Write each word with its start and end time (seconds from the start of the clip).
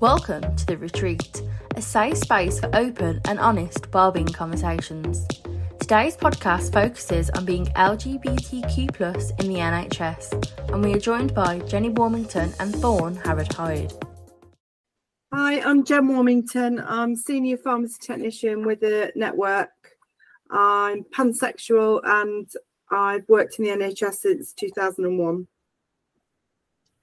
Welcome 0.00 0.54
to 0.54 0.64
The 0.64 0.78
Retreat, 0.78 1.42
a 1.74 1.82
safe 1.82 2.18
space 2.18 2.60
for 2.60 2.70
open 2.72 3.20
and 3.24 3.40
honest 3.40 3.92
wellbeing 3.92 4.28
conversations. 4.28 5.26
Today's 5.80 6.16
podcast 6.16 6.72
focuses 6.72 7.30
on 7.30 7.44
being 7.44 7.66
LGBTQ 7.74 9.40
in 9.40 9.48
the 9.48 9.58
NHS, 9.58 10.70
and 10.72 10.84
we 10.84 10.94
are 10.94 11.00
joined 11.00 11.34
by 11.34 11.58
Jenny 11.66 11.90
Warmington 11.90 12.54
and 12.60 12.80
Fawn 12.80 13.16
Harrad 13.16 13.52
Hyde. 13.52 13.92
Hi, 15.34 15.60
I'm 15.62 15.82
Jen 15.82 16.06
Warmington. 16.06 16.80
I'm 16.86 17.16
senior 17.16 17.56
pharmacy 17.56 17.96
technician 18.00 18.64
with 18.64 18.78
the 18.78 19.10
network. 19.16 19.70
I'm 20.48 21.02
pansexual 21.12 22.02
and 22.04 22.48
I've 22.88 23.28
worked 23.28 23.58
in 23.58 23.64
the 23.64 23.72
NHS 23.72 24.14
since 24.14 24.52
2001. 24.52 25.48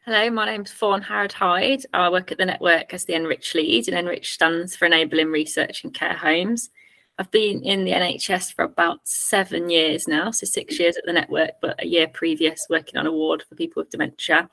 Hello, 0.05 0.29
my 0.29 0.45
name's 0.45 0.71
Fawn 0.71 1.01
Harrad 1.01 1.31
Hyde. 1.31 1.83
I 1.91 2.09
work 2.09 2.31
at 2.31 2.37
the 2.37 2.45
network 2.45 2.93
as 2.93 3.05
the 3.05 3.15
Enrich 3.15 3.55
lead, 3.55 3.87
and 3.87 3.97
Enrich 3.97 4.33
stands 4.33 4.75
for 4.75 4.85
Enabling 4.85 5.31
Research 5.31 5.83
in 5.83 5.89
Care 5.89 6.13
Homes. 6.13 6.69
I've 7.17 7.31
been 7.31 7.63
in 7.63 7.85
the 7.85 7.91
NHS 7.91 8.53
for 8.53 8.65
about 8.65 8.99
seven 9.05 9.67
years 9.71 10.07
now, 10.07 10.29
so 10.29 10.45
six 10.45 10.79
years 10.79 10.95
at 10.95 11.05
the 11.07 11.11
network, 11.11 11.53
but 11.59 11.81
a 11.81 11.87
year 11.87 12.07
previous 12.07 12.67
working 12.69 12.99
on 12.99 13.07
a 13.07 13.11
ward 13.11 13.45
for 13.49 13.55
people 13.55 13.81
with 13.81 13.89
dementia. 13.89 14.47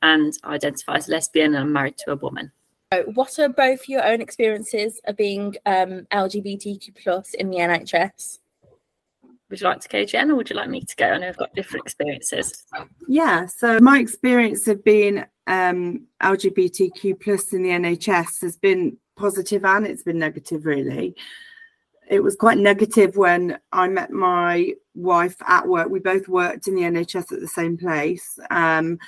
And 0.00 0.32
I 0.42 0.54
identify 0.54 0.94
as 0.94 1.06
lesbian 1.06 1.54
and 1.54 1.64
I'm 1.64 1.72
married 1.74 1.98
to 1.98 2.12
a 2.12 2.16
woman. 2.16 2.50
What 3.12 3.38
are 3.38 3.50
both 3.50 3.90
your 3.90 4.06
own 4.06 4.22
experiences 4.22 5.02
of 5.04 5.18
being 5.18 5.54
um, 5.66 6.06
LGBTQ 6.12 6.96
plus 6.96 7.34
in 7.34 7.50
the 7.50 7.58
NHS? 7.58 8.38
Would 9.54 9.60
you 9.60 9.68
like 9.68 9.82
to 9.82 9.88
go, 9.88 10.04
Jen, 10.04 10.32
or 10.32 10.34
would 10.34 10.50
you 10.50 10.56
like 10.56 10.68
me 10.68 10.80
to 10.80 10.96
go? 10.96 11.10
I 11.10 11.18
know 11.18 11.28
I've 11.28 11.36
got 11.36 11.54
different 11.54 11.86
experiences. 11.86 12.64
Yeah, 13.06 13.46
so 13.46 13.78
my 13.78 14.00
experience 14.00 14.66
of 14.66 14.82
being 14.82 15.24
um, 15.46 16.08
LGBTQ 16.20 17.20
plus 17.20 17.52
in 17.52 17.62
the 17.62 17.68
NHS 17.68 18.40
has 18.40 18.56
been 18.56 18.96
positive 19.16 19.64
and 19.64 19.86
it's 19.86 20.02
been 20.02 20.18
negative, 20.18 20.66
really. 20.66 21.14
It 22.10 22.18
was 22.18 22.34
quite 22.34 22.58
negative 22.58 23.16
when 23.16 23.56
I 23.70 23.86
met 23.86 24.10
my 24.10 24.74
wife 24.96 25.36
at 25.46 25.68
work. 25.68 25.88
We 25.88 26.00
both 26.00 26.26
worked 26.26 26.66
in 26.66 26.74
the 26.74 26.82
NHS 26.82 27.30
at 27.30 27.38
the 27.38 27.46
same 27.46 27.78
place. 27.78 28.36
Um, 28.50 28.98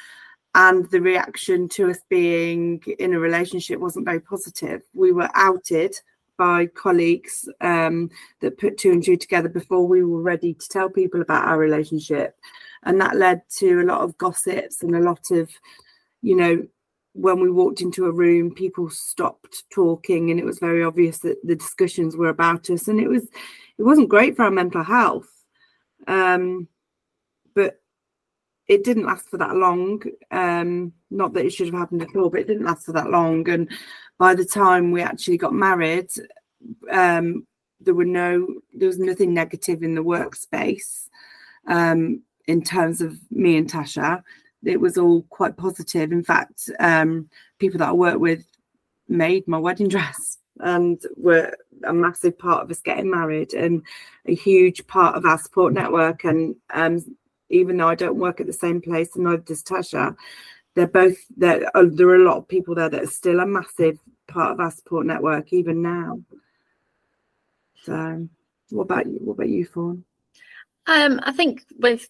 and 0.55 0.89
the 0.93 1.01
reaction 1.01 1.69
to 1.71 1.91
us 1.91 1.99
being 2.09 2.85
in 3.01 3.15
a 3.15 3.19
relationship 3.19 3.81
wasn't 3.81 4.05
very 4.07 4.21
positive. 4.21 4.83
We 4.95 5.11
were 5.11 5.29
outed 5.35 5.97
by 6.37 6.67
colleagues 6.67 7.49
um, 7.61 8.11
that 8.41 8.59
put 8.59 8.79
two 8.79 8.93
and 8.93 9.03
two 9.03 9.17
together 9.17 9.49
before 9.49 9.87
we 9.87 10.05
were 10.05 10.23
ready 10.23 10.55
to 10.55 10.69
tell 10.69 10.89
people 10.89 11.21
about 11.21 11.47
our 11.47 11.59
relationship. 11.59 12.37
And 12.85 13.01
that 13.01 13.17
led 13.17 13.43
to 13.59 13.81
a 13.81 13.85
lot 13.85 14.03
of 14.03 14.17
gossips 14.19 14.83
and 14.83 14.95
a 14.95 15.01
lot 15.01 15.31
of, 15.31 15.51
you 16.23 16.37
know, 16.37 16.67
when 17.15 17.41
we 17.41 17.51
walked 17.51 17.81
into 17.81 18.05
a 18.05 18.13
room, 18.13 18.55
people 18.55 18.91
stopped 18.91 19.65
talking, 19.73 20.31
and 20.31 20.39
it 20.39 20.45
was 20.45 20.59
very 20.59 20.85
obvious 20.85 21.19
that 21.21 21.39
the 21.43 21.57
discussions 21.57 22.15
were 22.15 22.29
about 22.29 22.69
us, 22.69 22.89
and 22.89 23.01
it 23.01 23.09
was, 23.09 23.25
it 23.79 23.83
wasn't 23.83 24.11
great 24.11 24.37
for 24.37 24.45
our 24.45 24.51
mental 24.51 24.85
health. 24.85 25.29
Um, 26.07 26.69
but 27.55 27.81
it 28.69 28.85
didn't 28.85 29.07
last 29.07 29.31
for 29.31 29.39
that 29.39 29.57
long. 29.57 30.03
Um, 30.31 30.93
not 31.11 31.33
that 31.33 31.47
it 31.47 31.53
should 31.53 31.69
have 31.69 31.79
happened 31.79 32.03
at 32.03 32.15
all, 32.15 32.29
but 32.29 32.41
it 32.41 32.47
didn't 32.49 32.67
last 32.67 32.85
for 32.85 32.93
that 32.93 33.11
long. 33.11 33.49
And 33.49 33.71
by 34.19 34.35
the 34.35 34.45
time 34.45 34.93
we 34.93 35.03
actually 35.03 35.37
got 35.37 35.53
married, 35.53 36.11
um, 36.91 37.47
there 37.81 37.95
were 37.95 38.05
no 38.05 38.47
there 38.75 38.89
was 38.89 38.99
nothing 38.99 39.35
negative 39.35 39.83
in 39.83 39.95
the 39.95 40.03
workspace 40.03 41.09
um, 41.69 42.23
in 42.47 42.63
terms 42.63 43.01
of 43.01 43.19
me 43.31 43.57
and 43.57 43.71
Tasha. 43.71 44.23
It 44.65 44.81
was 44.81 44.99
all 44.99 45.23
quite 45.29 45.57
positive. 45.57 46.13
In 46.13 46.25
fact, 46.25 46.71
um, 46.81 47.29
people 47.59 47.79
that 47.79 47.91
I 47.91 47.93
work 47.93 48.19
with 48.19 48.45
made 49.09 49.47
my 49.47 49.59
wedding 49.59 49.89
dress 49.97 50.39
and 50.61 51.01
were 51.17 51.55
a 51.85 51.93
massive 51.93 52.39
part 52.39 52.65
of 52.65 52.71
us 52.71 52.81
getting 52.81 53.11
married 53.11 53.53
and 53.53 53.83
a 54.25 54.35
huge 54.35 54.87
part 54.87 55.15
of 55.15 55.27
our 55.27 55.39
support 55.39 55.75
network. 55.75 56.25
And 56.25 56.57
um, 56.73 57.05
even 57.51 57.77
though 57.77 57.89
I 57.89 57.95
don't 57.95 58.17
work 58.17 58.41
at 58.41 58.47
the 58.47 58.53
same 58.53 58.81
place, 58.81 59.15
and 59.15 59.25
neither 59.25 59.43
does 59.43 59.63
Tasha, 59.63 60.17
they're 60.77 60.87
both 60.87 61.17
there. 61.37 61.69
Uh, 61.75 61.87
there 61.91 62.09
are 62.09 62.17
a 62.17 62.25
lot 62.25 62.37
of 62.37 62.47
people 62.47 62.75
there 62.75 62.91
that 62.91 63.03
are 63.03 63.09
still 63.09 63.41
a 63.41 63.47
massive 63.47 63.99
part 64.29 64.53
of 64.53 64.61
our 64.61 64.71
support 64.71 65.07
network 65.07 65.53
even 65.53 65.83
now. 65.83 66.21
So, 67.83 68.29
what 68.71 68.83
about 68.83 69.07
you? 69.07 69.19
What 69.23 69.35
about 69.35 69.49
you, 69.49 69.65
Fawn? 69.65 70.05
Um, 70.87 71.19
I 71.25 71.33
think 71.33 71.65
with 71.79 72.09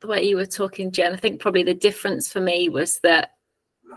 the 0.00 0.08
way 0.08 0.24
you 0.24 0.36
were 0.36 0.46
talking, 0.46 0.90
Jen, 0.90 1.14
I 1.14 1.16
think 1.16 1.40
probably 1.40 1.62
the 1.62 1.72
difference 1.72 2.30
for 2.30 2.40
me 2.40 2.68
was 2.68 2.98
that 3.00 3.36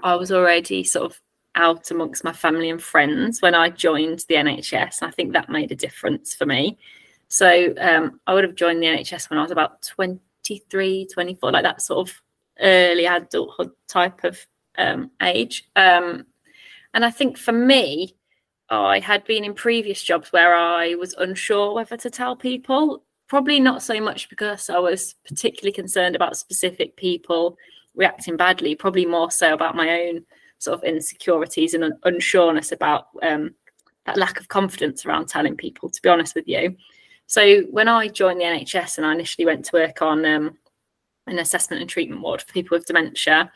I 0.04 0.16
was 0.16 0.32
already 0.32 0.84
sort 0.84 1.12
of 1.12 1.20
out 1.56 1.90
amongst 1.92 2.24
my 2.24 2.34
family 2.34 2.70
and 2.70 2.82
friends 2.82 3.42
when 3.42 3.56
I 3.56 3.70
joined 3.70 4.20
the 4.28 4.36
NHS. 4.36 5.02
I 5.02 5.12
think 5.12 5.34
that 5.34 5.50
made 5.50 5.72
a 5.72 5.76
difference 5.76 6.36
for 6.36 6.46
me. 6.46 6.78
So 7.28 7.74
um, 7.80 8.20
I 8.28 8.36
would 8.36 8.44
have 8.44 8.56
joined 8.56 8.84
the 8.84 8.88
NHS 8.88 9.30
when 9.30 9.40
I 9.40 9.42
was 9.42 9.52
about 9.52 9.82
23, 9.82 11.08
24, 11.12 11.52
like 11.52 11.64
that 11.64 11.82
sort 11.82 12.10
of 12.10 12.22
early 12.60 13.06
adulthood 13.06 13.72
type 13.88 14.24
of 14.24 14.40
um, 14.78 15.12
age. 15.22 15.70
Um, 15.76 16.26
and 16.94 17.04
I 17.06 17.12
think 17.12 17.38
for 17.38 17.52
me, 17.52 18.16
I 18.70 19.00
had 19.00 19.24
been 19.26 19.44
in 19.44 19.54
previous 19.54 20.02
jobs 20.02 20.32
where 20.32 20.56
I 20.56 20.96
was 20.96 21.14
unsure 21.16 21.74
whether 21.74 21.98
to 21.98 22.10
tell 22.10 22.36
people. 22.36 23.04
Probably 23.28 23.60
not 23.60 23.82
so 23.82 24.00
much 24.00 24.30
because 24.30 24.70
I 24.70 24.80
was 24.80 25.16
particularly 25.28 25.74
concerned 25.74 26.16
about 26.16 26.38
specific 26.38 26.96
people 26.96 27.58
reacting 27.96 28.38
badly, 28.38 28.76
probably 28.76 29.06
more 29.06 29.32
so 29.32 29.54
about 29.54 29.76
my 29.76 30.02
own 30.02 30.26
sort 30.60 30.78
of 30.78 30.84
insecurities 30.84 31.74
and 31.74 31.84
un- 31.84 32.00
unsureness 32.06 32.72
about 32.72 33.08
um, 33.22 33.54
that 34.06 34.18
lack 34.18 34.40
of 34.40 34.48
confidence 34.48 35.06
around 35.06 35.28
telling 35.28 35.56
people, 35.56 35.90
to 35.90 36.02
be 36.02 36.10
honest 36.10 36.36
with 36.36 36.48
you. 36.48 36.76
So 37.28 37.62
when 37.64 37.88
I 37.88 38.08
joined 38.08 38.40
the 38.40 38.46
NHS 38.46 38.98
and 38.98 39.06
I 39.06 39.14
initially 39.14 39.46
went 39.46 39.66
to 39.66 39.74
work 39.74 40.02
on 40.02 40.26
um, 40.26 40.58
an 41.28 41.40
assessment 41.40 41.82
and 41.82 41.90
treatment 41.90 42.22
ward 42.22 42.42
for 42.42 42.54
people 42.54 42.78
with 42.78 42.86
dementia, 42.86 43.52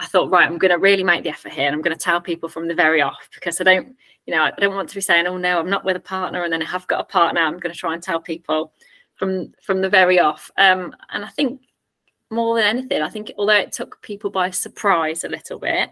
I 0.00 0.06
thought, 0.06 0.30
right, 0.30 0.46
I'm 0.46 0.58
going 0.58 0.72
to 0.72 0.78
really 0.78 1.04
make 1.04 1.22
the 1.22 1.30
effort 1.30 1.52
here, 1.52 1.66
and 1.66 1.74
I'm 1.74 1.82
going 1.82 1.96
to 1.96 2.02
tell 2.02 2.20
people 2.20 2.48
from 2.48 2.66
the 2.66 2.74
very 2.74 3.00
off 3.00 3.28
because 3.34 3.60
I 3.60 3.64
don't, 3.64 3.96
you 4.26 4.34
know, 4.34 4.42
I 4.42 4.50
don't 4.58 4.74
want 4.74 4.88
to 4.88 4.94
be 4.94 5.00
saying, 5.00 5.26
oh 5.26 5.36
no, 5.36 5.58
I'm 5.58 5.70
not 5.70 5.84
with 5.84 5.96
a 5.96 6.00
partner, 6.00 6.42
and 6.42 6.52
then 6.52 6.62
I 6.62 6.66
have 6.66 6.86
got 6.88 7.00
a 7.00 7.04
partner. 7.04 7.40
I'm 7.40 7.58
going 7.58 7.72
to 7.72 7.78
try 7.78 7.94
and 7.94 8.02
tell 8.02 8.20
people 8.20 8.72
from 9.16 9.52
from 9.62 9.80
the 9.80 9.88
very 9.88 10.18
off. 10.18 10.50
Um, 10.58 10.94
and 11.10 11.24
I 11.24 11.28
think 11.28 11.60
more 12.30 12.56
than 12.56 12.64
anything, 12.64 13.02
I 13.02 13.08
think 13.08 13.32
although 13.38 13.54
it 13.54 13.72
took 13.72 14.02
people 14.02 14.30
by 14.30 14.50
surprise 14.50 15.22
a 15.22 15.28
little 15.28 15.58
bit, 15.58 15.90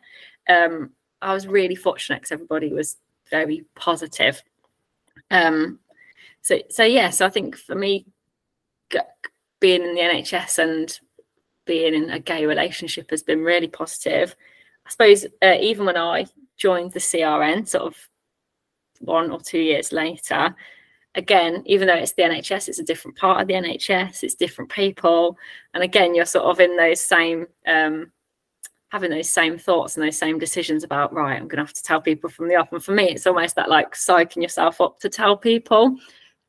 um, 0.49 0.91
I 1.21 1.33
was 1.33 1.47
really 1.47 1.77
fortunate 1.77 2.17
because 2.17 2.33
everybody 2.33 2.73
was 2.73 2.97
very 3.31 3.65
positive. 3.77 4.43
Um, 5.31 5.79
so 6.41 6.59
so 6.71 6.83
yeah, 6.83 7.11
so 7.11 7.25
I 7.27 7.31
think 7.31 7.57
for 7.57 7.77
me, 7.77 8.07
being 9.63 9.83
in 9.83 9.95
the 9.95 10.01
NHS 10.01 10.59
and 10.59 11.01
being 11.65 11.95
in 11.95 12.11
a 12.11 12.19
gay 12.19 12.45
relationship 12.45 13.11
has 13.11 13.23
been 13.23 13.43
really 13.43 13.69
positive. 13.69 14.35
I 14.85 14.91
suppose 14.91 15.25
uh, 15.41 15.57
even 15.61 15.87
when 15.87 15.97
I 15.97 16.27
joined 16.59 16.93
the 16.93 16.99
CRN, 16.99 17.67
sort 17.67 17.85
of 17.85 17.97
one 18.99 19.31
or 19.31 19.41
two 19.41 19.61
years 19.61 19.93
later, 19.93 20.55
again, 21.15 21.63
even 21.65 21.87
though 21.87 21.95
it's 21.95 22.13
the 22.13 22.23
NHS, 22.23 22.69
it's 22.69 22.81
a 22.81 22.85
different 22.85 23.17
part 23.17 23.41
of 23.41 23.47
the 23.47 23.55
NHS, 23.55 24.25
it's 24.25 24.35
different 24.35 24.71
people, 24.71 25.39
and 25.75 25.85
again, 25.85 26.15
you're 26.15 26.27
sort 26.27 26.47
of 26.47 26.59
in 26.59 26.77
those 26.77 27.01
same 27.01 27.47
um, 27.67 28.11
having 28.91 29.11
those 29.11 29.29
same 29.29 29.57
thoughts 29.57 29.97
and 29.97 30.05
those 30.05 30.19
same 30.19 30.39
decisions 30.39 30.83
about 30.83 31.15
right, 31.15 31.37
I'm 31.37 31.49
going 31.49 31.59
to 31.59 31.65
have 31.65 31.73
to 31.73 31.83
tell 31.83 32.01
people 32.01 32.29
from 32.29 32.49
the 32.49 32.57
off. 32.57 32.73
And 32.73 32.85
for 32.85 32.93
me, 32.93 33.05
it's 33.05 33.27
almost 33.27 33.57
that 33.57 33.71
like 33.71 33.95
psyching 33.95 34.43
yourself 34.43 34.83
up 34.83 34.99
to 35.01 35.09
tell 35.09 35.37
people, 35.37 35.97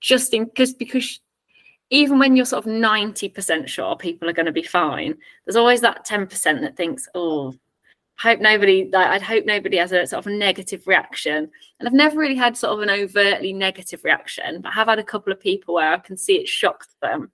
just 0.01 0.33
in 0.33 0.45
because 0.45 0.73
because 0.73 1.19
even 1.93 2.17
when 2.17 2.35
you're 2.35 2.43
sort 2.43 2.65
of 2.65 2.71
90% 2.71 3.67
sure 3.67 3.95
people 3.95 4.27
are 4.27 4.33
going 4.33 4.47
to 4.47 4.51
be 4.51 4.63
fine, 4.63 5.15
there's 5.45 5.55
always 5.55 5.79
that 5.81 6.07
10% 6.07 6.27
that 6.61 6.75
thinks, 6.75 7.07
oh, 7.13 7.53
I 8.17 8.29
hope 8.29 8.39
nobody 8.39 8.89
I'd 8.95 9.21
hope 9.21 9.45
nobody 9.45 9.77
has 9.77 9.91
a 9.91 10.07
sort 10.07 10.25
of 10.25 10.31
negative 10.31 10.87
reaction. 10.87 11.51
And 11.79 11.87
I've 11.87 11.93
never 11.93 12.17
really 12.17 12.35
had 12.35 12.57
sort 12.57 12.73
of 12.73 12.79
an 12.79 12.89
overtly 12.89 13.53
negative 13.53 14.03
reaction, 14.03 14.61
but 14.61 14.69
I 14.69 14.73
have 14.73 14.87
had 14.87 14.97
a 14.97 15.03
couple 15.03 15.31
of 15.31 15.39
people 15.39 15.75
where 15.75 15.93
I 15.93 15.99
can 15.99 16.17
see 16.17 16.37
it 16.37 16.47
shocked 16.47 16.95
them. 16.99 17.31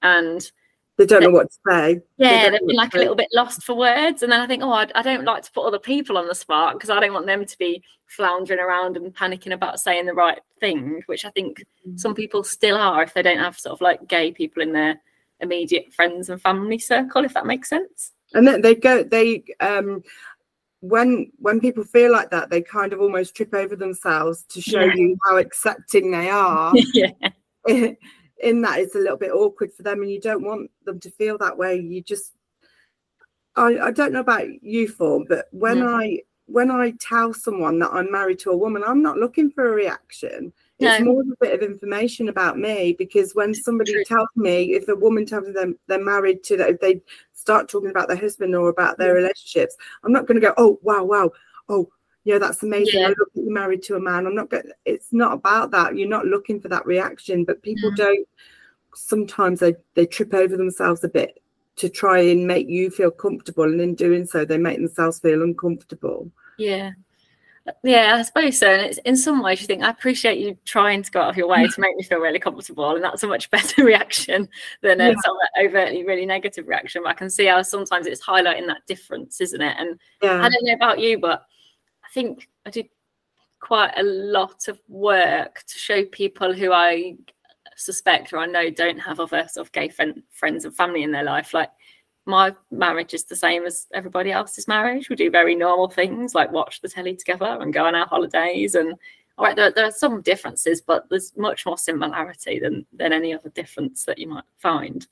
And 0.00 0.50
they 0.98 1.06
don't 1.06 1.22
know 1.22 1.30
what 1.30 1.48
to 1.50 1.58
say. 1.66 2.00
Yeah, 2.16 2.50
they 2.50 2.58
been 2.58 2.74
like 2.74 2.94
a 2.94 2.98
little 2.98 3.14
bit 3.14 3.28
lost 3.32 3.62
for 3.62 3.74
words. 3.74 4.24
And 4.24 4.32
then 4.32 4.40
I 4.40 4.48
think, 4.48 4.64
oh, 4.64 4.72
I, 4.72 4.88
I 4.96 5.02
don't 5.02 5.24
like 5.24 5.44
to 5.44 5.52
put 5.52 5.64
other 5.64 5.78
people 5.78 6.18
on 6.18 6.26
the 6.26 6.34
spot 6.34 6.74
because 6.74 6.90
I 6.90 6.98
don't 6.98 7.12
want 7.12 7.26
them 7.26 7.46
to 7.46 7.58
be 7.58 7.82
floundering 8.06 8.58
around 8.58 8.96
and 8.96 9.14
panicking 9.14 9.52
about 9.52 9.78
saying 9.78 10.06
the 10.06 10.12
right 10.12 10.40
thing, 10.58 11.02
which 11.06 11.24
I 11.24 11.30
think 11.30 11.60
mm-hmm. 11.60 11.96
some 11.96 12.16
people 12.16 12.42
still 12.42 12.76
are 12.76 13.04
if 13.04 13.14
they 13.14 13.22
don't 13.22 13.38
have 13.38 13.58
sort 13.58 13.74
of 13.74 13.80
like 13.80 14.08
gay 14.08 14.32
people 14.32 14.60
in 14.60 14.72
their 14.72 15.00
immediate 15.40 15.92
friends 15.94 16.30
and 16.30 16.42
family 16.42 16.80
circle, 16.80 17.24
if 17.24 17.34
that 17.34 17.46
makes 17.46 17.68
sense. 17.68 18.12
And 18.34 18.46
then 18.46 18.60
they 18.60 18.74
go, 18.74 19.04
they, 19.04 19.44
um, 19.60 20.02
when 20.80 21.30
when 21.38 21.60
people 21.60 21.84
feel 21.84 22.12
like 22.12 22.30
that, 22.30 22.50
they 22.50 22.60
kind 22.60 22.92
of 22.92 23.00
almost 23.00 23.34
trip 23.34 23.54
over 23.54 23.74
themselves 23.76 24.44
to 24.48 24.60
show 24.60 24.80
yeah. 24.80 24.94
you 24.94 25.16
how 25.26 25.36
accepting 25.36 26.10
they 26.10 26.28
are. 26.28 26.72
yeah. 26.92 27.10
in 28.40 28.60
that 28.62 28.78
it's 28.78 28.94
a 28.94 28.98
little 28.98 29.16
bit 29.16 29.32
awkward 29.32 29.72
for 29.72 29.82
them 29.82 30.02
and 30.02 30.10
you 30.10 30.20
don't 30.20 30.44
want 30.44 30.70
them 30.84 30.98
to 31.00 31.10
feel 31.10 31.36
that 31.38 31.56
way 31.56 31.76
you 31.76 32.02
just 32.02 32.32
i, 33.56 33.78
I 33.78 33.90
don't 33.90 34.12
know 34.12 34.20
about 34.20 34.46
you 34.62 34.88
Fawn 34.88 35.26
but 35.28 35.48
when 35.52 35.78
mm. 35.78 36.00
i 36.00 36.22
when 36.48 36.70
I 36.70 36.94
tell 36.98 37.34
someone 37.34 37.78
that 37.80 37.92
I'm 37.92 38.10
married 38.10 38.38
to 38.40 38.50
a 38.50 38.56
woman, 38.56 38.82
I'm 38.84 39.02
not 39.02 39.18
looking 39.18 39.50
for 39.50 39.68
a 39.68 39.72
reaction. 39.72 40.50
It's 40.78 40.98
No. 40.98 41.04
more 41.04 41.20
of 41.20 41.28
a 41.28 41.36
bit 41.40 41.52
of 41.52 41.60
information 41.62 42.30
about 42.30 42.58
me 42.58 42.94
because 42.98 43.34
when 43.34 43.52
somebody 43.52 43.92
True. 43.92 44.04
tells 44.04 44.28
me, 44.34 44.72
if 44.72 44.88
a 44.88 44.96
woman 44.96 45.26
tells 45.26 45.46
me 45.46 45.52
them 45.52 45.78
they're 45.88 46.02
married 46.02 46.42
to 46.44 46.56
that, 46.56 46.70
if 46.70 46.80
they 46.80 47.02
start 47.34 47.68
talking 47.68 47.90
about 47.90 48.08
their 48.08 48.16
husband 48.16 48.54
or 48.54 48.70
about 48.70 48.96
their 48.96 49.08
Yeah. 49.08 49.20
relationships, 49.20 49.76
I'm 50.02 50.12
not 50.12 50.26
going 50.26 50.40
to 50.40 50.46
go, 50.46 50.54
oh 50.56 50.78
wow, 50.82 51.04
wow, 51.04 51.32
oh 51.68 51.90
yeah, 52.28 52.36
that's 52.38 52.62
amazing. 52.62 53.00
Yeah. 53.00 53.06
I 53.06 53.08
look 53.08 53.30
at 53.34 53.42
you 53.42 53.50
married 53.54 53.82
to 53.84 53.96
a 53.96 54.00
man. 54.00 54.26
I'm 54.26 54.34
not 54.34 54.50
going. 54.50 54.70
It's 54.84 55.14
not 55.14 55.32
about 55.32 55.70
that. 55.70 55.96
You're 55.96 56.10
not 56.10 56.26
looking 56.26 56.60
for 56.60 56.68
that 56.68 56.84
reaction, 56.84 57.42
but 57.42 57.62
people 57.62 57.90
Mm. 57.90 57.96
don't. 57.96 58.28
Sometimes 58.94 59.60
they 59.60 59.74
they 59.94 60.04
trip 60.04 60.34
over 60.34 60.54
themselves 60.54 61.02
a 61.04 61.08
bit 61.08 61.42
to 61.76 61.88
try 61.88 62.18
and 62.18 62.46
make 62.46 62.68
you 62.68 62.90
feel 62.90 63.10
comfortable, 63.10 63.64
and 63.64 63.80
in 63.80 63.94
doing 63.94 64.26
so, 64.26 64.44
they 64.44 64.58
make 64.58 64.76
themselves 64.76 65.20
feel 65.20 65.42
uncomfortable. 65.42 66.30
Yeah. 66.58 66.90
Yeah, 67.82 68.16
I 68.16 68.22
suppose 68.22 68.58
so. 68.58 68.66
And 68.70 68.82
it's 68.82 68.98
in 69.06 69.16
some 69.16 69.42
ways 69.42 69.60
you 69.62 69.66
think, 69.66 69.82
I 69.82 69.88
appreciate 69.90 70.38
you 70.38 70.56
trying 70.66 71.02
to 71.02 71.10
go 71.10 71.20
out 71.22 71.30
of 71.30 71.36
your 71.38 71.48
way 71.48 71.66
to 71.66 71.80
make 71.80 71.96
me 71.96 72.02
feel 72.02 72.18
really 72.18 72.38
comfortable. 72.38 72.94
And 72.94 73.02
that's 73.04 73.22
a 73.22 73.26
much 73.26 73.50
better 73.56 73.84
reaction 73.84 74.48
than 74.82 75.00
a 75.00 75.08
Yeah. 75.08 75.14
sort 75.24 75.36
of 75.36 75.64
overtly 75.66 76.04
really 76.04 76.24
negative 76.26 76.66
reaction. 76.68 77.02
But 77.02 77.10
I 77.10 77.14
can 77.14 77.28
see 77.30 77.44
how 77.46 77.60
sometimes 77.62 78.06
it's 78.06 78.24
highlighting 78.24 78.66
that 78.68 78.86
difference, 78.86 79.40
isn't 79.40 79.60
it? 79.62 79.76
And 79.78 79.98
Yeah. 80.22 80.42
I 80.42 80.48
don't 80.50 80.64
know 80.64 80.72
about 80.74 80.98
you, 80.98 81.18
but 81.18 81.44
I 82.08 82.10
think 82.12 82.48
I 82.64 82.70
did 82.70 82.88
quite 83.60 83.92
a 83.96 84.02
lot 84.02 84.68
of 84.68 84.78
work 84.88 85.62
to 85.66 85.78
show 85.78 86.04
people 86.06 86.54
who 86.54 86.72
I 86.72 87.16
suspect 87.76 88.32
or 88.32 88.38
I 88.38 88.46
know 88.46 88.70
don't 88.70 88.98
have 88.98 89.20
other 89.20 89.46
sort 89.48 89.66
of 89.66 89.72
gay 89.72 89.88
friend, 89.88 90.22
friends 90.30 90.64
and 90.64 90.74
family 90.74 91.02
in 91.02 91.12
their 91.12 91.24
life. 91.24 91.52
Like 91.52 91.70
my 92.24 92.54
marriage 92.70 93.14
is 93.14 93.24
the 93.24 93.36
same 93.36 93.64
as 93.64 93.86
everybody 93.94 94.32
else's 94.32 94.68
marriage. 94.68 95.08
We 95.08 95.16
do 95.16 95.30
very 95.30 95.54
normal 95.54 95.88
things 95.88 96.34
like 96.34 96.50
watch 96.50 96.80
the 96.80 96.88
telly 96.88 97.16
together 97.16 97.58
and 97.60 97.72
go 97.72 97.84
on 97.84 97.94
our 97.94 98.06
holidays. 98.06 98.74
And 98.74 98.94
all 99.36 99.44
right, 99.44 99.56
there, 99.56 99.70
there 99.70 99.86
are 99.86 99.92
some 99.92 100.22
differences, 100.22 100.80
but 100.80 101.08
there's 101.10 101.36
much 101.36 101.66
more 101.66 101.78
similarity 101.78 102.58
than 102.58 102.86
than 102.92 103.12
any 103.12 103.34
other 103.34 103.50
difference 103.50 104.04
that 104.04 104.18
you 104.18 104.28
might 104.28 104.44
find. 104.56 105.06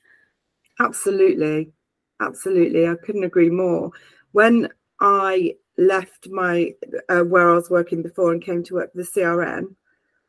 Absolutely. 0.81 1.73
Absolutely. 2.21 2.89
I 2.89 2.95
couldn't 2.97 3.25
agree 3.25 3.51
more. 3.51 3.91
When 4.33 4.69
I 5.01 5.57
left 5.79 6.29
my 6.29 6.73
uh, 7.09 7.21
where 7.23 7.51
I 7.51 7.55
was 7.55 7.71
working 7.71 8.03
before 8.03 8.33
and 8.33 8.43
came 8.43 8.63
to 8.65 8.75
work 8.75 8.93
for 8.93 8.99
the 8.99 9.05
CRN, 9.05 9.75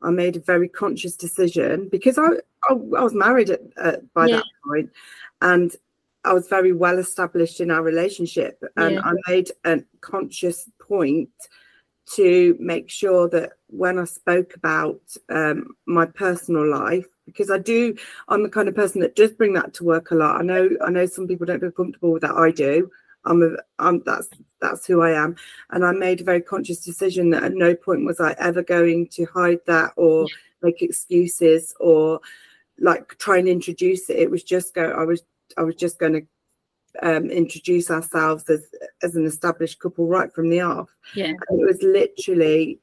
I 0.02 0.10
made 0.12 0.36
a 0.36 0.42
very 0.42 0.68
conscious 0.70 1.16
decision 1.16 1.90
because 1.90 2.18
I 2.18 2.28
I, 2.70 2.74
I 2.74 3.04
was 3.04 3.14
married 3.14 3.50
at, 3.52 3.62
uh, 3.78 3.98
by 4.14 4.28
Yeah. 4.28 4.38
that 4.38 4.46
point 4.68 4.90
and 5.42 5.76
I 6.26 6.34
was 6.34 6.48
very 6.50 6.74
well 6.74 6.98
established 7.00 7.62
in 7.62 7.72
our 7.72 7.82
relationship 7.82 8.62
and 8.76 8.96
Yeah. 8.96 9.02
I 9.04 9.14
made 9.30 9.52
a 9.64 9.80
conscious 10.02 10.70
point 10.80 11.30
to 12.16 12.56
make 12.60 12.90
sure 12.90 13.30
that 13.30 13.54
when 13.68 14.00
I 14.00 14.06
spoke 14.06 14.56
about 14.56 15.00
um, 15.30 15.76
my 15.86 16.06
personal 16.06 16.66
life 16.70 17.06
because 17.26 17.52
I 17.52 17.58
do 17.58 17.96
I'm 18.30 18.44
the 18.44 18.50
kind 18.50 18.68
of 18.70 18.76
person 18.76 19.02
that 19.02 19.16
does 19.16 19.32
bring 19.34 19.54
that 19.54 19.74
to 19.76 19.84
work 19.84 20.12
a 20.12 20.16
lot. 20.16 20.40
I 20.40 20.44
know 20.44 20.70
I 20.86 20.90
know 20.90 21.06
some 21.06 21.28
people 21.28 21.46
don't 21.46 21.60
feel 21.60 21.72
comfortable 21.72 22.12
with 22.12 22.22
that. 22.22 22.36
I 22.36 22.52
do. 22.52 22.90
I'm 23.28 23.44
a 23.44 23.58
I'm 23.80 24.02
that's 24.06 24.30
that's 24.62 24.88
who 24.88 25.02
I 25.02 25.12
am. 25.12 25.36
And 25.70 25.86
I 25.86 25.92
made 25.92 26.22
a 26.22 26.24
very 26.24 26.42
conscious 26.42 26.80
decision 26.84 27.30
that 27.32 27.44
at 27.44 27.54
no 27.54 27.76
point 27.76 28.06
was 28.06 28.20
I 28.20 28.36
ever 28.40 28.64
going 28.64 29.08
to 29.10 29.26
hide 29.26 29.60
that 29.68 29.92
or 29.96 30.26
make 30.64 30.82
excuses 30.82 31.74
or 31.80 32.20
like 32.80 33.18
try 33.20 33.38
and 33.38 33.48
introduce 33.48 34.10
it. 34.10 34.18
It 34.18 34.32
was 34.32 34.44
just 34.44 34.74
go 34.74 34.92
I 34.92 35.04
was 35.04 35.22
I 35.58 35.64
was 35.64 35.76
just 35.76 36.00
going 36.00 36.14
to 36.14 36.28
um, 37.04 37.30
introduce 37.30 37.92
ourselves 37.92 38.50
as 38.50 38.66
as 39.04 39.16
an 39.16 39.26
established 39.26 39.80
couple 39.80 40.08
right 40.08 40.34
from 40.34 40.50
the 40.50 40.62
off. 40.62 40.90
Yeah. 41.16 41.34
And 41.50 41.62
it 41.62 41.66
was 41.66 41.82
literally 41.84 42.80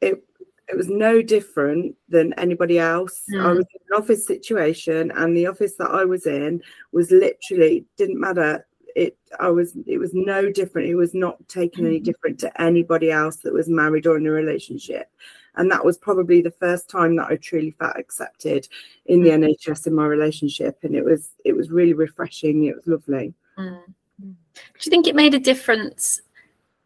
it 0.00 0.22
it 0.68 0.76
was 0.76 0.88
no 0.88 1.22
different 1.22 1.94
than 2.08 2.32
anybody 2.34 2.78
else. 2.78 3.22
I 3.30 3.36
Mm. 3.36 3.56
was 3.56 3.66
in 3.74 3.80
an 3.90 4.02
office 4.02 4.26
situation 4.26 5.12
and 5.12 5.36
the 5.36 5.46
office 5.46 5.74
that 5.76 5.90
I 5.90 6.04
was 6.04 6.26
in 6.26 6.62
was 6.92 7.10
literally 7.10 7.84
didn't 7.96 8.18
matter. 8.20 8.66
It 8.96 9.16
I 9.38 9.50
was 9.50 9.76
it 9.86 9.98
was 9.98 10.14
no 10.14 10.50
different. 10.50 10.88
It 10.88 10.94
was 10.94 11.12
not 11.12 11.36
taken 11.48 11.86
any 11.86 12.00
Mhm. 12.00 12.04
different 12.04 12.40
to 12.40 12.62
anybody 12.62 13.10
else 13.10 13.36
that 13.42 13.52
was 13.52 13.68
married 13.68 14.06
or 14.06 14.16
in 14.16 14.26
a 14.26 14.30
relationship. 14.30 15.08
And 15.56 15.70
that 15.70 15.84
was 15.84 15.98
probably 15.98 16.40
the 16.40 16.50
first 16.64 16.88
time 16.88 17.16
that 17.16 17.28
I 17.30 17.36
truly 17.36 17.72
felt 17.72 17.96
accepted 17.96 18.68
in 19.04 19.22
the 19.22 19.30
NHS 19.30 19.86
in 19.86 19.94
my 19.94 20.06
relationship. 20.06 20.78
And 20.82 20.96
it 20.96 21.04
was 21.04 21.30
it 21.44 21.54
was 21.54 21.70
really 21.70 21.92
refreshing. 21.92 22.64
It 22.64 22.76
was 22.76 22.86
lovely. 22.86 23.34
Mm. 23.58 23.82
Do 24.18 24.84
you 24.84 24.90
think 24.90 25.06
it 25.06 25.14
made 25.14 25.34
a 25.34 25.38
difference 25.38 26.22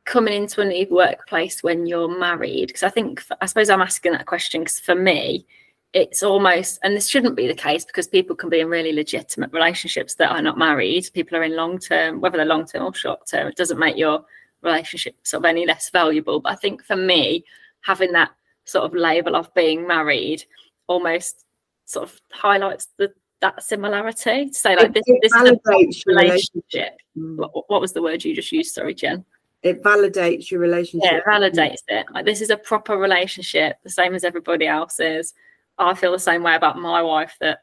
coming 0.05 0.35
into 0.35 0.61
a 0.61 0.65
new 0.65 0.87
workplace 0.91 1.63
when 1.63 1.87
you're 1.87 2.19
married? 2.19 2.67
Because 2.67 2.83
I 2.83 2.91
think, 2.91 3.23
I 3.41 3.47
suppose 3.47 3.71
I'm 3.71 3.81
asking 3.81 4.13
that 4.13 4.27
question 4.27 4.63
because 4.63 4.81
for 4.81 4.97
me, 4.97 5.47
it's 5.93 6.23
almost, 6.23 6.79
and 6.83 6.95
this 6.95 7.09
shouldn't 7.09 7.37
be 7.37 7.49
the 7.49 7.55
case 7.55 7.85
because 7.85 8.07
people 8.07 8.37
can 8.37 8.49
be 8.49 8.61
in 8.61 8.69
really 8.69 8.93
legitimate 8.93 9.53
relationships 9.53 10.15
that 10.17 10.31
are 10.31 10.43
not 10.43 10.59
married. 10.59 11.11
People 11.15 11.37
are 11.37 11.43
in 11.43 11.57
long 11.57 11.79
term, 11.79 12.21
whether 12.21 12.37
they're 12.37 12.47
long 12.47 12.67
term 12.67 12.85
or 12.85 12.95
short 12.95 13.27
term, 13.27 13.49
it 13.49 13.57
doesn't 13.57 13.79
make 13.79 13.97
your 13.97 14.25
relationship 14.63 15.17
sort 15.25 15.43
of 15.43 15.49
any 15.49 15.67
less 15.67 15.91
valuable. 15.91 16.41
But 16.41 16.53
I 16.53 16.57
think 16.57 16.85
for 16.85 16.97
me, 16.97 17.45
having 17.81 18.13
that 18.13 18.31
sort 18.65 18.85
of 18.85 18.95
label 18.95 19.35
of 19.35 19.53
being 19.55 19.87
married 19.87 20.45
almost 20.87 21.45
sort 21.87 22.09
of 22.09 22.21
highlights 22.31 22.89
the 22.99 23.13
that 23.41 23.63
similarity 23.63 24.49
to 24.49 24.55
say 24.55 24.77
like 24.77 24.89
It- 24.89 24.95
this, 24.95 25.03
it 25.07 25.19
this 25.23 25.33
is 25.33 25.51
a 25.51 25.55
validates 25.55 26.07
relationship. 26.07 26.99
Mm. 27.17 27.37
What, 27.37 27.65
what 27.69 27.81
was 27.81 27.95
the 27.95 28.03
word 28.03 28.23
you 28.23 28.35
just 28.35 28.53
used? 28.53 28.75
Sorry, 28.75 28.95
Jen. 28.95 29.25
It 29.63 29.83
validates 29.83 30.51
your 30.51 30.61
relationship. 30.61 31.11
Yeah, 31.11 31.19
it 31.19 31.25
validates 31.27 31.83
it. 31.89 32.07
Like 32.13 32.27
this 32.27 32.43
is 32.43 32.51
a 32.51 32.57
proper 32.57 32.97
relationship, 32.97 33.77
the 33.83 33.91
same 33.91 34.15
as 34.15 34.25
everybody 34.25 34.67
else's. 34.67 35.35
I 35.81 35.95
feel 35.95 36.13
the 36.13 36.19
same 36.19 36.43
way 36.43 36.55
about 36.55 36.79
my 36.79 37.03
wife 37.03 37.37
that 37.41 37.61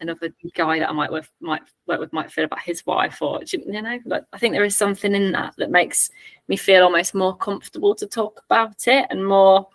another 0.00 0.30
guy 0.54 0.78
that 0.78 0.88
I 0.88 0.92
might 0.92 1.10
work 1.10 1.26
might 1.40 1.62
work 1.86 2.00
with 2.00 2.12
might 2.12 2.30
feel 2.30 2.44
about 2.44 2.60
his 2.60 2.84
wife, 2.86 3.22
or 3.22 3.40
you 3.46 3.82
know, 3.82 3.98
like 4.04 4.24
I 4.32 4.38
think 4.38 4.52
there 4.52 4.64
is 4.64 4.76
something 4.76 5.14
in 5.14 5.32
that 5.32 5.54
that 5.58 5.70
makes 5.70 6.10
me 6.48 6.56
feel 6.56 6.82
almost 6.84 7.14
more 7.14 7.36
comfortable 7.36 7.94
to 7.94 8.06
talk 8.06 8.42
about 8.48 8.86
it 8.88 9.06
and 9.10 9.26
more 9.26 9.68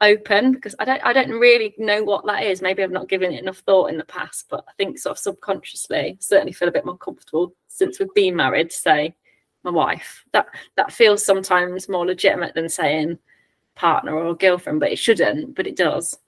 open 0.00 0.52
because 0.52 0.74
I 0.78 0.84
don't 0.84 1.04
I 1.04 1.12
don't 1.12 1.30
really 1.30 1.74
know 1.78 2.02
what 2.02 2.24
that 2.26 2.44
is. 2.44 2.62
Maybe 2.62 2.82
I've 2.82 2.90
not 2.90 3.08
given 3.08 3.32
it 3.32 3.42
enough 3.42 3.58
thought 3.58 3.90
in 3.90 3.98
the 3.98 4.04
past, 4.04 4.46
but 4.48 4.64
I 4.68 4.72
think 4.76 4.98
sort 4.98 5.16
of 5.16 5.18
subconsciously 5.18 6.16
certainly 6.20 6.52
feel 6.52 6.68
a 6.68 6.72
bit 6.72 6.86
more 6.86 6.98
comfortable 6.98 7.54
since 7.68 7.98
we've 7.98 8.14
been 8.14 8.36
married 8.36 8.72
say 8.72 9.14
my 9.64 9.70
wife. 9.70 10.24
That 10.32 10.46
that 10.76 10.92
feels 10.92 11.24
sometimes 11.24 11.88
more 11.88 12.06
legitimate 12.06 12.54
than 12.54 12.68
saying 12.68 13.18
partner 13.74 14.16
or 14.16 14.34
girlfriend, 14.34 14.80
but 14.80 14.92
it 14.92 14.98
shouldn't, 14.98 15.54
but 15.54 15.66
it 15.66 15.76
does. 15.76 16.18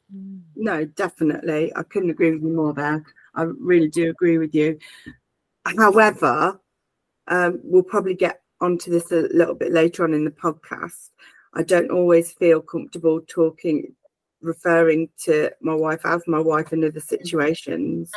No, 0.57 0.85
definitely. 0.85 1.73
I 1.77 1.83
couldn't 1.85 2.11
agree 2.11 2.33
with 2.33 2.43
you 2.43 2.49
more 2.53 2.73
there. 2.75 3.05
I 3.35 3.43
really 3.43 3.89
do 3.89 4.11
agree 4.11 4.39
with 4.39 4.55
you. 4.55 4.79
However, 5.65 6.61
um, 7.29 7.61
we'll 7.63 7.83
probably 7.83 8.15
get 8.15 8.41
onto 8.61 8.91
this 8.91 9.13
a 9.13 9.29
little 9.33 9.55
bit 9.55 9.73
later 9.73 10.05
on 10.05 10.15
in 10.15 10.25
the 10.25 10.31
podcast. 10.31 11.11
I 11.55 11.63
don't 11.63 11.91
always 11.91 12.33
feel 12.33 12.61
comfortable 12.61 13.21
talking, 13.27 13.95
referring 14.43 15.09
to 15.25 15.51
my 15.61 15.75
wife 15.75 16.01
as 16.05 16.23
my 16.27 16.41
wife 16.41 16.73
in 16.73 16.85
other 16.85 17.01
situations. 17.01 18.11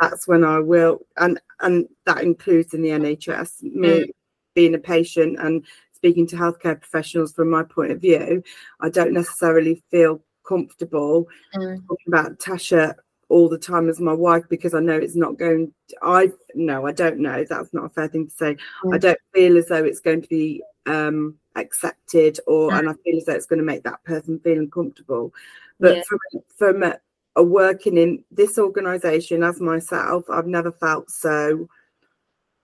That's 0.00 0.26
when 0.26 0.44
I 0.44 0.58
will, 0.60 1.00
and 1.16 1.40
and 1.60 1.86
that 2.06 2.22
includes 2.22 2.74
in 2.74 2.82
the 2.82 2.90
NHS. 2.90 3.62
Me 3.62 3.88
Mm. 3.88 4.10
being 4.54 4.74
a 4.74 4.78
patient 4.78 5.38
and 5.40 5.64
speaking 5.94 6.26
to 6.28 6.36
healthcare 6.36 6.78
professionals 6.80 7.32
from 7.32 7.50
my 7.50 7.62
point 7.64 7.90
of 7.92 8.00
view, 8.00 8.42
I 8.80 8.88
don't 8.88 9.12
necessarily 9.12 9.82
feel 9.90 10.22
comfortable 10.44 11.26
Mm. 11.54 11.86
talking 11.86 12.08
about 12.08 12.38
Tasha 12.38 12.94
all 13.28 13.48
the 13.48 13.58
time 13.58 13.88
as 13.88 14.00
my 14.00 14.12
wife 14.12 14.44
because 14.48 14.74
I 14.74 14.80
know 14.80 14.96
it's 14.96 15.16
not 15.16 15.38
going. 15.38 15.72
I 16.02 16.30
no, 16.54 16.86
I 16.86 16.92
don't 16.92 17.18
know. 17.18 17.44
That's 17.48 17.72
not 17.72 17.86
a 17.86 17.88
fair 17.88 18.08
thing 18.08 18.26
to 18.28 18.34
say. 18.34 18.56
I 18.92 18.96
Mm. 18.96 19.00
don't 19.00 19.18
feel 19.32 19.56
as 19.58 19.66
though 19.68 19.84
it's 19.84 20.00
going 20.00 20.22
to 20.22 20.28
be 20.28 20.62
um, 20.86 21.36
accepted, 21.56 22.38
or 22.46 22.70
Mm. 22.70 22.78
and 22.78 22.88
I 22.90 22.92
feel 23.04 23.16
as 23.16 23.24
though 23.24 23.34
it's 23.34 23.46
going 23.46 23.58
to 23.58 23.64
make 23.64 23.82
that 23.84 24.02
person 24.04 24.38
feel 24.40 24.58
uncomfortable. 24.58 25.32
But 25.80 25.96
Yeah. 25.96 26.02
from 26.08 26.18
from 26.56 26.82
a, 26.82 26.98
a 27.36 27.42
working 27.42 27.96
in 27.96 28.24
this 28.30 28.58
organisation 28.58 29.42
as 29.42 29.60
myself, 29.60 30.24
I've 30.28 30.46
never 30.46 30.72
felt 30.72 31.10
so. 31.10 31.68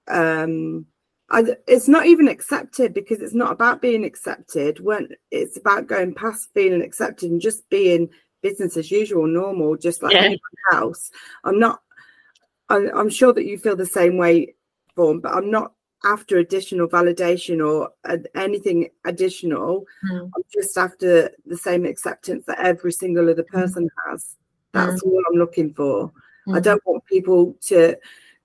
Um, 0.09 0.87
I, 1.31 1.45
it's 1.69 1.87
not 1.89 2.07
even 2.07 2.27
accepted 2.29 2.93
because 2.93 3.21
it's 3.21 3.35
not 3.35 3.53
about 3.53 3.81
being 3.81 4.05
accepted. 4.05 4.81
When 4.81 5.09
it's 5.31 5.57
about 5.57 5.87
going 5.87 6.15
past 6.15 6.51
feeling 6.55 6.83
accepted 6.83 7.31
and 7.31 7.41
just 7.41 7.69
being 7.71 8.09
business 8.43 8.77
as 8.77 8.91
usual, 8.91 9.27
normal, 9.27 9.77
just 9.77 10.03
like 10.03 10.15
Yeah. 10.15 10.23
anyone 10.23 10.41
else. 10.73 11.11
I'm 11.45 11.59
not. 11.59 11.83
I, 12.69 12.89
I'm 12.95 13.11
sure 13.11 13.33
that 13.33 13.47
you 13.47 13.59
feel 13.59 13.77
the 13.77 13.87
same 13.87 14.17
way, 14.17 14.55
Fawn, 14.97 15.21
but 15.21 15.33
I'm 15.35 15.51
not 15.51 15.73
after 16.05 16.39
additional 16.39 16.89
validation 16.89 17.65
or 17.65 17.91
uh, 18.05 18.17
anything 18.35 18.89
additional. 19.05 19.85
Mm. 20.11 20.31
I'm 20.35 20.43
just 20.53 20.77
after 20.79 21.31
the 21.47 21.57
same 21.57 21.85
acceptance 21.85 22.47
that 22.47 22.59
every 22.61 22.93
single 22.93 23.29
other 23.29 23.43
person 23.45 23.89
has. 24.09 24.37
That's 24.73 25.03
all 25.03 25.23
I'm 25.31 25.39
looking 25.39 25.75
for. 25.75 26.13
I 26.49 26.59
Mm. 26.59 26.63
don't 26.63 26.87
want 26.87 27.05
people 27.07 27.57
to 27.67 27.97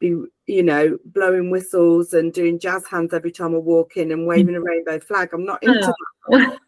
be, 0.09 0.53
you 0.53 0.63
know, 0.63 0.97
blowing 1.05 1.49
whistles 1.49 2.13
and 2.13 2.33
doing 2.33 2.59
jazz 2.59 2.85
hands 2.85 3.13
every 3.13 3.31
time 3.31 3.55
I 3.55 3.59
walk 3.59 3.97
in 3.97 4.11
and 4.11 4.27
waving 4.27 4.55
a 4.55 4.61
rainbow 4.61 4.99
flag. 4.99 5.29
I'm 5.33 5.45
not 5.45 5.63
into 5.63 5.93
that. 6.29 6.59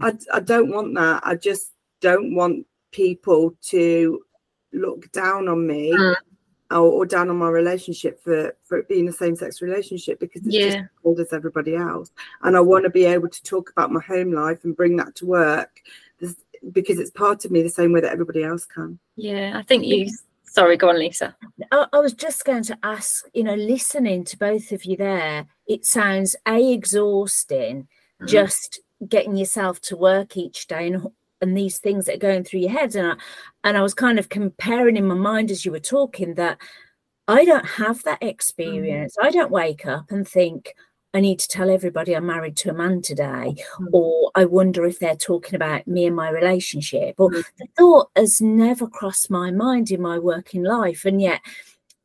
I, 0.00 0.12
I 0.32 0.40
don't 0.40 0.70
want 0.70 0.94
that. 0.94 1.22
I 1.24 1.34
just 1.34 1.72
don't 2.00 2.34
want 2.34 2.66
people 2.92 3.54
to 3.62 4.20
look 4.72 5.10
down 5.12 5.48
on 5.48 5.66
me 5.66 5.92
Mm. 5.92 6.14
or, 6.70 6.78
or 6.78 7.06
down 7.06 7.28
on 7.30 7.36
my 7.38 7.48
relationship 7.48 8.22
for 8.22 8.54
for 8.64 8.78
it 8.78 8.88
being 8.88 9.08
a 9.08 9.12
same-sex 9.12 9.60
relationship 9.60 10.20
because 10.20 10.42
it's 10.46 10.54
just 10.54 10.76
Yeah. 10.76 10.82
as 10.82 10.88
old 11.04 11.18
as 11.20 11.32
everybody 11.32 11.74
else 11.74 12.12
and 12.42 12.56
i 12.56 12.60
want 12.60 12.84
to 12.84 12.90
be 12.90 13.04
able 13.04 13.28
to 13.28 13.42
talk 13.42 13.70
about 13.70 13.90
my 13.90 14.00
home 14.00 14.32
life 14.32 14.62
and 14.64 14.76
bring 14.76 14.96
that 14.98 15.16
to 15.16 15.26
work 15.26 15.82
because 16.72 17.00
it's 17.00 17.10
part 17.10 17.44
of 17.44 17.50
me 17.50 17.62
the 17.62 17.68
same 17.68 17.90
way 17.92 18.00
that 18.00 18.12
everybody 18.12 18.44
else 18.44 18.64
can 18.66 18.98
Yeah, 19.16 19.58
I 19.58 19.62
think 19.62 19.84
you. 19.84 20.08
Sorry, 20.50 20.76
go 20.76 20.88
on, 20.88 20.98
Lisa. 20.98 21.36
I, 21.70 21.86
I 21.92 21.98
was 22.00 22.12
just 22.12 22.44
going 22.44 22.64
to 22.64 22.78
ask, 22.82 23.24
you 23.32 23.44
know, 23.44 23.54
listening 23.54 24.24
to 24.24 24.36
both 24.36 24.72
of 24.72 24.84
you 24.84 24.96
there, 24.96 25.46
it 25.68 25.86
sounds 25.86 26.34
a 26.46 26.72
exhausting 26.72 27.86
Mhm. 28.20 28.26
just 28.26 28.80
getting 29.08 29.36
yourself 29.36 29.80
to 29.82 29.96
work 29.96 30.36
each 30.36 30.66
day 30.66 30.88
and 30.88 31.06
and 31.40 31.56
these 31.56 31.78
things 31.78 32.04
that 32.04 32.16
are 32.16 32.18
going 32.18 32.44
through 32.44 32.60
your 32.60 32.70
head. 32.70 32.94
And 32.96 33.12
I 33.12 33.14
and 33.64 33.76
I 33.78 33.82
was 33.82 33.94
kind 33.94 34.18
of 34.18 34.28
comparing 34.28 34.96
in 34.96 35.06
my 35.06 35.14
mind 35.14 35.50
as 35.52 35.64
you 35.64 35.70
were 35.70 35.78
talking 35.80 36.34
that 36.34 36.58
I 37.28 37.44
don't 37.44 37.64
have 37.64 38.02
that 38.02 38.22
experience. 38.22 39.14
I 39.22 39.30
don't 39.30 39.50
wake 39.52 39.86
up 39.86 40.10
and 40.10 40.26
think 40.28 40.74
I 41.12 41.20
need 41.20 41.40
to 41.40 41.48
tell 41.48 41.70
everybody 41.70 42.14
I'm 42.14 42.26
married 42.26 42.56
to 42.58 42.70
a 42.70 42.74
man 42.74 43.02
today, 43.02 43.56
Mm. 43.78 43.88
or 43.92 44.30
I 44.34 44.44
wonder 44.44 44.84
if 44.84 44.98
they're 45.00 45.16
talking 45.16 45.56
about 45.56 45.86
me 45.88 46.06
and 46.06 46.14
my 46.14 46.30
relationship, 46.30 47.16
or 47.18 47.30
Mm. 47.30 47.44
the 47.58 47.66
thought 47.76 48.10
has 48.16 48.40
never 48.40 48.86
crossed 48.86 49.30
my 49.30 49.50
mind 49.50 49.90
in 49.90 50.00
my 50.00 50.18
working 50.18 50.62
life. 50.62 51.04
And 51.04 51.20
yet 51.20 51.40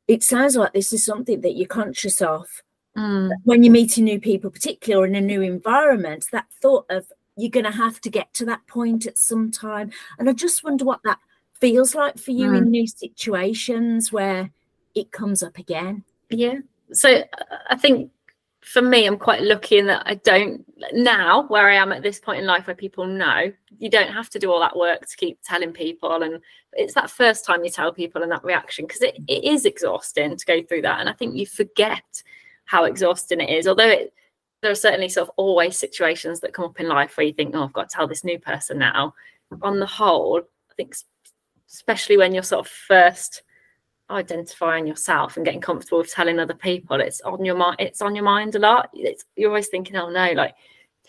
it 0.08 0.24
sounds 0.24 0.56
like 0.56 0.74
this 0.74 0.92
is 0.92 1.06
something 1.06 1.42
that 1.42 1.54
you're 1.54 1.68
conscious 1.68 2.22
of 2.22 2.64
Mm. 2.96 3.32
when 3.44 3.62
you're 3.64 3.72
meeting 3.74 4.06
new 4.06 4.20
people, 4.20 4.50
particularly 4.50 5.04
or 5.04 5.06
in 5.08 5.16
a 5.16 5.22
new 5.26 5.42
environment, 5.42 6.26
that 6.32 6.46
thought 6.62 6.86
of 6.90 7.12
you're 7.38 7.52
going 7.52 7.66
to 7.66 7.72
have 7.72 8.00
to 8.02 8.10
get 8.10 8.34
to 8.34 8.46
that 8.46 8.66
point 8.66 9.06
at 9.06 9.18
some 9.18 9.52
time. 9.52 9.92
And 10.18 10.30
I 10.30 10.34
just 10.34 10.64
wonder 10.64 10.86
what 10.86 11.02
that 11.04 11.20
feels 11.60 11.94
like 11.94 12.18
for 12.18 12.32
you 12.32 12.54
in 12.54 12.72
new 12.72 12.88
situations 12.88 14.12
where 14.12 14.50
it 14.96 15.12
comes 15.12 15.44
up 15.44 15.58
again. 15.58 16.04
Yeah. 16.30 16.60
So 16.94 17.10
uh, 17.18 17.26
I 17.70 17.76
think 17.76 18.12
for 18.66 18.82
me, 18.82 19.06
I'm 19.06 19.18
quite 19.18 19.44
lucky 19.44 19.78
in 19.78 19.86
that 19.88 20.02
I 20.08 20.16
don't 20.16 20.66
now 20.92 21.46
where 21.48 21.70
I 21.70 21.76
am 21.76 21.92
at 21.92 22.02
this 22.02 22.20
point 22.20 22.40
in 22.40 22.48
life 22.48 22.66
where 22.66 22.76
people 22.76 23.06
know 23.06 23.54
you 23.78 23.90
don't 23.92 24.12
have 24.12 24.30
to 24.32 24.40
do 24.40 24.52
all 24.52 24.60
that 24.60 24.76
work 24.76 25.06
to 25.08 25.18
keep 25.18 25.38
telling 25.44 25.72
people. 25.72 26.24
And 26.24 26.42
it's 26.74 26.96
that 26.96 27.12
first 27.12 27.46
time 27.46 27.64
you 27.64 27.70
tell 27.70 27.94
people 27.94 28.24
and 28.24 28.32
that 28.32 28.44
reaction 28.44 28.86
because 28.86 29.04
it, 29.04 29.18
it 29.28 29.44
is 29.44 29.66
exhausting 29.66 30.36
to 30.36 30.46
go 30.46 30.64
through 30.64 30.82
that. 30.82 31.00
And 31.00 31.08
I 31.08 31.14
think 31.14 31.36
you 31.36 31.46
forget 31.46 32.24
how 32.66 32.86
exhausting 32.86 33.40
it 33.40 33.52
is. 33.52 33.68
Although 33.68 33.88
it, 33.88 34.14
there 34.64 34.72
are 34.72 34.76
certainly 34.76 35.10
sort 35.10 35.30
of 35.30 35.34
always 35.38 35.78
situations 35.78 36.40
that 36.40 36.54
come 36.54 36.66
up 36.66 36.80
in 36.80 36.88
life 36.88 37.18
where 37.18 37.28
you 37.28 37.34
think, 37.34 37.54
oh, 37.54 37.66
I've 37.66 37.74
got 37.74 37.90
to 37.90 37.96
tell 37.96 38.08
this 38.08 38.24
new 38.24 38.40
person 38.40 38.80
now. 38.80 39.14
On 39.62 39.80
the 39.80 39.86
whole, 39.86 40.42
I 40.72 40.74
think 40.76 40.96
especially 41.70 42.18
when 42.18 42.34
you're 42.34 42.42
sort 42.42 42.66
of 42.66 42.72
first 42.72 43.44
identifying 44.10 44.86
yourself 44.86 45.36
and 45.36 45.46
getting 45.46 45.62
comfortable 45.62 45.98
with 45.98 46.12
telling 46.12 46.40
other 46.40 46.54
people 46.54 47.00
it's 47.02 47.22
on 47.22 47.44
your 47.44 47.56
mind 47.56 47.78
it's 47.80 48.02
on 48.02 48.16
your 48.16 48.24
mind 48.24 48.54
a 48.56 48.60
lot. 48.60 48.90
It's 48.94 49.26
you're 49.36 49.50
always 49.50 49.68
thinking 49.68 49.96
oh 49.96 50.10
no 50.10 50.32
like 50.34 50.54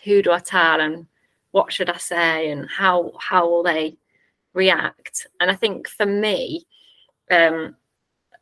who 0.03 0.21
do 0.21 0.31
i 0.31 0.39
tell 0.39 0.81
and 0.81 1.05
what 1.51 1.71
should 1.71 1.89
i 1.89 1.97
say 1.97 2.49
and 2.49 2.67
how 2.69 3.11
how 3.19 3.47
will 3.47 3.63
they 3.63 3.97
react? 4.53 5.27
And 5.39 5.51
i 5.51 5.55
think 5.55 5.87
for 5.87 6.05
me 6.05 6.65
um 7.29 7.75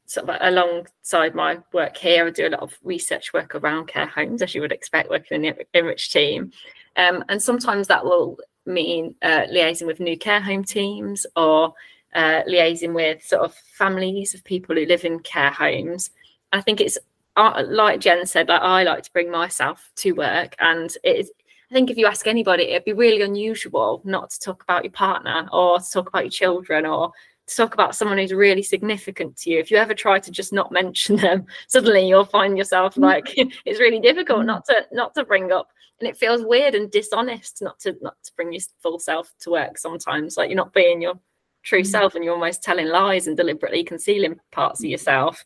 sort 0.06 0.30
of 0.30 0.38
alongside 0.42 1.34
my 1.34 1.58
work 1.74 1.98
here 1.98 2.28
i 2.28 2.30
do 2.30 2.48
a 2.48 2.50
lot 2.50 2.62
of 2.62 2.78
research 2.84 3.34
work 3.34 3.56
around 3.56 3.88
care 3.88 4.06
homes 4.06 4.42
as 4.42 4.54
you 4.54 4.62
would 4.62 4.72
expect 4.72 5.10
working 5.10 5.44
in 5.44 5.56
the 5.56 5.78
enrich 5.78 6.12
team. 6.12 6.52
Um, 6.96 7.26
and 7.28 7.42
sometimes 7.42 7.88
that 7.88 8.06
will 8.06 8.38
mean 8.66 9.16
uh, 9.22 9.46
liaising 9.52 9.88
with 9.88 10.00
new 10.00 10.18
care 10.18 10.42
home 10.42 10.64
teams 10.64 11.26
or 11.36 11.74
uh, 12.16 12.42
liaising 12.48 12.94
with 12.94 13.24
sort 13.24 13.44
of 13.44 13.54
families 13.54 14.34
of 14.34 14.44
people 14.44 14.76
who 14.76 14.86
live 14.86 15.06
in 15.06 15.20
care 15.20 15.52
homes. 15.52 16.10
I 16.54 16.62
think 16.62 16.82
it's 16.82 16.98
uh, 17.36 17.64
like 17.68 18.00
Jen 18.00 18.26
said, 18.26 18.48
like 18.48 18.62
I 18.62 18.84
like 18.84 19.04
to 19.04 19.12
bring 19.12 19.30
myself 19.30 19.92
to 19.98 20.14
work, 20.14 20.56
and 20.60 20.90
it 21.04 21.18
is. 21.18 21.32
I 21.70 21.74
think 21.74 21.90
if 21.90 21.98
you 21.98 22.06
ask 22.06 22.28
anybody, 22.28 22.64
it'd 22.64 22.86
be 22.86 22.94
really 22.94 23.24
unusual 23.24 24.02
not 24.06 24.30
to 24.30 24.40
talk 24.40 24.64
about 24.64 24.84
your 24.84 24.92
partner 24.92 25.50
or 25.52 25.80
to 25.80 25.92
talk 25.92 26.08
about 26.08 26.24
your 26.24 26.32
children 26.32 26.86
or 26.86 27.12
to 27.48 27.56
talk 27.56 27.74
about 27.74 27.96
someone 27.96 28.20
who's 28.20 28.34
really 28.34 28.62
significant 28.62 29.36
to 29.38 29.50
you. 29.50 29.60
If 29.60 29.72
you 29.72 29.78
ever 29.78 29.96
try 29.96 30.20
to 30.20 30.32
just 30.32 30.54
not 30.54 30.72
mention 30.72 31.16
them, 31.18 31.48
suddenly 31.68 32.08
you'll 32.08 32.24
find 32.24 32.58
yourself 32.58 32.98
like 32.98 33.34
it's 33.66 33.80
really 33.80 34.00
difficult 34.00 34.46
not 34.46 34.66
to 34.66 34.86
not 34.92 35.14
to 35.16 35.26
bring 35.26 35.52
up, 35.52 35.68
and 36.00 36.08
it 36.08 36.18
feels 36.18 36.46
weird 36.46 36.76
and 36.76 36.90
dishonest 36.92 37.62
not 37.62 37.80
to 37.80 37.98
not 38.02 38.16
to 38.24 38.32
bring 38.36 38.54
your 38.54 38.62
full 38.82 39.00
self 39.00 39.34
to 39.40 39.52
work. 39.52 39.78
Sometimes, 39.78 40.38
like 40.38 40.50
you're 40.50 40.56
not 40.56 40.74
being 40.74 41.02
your 41.02 41.20
true 41.66 41.82
mm. 41.82 41.88
self 41.88 42.16
and 42.16 42.24
you're 42.24 42.34
almost 42.34 42.64
telling 42.64 42.88
lies 42.88 43.28
and 43.28 43.36
deliberately 43.36 43.84
concealing 43.84 44.40
parts 44.52 44.80
of 44.80 44.86
mm. 44.86 44.92
yourself. 44.92 45.44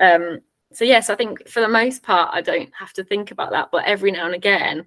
Um 0.00 0.40
so 0.72 0.84
yes 0.84 1.08
i 1.10 1.14
think 1.14 1.48
for 1.48 1.60
the 1.60 1.68
most 1.68 2.02
part 2.02 2.30
i 2.32 2.40
don't 2.40 2.70
have 2.74 2.92
to 2.92 3.04
think 3.04 3.30
about 3.30 3.50
that 3.50 3.68
but 3.72 3.84
every 3.84 4.10
now 4.10 4.26
and 4.26 4.34
again 4.34 4.86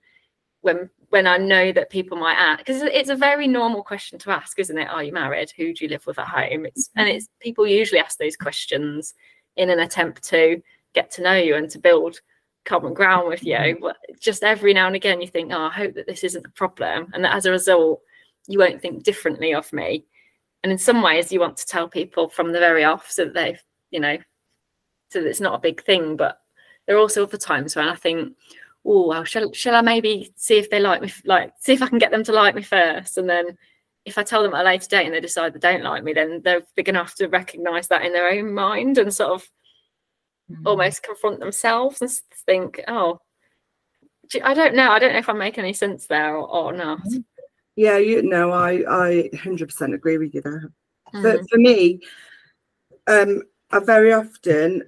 when 0.61 0.89
when 1.09 1.27
i 1.27 1.37
know 1.37 1.71
that 1.71 1.89
people 1.89 2.17
might 2.17 2.37
ask 2.37 2.59
because 2.59 2.81
it's 2.81 3.09
a 3.09 3.15
very 3.15 3.47
normal 3.47 3.83
question 3.83 4.17
to 4.19 4.31
ask 4.31 4.59
isn't 4.59 4.77
it? 4.77 4.87
Are 4.87 5.03
you 5.03 5.11
married? 5.11 5.51
Who 5.57 5.73
do 5.73 5.83
you 5.83 5.89
live 5.89 6.05
with 6.05 6.19
at 6.19 6.27
home? 6.27 6.65
It's 6.65 6.89
and 6.95 7.07
mm-hmm. 7.07 7.17
it's 7.17 7.27
people 7.39 7.67
usually 7.67 7.99
ask 7.99 8.17
those 8.17 8.37
questions 8.37 9.13
in 9.57 9.69
an 9.69 9.79
attempt 9.79 10.23
to 10.29 10.61
get 10.93 11.11
to 11.11 11.21
know 11.21 11.33
you 11.33 11.55
and 11.55 11.69
to 11.71 11.79
build 11.79 12.21
common 12.63 12.93
ground 12.93 13.27
with 13.27 13.43
you. 13.43 13.55
Mm-hmm. 13.55 13.81
But 13.81 13.97
just 14.19 14.43
every 14.43 14.73
now 14.73 14.87
and 14.87 14.95
again 14.95 15.19
you 15.19 15.27
think 15.27 15.51
oh 15.51 15.63
i 15.63 15.71
hope 15.71 15.95
that 15.95 16.07
this 16.07 16.23
isn't 16.23 16.45
a 16.45 16.51
problem 16.51 17.07
and 17.13 17.23
that 17.23 17.35
as 17.35 17.45
a 17.45 17.51
result 17.51 18.01
you 18.47 18.59
won't 18.59 18.81
think 18.81 19.03
differently 19.03 19.53
of 19.53 19.71
me 19.73 20.05
and 20.63 20.71
in 20.71 20.77
some 20.77 21.01
ways 21.01 21.31
you 21.31 21.39
want 21.39 21.57
to 21.57 21.65
tell 21.65 21.87
people 21.87 22.29
from 22.29 22.51
the 22.51 22.59
very 22.59 22.83
off 22.83 23.09
so 23.09 23.25
that 23.25 23.33
they've 23.33 23.61
you 23.89 23.99
know 23.99 24.17
so 25.09 25.21
that 25.21 25.29
it's 25.29 25.41
not 25.41 25.55
a 25.55 25.59
big 25.59 25.83
thing. 25.83 26.15
But 26.15 26.39
there 26.87 26.95
are 26.95 26.99
also 26.99 27.23
other 27.23 27.37
times 27.37 27.75
when 27.75 27.87
i 27.87 27.95
think 27.95 28.35
oh 28.85 29.07
well 29.07 29.23
shall, 29.23 29.51
shall 29.53 29.75
i 29.75 29.81
maybe 29.81 30.33
see 30.35 30.57
if 30.57 30.69
they 30.69 30.79
like 30.79 31.01
me 31.01 31.11
like 31.25 31.53
see 31.59 31.73
if 31.73 31.81
i 31.81 31.87
can 31.87 31.99
get 31.99 32.11
them 32.11 32.23
to 32.23 32.31
like 32.31 32.55
me 32.55 32.61
first? 32.61 33.17
And 33.17 33.29
then 33.29 33.57
if 34.05 34.17
i 34.17 34.23
tell 34.23 34.41
them 34.41 34.53
at 34.53 34.61
a 34.61 34.65
later 34.65 34.87
date 34.87 35.05
and 35.05 35.13
they 35.13 35.19
decide 35.19 35.53
they 35.53 35.59
don't 35.59 35.83
like 35.83 36.03
me 36.03 36.13
then 36.13 36.41
they're, 36.43 36.63
they're 36.75 36.83
going 36.83 36.95
to 36.95 37.03
have 37.03 37.15
to 37.15 37.27
recognize 37.27 37.87
that 37.89 38.03
in 38.03 38.13
their 38.13 38.29
own 38.29 38.53
mind 38.53 38.97
and 38.97 39.13
sort 39.13 39.31
of 39.31 39.49
mm. 40.51 40.57
almost 40.65 41.03
confront 41.03 41.39
themselves 41.39 42.01
and 42.01 42.09
think 42.45 42.81
oh 42.87 43.19
i 44.43 44.53
don't 44.53 44.75
know. 44.75 44.89
I 44.89 44.97
don't 44.97 45.13
know 45.13 45.19
if 45.19 45.29
i 45.29 45.33
make 45.33 45.57
any 45.57 45.73
sense 45.73 46.07
there 46.07 46.35
or, 46.35 46.47
or 46.47 46.73
not 46.73 47.03
mm. 47.03 47.23
Yeah 47.75 47.97
you 47.97 48.21
know 48.21 48.51
i 48.51 48.71
i 48.89 49.29
100% 49.33 49.93
agree 49.93 50.17
with 50.17 50.33
you 50.33 50.41
there. 50.41 50.71
Mm. 51.13 51.23
but 51.23 51.49
for 51.49 51.57
me 51.57 51.99
um 53.07 53.41
i 53.71 53.79
very 53.79 54.13
often 54.13 54.83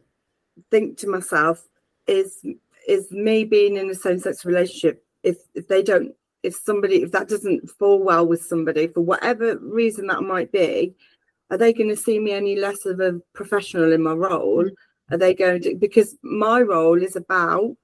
think 0.72 0.98
to 0.98 1.08
myself 1.08 1.68
is 2.08 2.46
is 2.88 3.12
me 3.12 3.44
being 3.46 3.78
in 3.78 3.90
a 3.90 3.96
same-sex 3.96 4.46
relationship 4.46 5.06
if 5.24 5.38
if 5.56 5.68
they 5.68 5.82
don't 5.82 6.13
if 6.44 6.56
somebody 6.56 7.02
if 7.02 7.12
that 7.12 7.30
doesn't 7.30 7.70
fall 7.70 8.04
well 8.04 8.28
with 8.28 8.44
somebody 8.44 8.88
for 8.88 9.02
whatever 9.02 9.58
reason 9.58 10.08
that 10.08 10.22
might 10.22 10.52
be 10.52 10.94
are 11.54 11.58
they 11.58 11.72
going 11.72 11.90
to 11.90 11.96
see 11.96 12.20
me 12.20 12.32
any 12.32 12.56
less 12.56 12.84
of 12.88 13.00
a 13.00 13.20
professional 13.34 13.94
in 13.94 14.02
my 14.02 14.13
role? 14.13 14.68
Are 15.12 15.18
they 15.18 15.36
going 15.36 15.62
to 15.62 15.75
because 15.75 16.18
my 16.24 16.62
role 16.62 17.00
is 17.00 17.16
about 17.16 17.78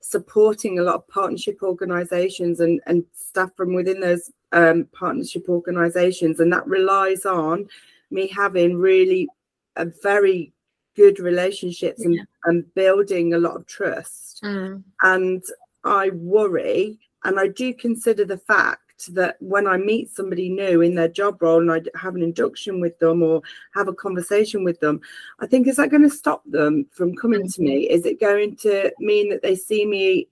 supporting 0.00 0.78
a 0.78 0.82
lot 0.82 0.96
of 0.96 1.08
partnership 1.08 1.58
organizations 1.62 2.60
and, 2.60 2.80
and 2.86 3.04
staff 3.14 3.50
from 3.56 3.74
within 3.74 4.00
those 4.00 4.30
um, 4.52 4.86
partnership 4.92 5.48
organizations. 5.48 6.40
And 6.40 6.52
that 6.52 6.66
relies 6.66 7.26
on 7.26 7.68
me 8.10 8.26
having 8.28 8.78
really 8.78 9.28
a 9.76 9.86
very 10.02 10.52
good 10.96 11.20
relationships 11.20 12.04
and, 12.04 12.20
and 12.44 12.74
building 12.74 13.34
a 13.34 13.38
lot 13.38 13.56
of 13.56 13.66
trust. 13.66 14.28
Mm. 14.42 14.84
and 15.02 15.42
i 15.82 16.10
worry 16.10 16.98
and 17.24 17.40
i 17.40 17.48
do 17.48 17.74
consider 17.74 18.24
the 18.24 18.38
fact 18.38 18.87
that 19.06 19.36
when 19.40 19.66
i 19.66 19.76
meet 19.76 20.10
somebody 20.10 20.48
new 20.48 20.80
in 20.80 20.94
their 20.94 21.08
job 21.08 21.40
role 21.40 21.60
and 21.60 21.70
I 21.70 21.98
have 21.98 22.16
an 22.16 22.22
induction 22.22 22.80
with 22.80 22.98
them 22.98 23.22
or 23.22 23.42
have 23.74 23.88
a 23.88 23.94
conversation 23.94 24.64
with 24.64 24.80
them 24.80 25.00
i 25.40 25.46
think 25.46 25.66
is 25.66 25.76
that 25.76 25.90
going 25.90 26.02
to 26.02 26.10
stop 26.10 26.42
them 26.46 26.86
from 26.90 27.14
coming 27.14 27.48
to 27.48 27.62
me? 27.62 27.88
Is 27.88 28.04
it 28.04 28.20
going 28.20 28.56
to 28.56 28.92
mean 28.98 29.30
that 29.30 29.42
they 29.42 29.54
see 29.54 29.86
me 29.86 30.28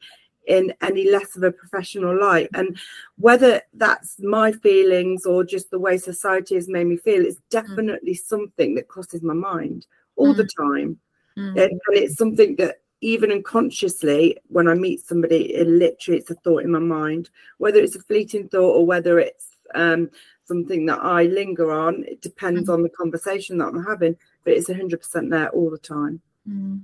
in 0.46 0.72
any 0.80 1.10
less 1.10 1.36
of 1.36 1.42
a 1.42 1.52
professional 1.52 2.18
light? 2.18 2.48
And 2.54 2.78
whether 3.18 3.62
that's 3.74 4.18
my 4.20 4.52
feelings 4.52 5.26
or 5.26 5.44
just 5.44 5.70
the 5.70 5.78
way 5.78 5.98
society 5.98 6.54
has 6.54 6.68
made 6.68 6.86
me 6.86 6.96
feel 6.96 7.24
it's 7.24 7.40
definitely 7.50 8.14
something 8.14 8.74
that 8.74 8.88
crosses 8.88 9.22
my 9.22 9.34
mind 9.34 9.86
all 10.16 10.34
the 10.34 10.48
time. 10.58 10.98
Mm. 11.38 11.50
and, 11.50 11.58
and 11.58 11.96
it's 11.96 12.16
something 12.16 12.56
that 12.56 12.76
even 13.00 13.30
unconsciously 13.30 14.36
when 14.48 14.68
i 14.68 14.74
meet 14.74 15.06
somebody 15.06 15.54
it 15.54 15.66
literally 15.66 16.18
it's 16.18 16.30
a 16.30 16.34
thought 16.36 16.64
in 16.64 16.70
my 16.72 16.78
mind 16.78 17.28
whether 17.58 17.78
it's 17.78 17.96
a 17.96 18.02
fleeting 18.02 18.48
thought 18.48 18.72
or 18.72 18.86
whether 18.86 19.18
it's 19.18 19.56
um, 19.74 20.10
something 20.46 20.86
that 20.86 21.00
I 21.02 21.24
linger 21.24 21.72
on. 21.72 22.04
It 22.06 22.22
depends 22.22 22.62
Mm-hmm. 22.62 22.72
on 22.72 22.82
the 22.82 22.88
conversation 22.90 23.58
that 23.58 23.66
I'm 23.66 23.84
having, 23.84 24.16
but 24.44 24.54
it's 24.54 24.68
100% 24.68 25.30
there 25.30 25.50
all 25.50 25.70
the 25.70 25.78
time. 25.78 26.20
Mm. 26.48 26.82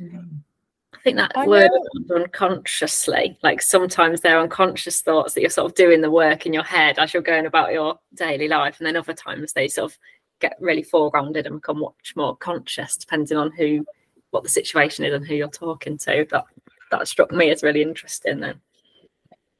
I 0.00 1.02
think 1.02 1.16
that 1.16 1.32
I 1.34 1.46
word 1.46 1.70
unconsciously, 2.14 3.38
like 3.42 3.60
sometimes 3.60 4.20
they're 4.20 4.40
unconscious 4.40 5.00
thoughts 5.02 5.34
that 5.34 5.40
you're 5.40 5.50
sort 5.50 5.70
of 5.70 5.74
doing 5.74 6.00
the 6.00 6.10
work 6.10 6.46
in 6.46 6.52
your 6.52 6.62
head 6.62 6.98
as 6.98 7.12
you're 7.12 7.22
going 7.22 7.46
about 7.46 7.72
your 7.72 7.98
daily 8.14 8.48
life, 8.48 8.78
and 8.78 8.86
then 8.86 8.96
other 8.96 9.12
times 9.14 9.52
they 9.52 9.68
sort 9.68 9.92
of 9.92 9.98
get 10.40 10.56
really 10.60 10.82
foregrounded 10.82 11.46
and 11.46 11.56
become 11.56 11.80
much 11.80 12.14
more 12.16 12.36
conscious, 12.36 12.96
depending 12.96 13.36
on 13.36 13.50
who, 13.52 13.84
what 14.30 14.42
the 14.42 14.48
situation 14.48 15.04
is, 15.04 15.14
and 15.14 15.26
who 15.26 15.34
you're 15.34 15.48
talking 15.48 15.98
to. 15.98 16.26
That 16.30 16.44
that 16.90 17.08
struck 17.08 17.30
me 17.32 17.50
as 17.50 17.62
really 17.62 17.82
interesting. 17.82 18.40
Then, 18.40 18.60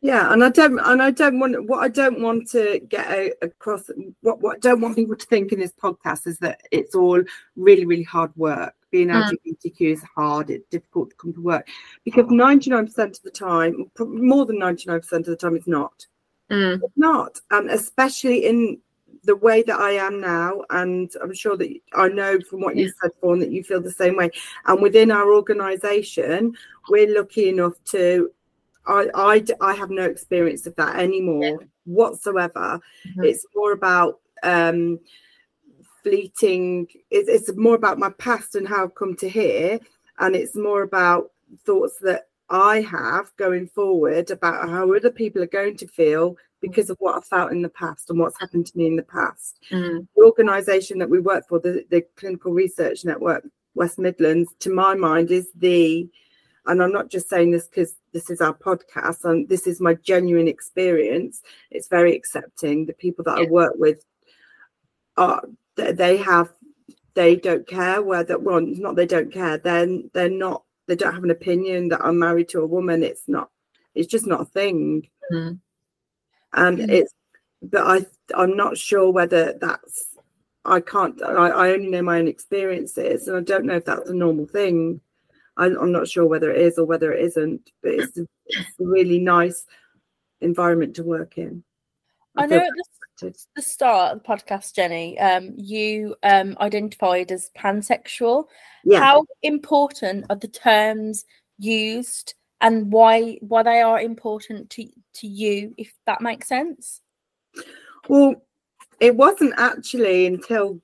Yeah, 0.01 0.33
and 0.33 0.43
I 0.43 0.49
don't, 0.51 0.79
and 0.79 1.03
I 1.03 1.11
don't 1.11 1.39
want 1.39 1.67
what 1.69 1.81
I 1.81 1.89
don't 1.89 2.21
want 2.21 2.49
to 2.51 2.81
get 2.89 3.33
across. 3.43 3.91
What 4.23 4.41
what 4.41 4.57
I 4.57 4.59
don't 4.61 4.81
want 4.81 4.97
people 4.97 5.17
to 5.17 5.27
think 5.27 5.53
in 5.53 5.61
this 5.61 5.73
podcast 5.73 6.27
is 6.27 6.39
that 6.39 6.63
it's 6.71 6.95
all 6.95 7.23
really 7.57 7.87
really 7.87 8.03
hard 8.05 8.35
work. 8.37 8.75
Being 8.91 9.09
Mm. 9.09 9.31
LGBTQ 9.47 9.93
is 9.93 10.03
hard. 10.17 10.51
It's 10.51 10.67
difficult 10.69 11.11
to 11.11 11.17
come 11.17 11.33
to 11.35 11.41
work 11.41 11.69
because 12.05 12.27
ninety 12.29 12.71
nine 12.71 12.87
percent 12.87 13.17
of 13.19 13.23
the 13.23 13.31
time, 13.31 13.91
more 14.01 14.47
than 14.47 14.59
ninety 14.59 14.85
nine 14.89 15.01
percent 15.01 15.29
of 15.29 15.33
the 15.33 15.37
time, 15.37 15.55
it's 15.55 15.69
not. 15.69 16.07
Mm, 16.51 16.81
It's 16.83 16.97
not, 16.97 17.41
and 17.53 17.71
especially 17.71 18.47
in 18.47 18.81
the 19.25 19.37
way 19.37 19.63
that 19.63 19.79
I 19.79 19.93
am 19.93 20.21
now, 20.21 20.63
and 20.71 21.11
I'm 21.23 21.35
sure 21.35 21.57
that 21.57 21.75
I 21.95 22.09
know 22.09 22.41
from 22.49 22.61
what 22.61 22.77
you 22.77 22.93
said, 23.01 23.11
Fawn, 23.21 23.39
that 23.41 23.51
you 23.51 23.63
feel 23.63 23.81
the 23.81 23.91
same 23.91 24.17
way. 24.17 24.31
And 24.67 24.81
within 24.81 25.11
our 25.11 25.33
organisation, 25.33 26.55
we're 26.89 27.15
lucky 27.15 27.49
enough 27.49 27.75
to. 27.87 28.31
I, 28.87 29.09
I, 29.15 29.45
I 29.61 29.75
have 29.75 29.91
no 29.91 30.05
experience 30.05 30.67
of 30.67 30.75
that 30.77 30.97
anymore 30.97 31.61
whatsoever. 31.85 32.81
Mhm. 33.07 33.27
It's 33.27 33.45
more 33.55 33.73
about 33.73 34.21
um, 34.43 34.99
fleeting. 36.03 36.89
It's, 37.11 37.29
it's 37.29 37.57
more 37.57 37.75
about 37.75 37.99
my 37.99 38.11
past 38.11 38.55
and 38.55 38.67
how 38.67 38.85
I've 38.85 38.95
come 38.95 39.17
to 39.17 39.29
here, 39.29 39.81
and 40.19 40.35
it's 40.35 40.57
more 40.57 40.83
about 40.83 41.31
thoughts 41.67 41.99
that 41.99 42.29
I 42.49 42.81
have 42.81 43.31
going 43.37 43.69
forward 43.69 44.31
about 44.31 44.69
how 44.69 44.93
other 44.93 45.11
people 45.11 45.43
are 45.43 45.47
going 45.47 45.77
to 45.77 45.87
feel 45.87 46.37
because 46.61 46.91
of 46.91 46.97
what 46.99 47.17
I 47.17 47.21
felt 47.21 47.53
in 47.53 47.63
the 47.63 47.69
past 47.69 48.11
and 48.11 48.19
what's 48.19 48.39
happened 48.39 48.67
to 48.67 48.79
me 48.79 48.87
in 48.87 48.97
the 48.97 49.03
past. 49.03 49.59
mm, 49.71 50.07
The 50.17 50.23
organisation 50.23 50.99
that 50.99 51.11
we 51.11 51.21
work 51.21 51.49
for, 51.49 51.59
the, 51.59 51.85
the 51.91 52.03
Clinical 52.17 52.53
Research 52.53 53.05
Network 53.05 53.47
West 53.75 53.99
Midlands, 53.99 54.53
to 54.61 54.75
my 54.75 54.95
mind, 54.95 55.31
is 55.31 55.49
the, 55.55 56.09
and 56.67 56.83
I'm 56.83 56.93
not 56.93 57.11
just 57.11 57.29
saying 57.29 57.51
this 57.51 57.67
because 57.69 57.95
this 58.13 58.29
is 58.29 58.41
our 58.41 58.55
podcast, 58.55 59.25
and 59.25 59.49
this 59.49 59.67
is 59.67 59.81
my 59.81 59.95
genuine 59.95 60.49
experience. 60.49 61.43
It's 61.71 61.89
very 61.89 62.15
accepting. 62.15 62.87
The 62.87 62.93
people 62.93 63.25
that 63.25 63.39
I 63.39 63.45
work 63.45 63.75
with 63.77 64.05
are 65.17 65.43
they 65.77 65.93
they 65.93 66.17
have 66.17 66.51
they 67.15 67.37
don't 67.37 67.67
care 67.67 68.03
whether 68.03 68.39
well 68.39 68.61
not 68.61 68.97
they 68.97 69.07
don't 69.07 69.33
care 69.33 69.59
then 69.59 70.11
they're 70.15 70.31
not 70.31 70.63
they 70.87 70.97
don't 70.97 71.15
have 71.15 71.25
an 71.25 71.31
opinion 71.31 71.89
that 71.89 72.01
i'm 72.03 72.19
married 72.19 72.49
to 72.49 72.61
a 72.61 72.67
woman 72.67 73.03
it's 73.03 73.25
not 73.29 73.51
it's 73.95 74.07
just 74.07 74.27
not 74.27 74.41
a 74.41 74.45
thing 74.47 75.09
mm. 75.33 75.59
And 76.55 76.79
Mm. 76.79 76.91
it's 76.91 77.15
but 77.63 77.87
i 77.87 78.07
i'm 78.35 78.57
not 78.57 78.77
sure 78.77 79.11
whether 79.11 79.55
that's 79.61 80.17
i 80.65 80.81
can't 80.81 81.23
I, 81.23 81.49
I 81.49 81.73
only 81.73 81.89
know 81.89 82.03
my 82.03 82.19
own 82.19 82.29
experiences 82.29 83.29
and 83.29 83.37
i 83.37 83.41
don't 83.41 83.67
know 83.67 83.77
if 83.77 83.85
that's 83.85 84.11
a 84.11 84.15
normal 84.15 84.47
thing 84.47 85.01
I, 85.57 85.67
i'm 85.67 85.93
not 85.93 86.09
sure 86.09 86.27
whether 86.27 86.51
it 86.51 86.61
is 86.61 86.79
or 86.79 86.85
whether 86.87 87.13
it 87.13 87.25
isn't 87.25 87.71
but 87.83 87.93
it's 87.93 88.17
a, 88.19 88.27
it's 88.47 88.81
a 88.81 88.85
really 88.85 89.19
nice 89.19 89.67
environment 90.41 90.97
to 90.97 91.03
work 91.03 91.39
in 91.39 91.63
I 92.37 92.47
feel 92.47 92.59
know 92.59 92.65
at 92.65 92.71
the, 93.21 93.35
the 93.57 93.63
start 93.63 94.13
of 94.13 94.23
the 94.23 94.29
podcast, 94.29 94.75
Jenny, 94.75 95.19
um, 95.19 95.53
you 95.57 96.15
um, 96.23 96.57
identified 96.61 97.31
as 97.33 97.51
pansexual. 97.59 98.47
yeah 98.85 99.01
How 99.01 99.27
important 99.43 100.27
are 100.31 100.37
the 100.37 100.49
terms 100.49 101.25
used 101.59 102.35
and 102.61 102.93
why 102.93 103.39
why 103.41 103.63
they 103.63 103.81
are 103.81 104.01
important 104.01 104.71
to 104.71 104.87
to 105.15 105.27
you, 105.27 105.75
if 105.77 105.93
that 106.07 106.21
makes 106.21 106.49
sense? 106.49 107.01
Well, 108.09 108.43
it 109.01 109.17
wasn't 109.17 109.55
actually 109.57 110.27
until 110.27 110.81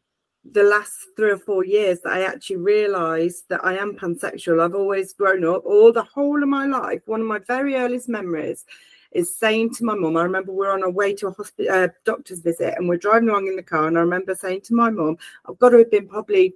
the 0.52 0.62
last 0.62 0.94
three 1.16 1.30
or 1.30 1.38
four 1.38 1.64
years 1.64 2.00
that 2.00 2.12
I 2.12 2.22
actually 2.22 2.56
realised 2.56 3.44
that 3.48 3.64
I 3.64 3.76
am 3.76 3.96
pansexual. 3.96 4.62
I've 4.62 4.74
always 4.74 5.12
grown 5.12 5.44
up, 5.44 5.64
all 5.64 5.92
the 5.92 6.04
whole 6.04 6.42
of 6.42 6.48
my 6.48 6.66
life. 6.66 7.02
One 7.06 7.20
of 7.20 7.26
my 7.26 7.40
very 7.40 7.74
earliest 7.74 8.08
memories 8.08 8.64
is 9.12 9.34
saying 9.34 9.74
to 9.74 9.84
my 9.84 9.94
mum, 9.94 10.16
I 10.16 10.22
remember 10.22 10.52
we 10.52 10.66
are 10.66 10.72
on 10.72 10.82
our 10.82 10.90
way 10.90 11.14
to 11.14 11.28
a 11.28 11.32
hospital 11.32 11.74
uh, 11.74 11.88
doctor's 12.04 12.40
visit 12.40 12.74
and 12.76 12.88
we're 12.88 12.96
driving 12.96 13.28
along 13.28 13.48
in 13.48 13.56
the 13.56 13.62
car, 13.62 13.88
and 13.88 13.96
I 13.96 14.02
remember 14.02 14.34
saying 14.34 14.62
to 14.62 14.74
my 14.74 14.90
mum, 14.90 15.16
I've 15.48 15.58
got 15.58 15.70
to 15.70 15.78
have 15.78 15.90
been 15.90 16.08
probably 16.08 16.54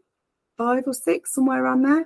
five 0.56 0.84
or 0.86 0.94
six, 0.94 1.34
somewhere 1.34 1.64
around 1.64 1.82
there, 1.82 2.04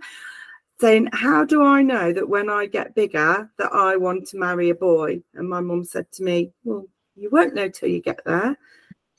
saying, 0.81 1.09
How 1.13 1.45
do 1.45 1.65
I 1.65 1.83
know 1.83 2.13
that 2.13 2.29
when 2.29 2.51
I 2.51 2.67
get 2.67 2.95
bigger 2.95 3.51
that 3.59 3.73
I 3.73 3.97
want 3.97 4.27
to 4.29 4.39
marry 4.39 4.71
a 4.71 4.75
boy? 4.75 5.23
And 5.35 5.49
my 5.49 5.61
mum 5.61 5.85
said 5.85 6.11
to 6.13 6.23
me, 6.23 6.53
Well, 6.65 6.87
you 7.17 7.31
won't 7.31 7.55
know 7.55 7.69
till 7.69 7.89
you 7.89 8.01
get 8.01 8.21
there. 8.25 8.57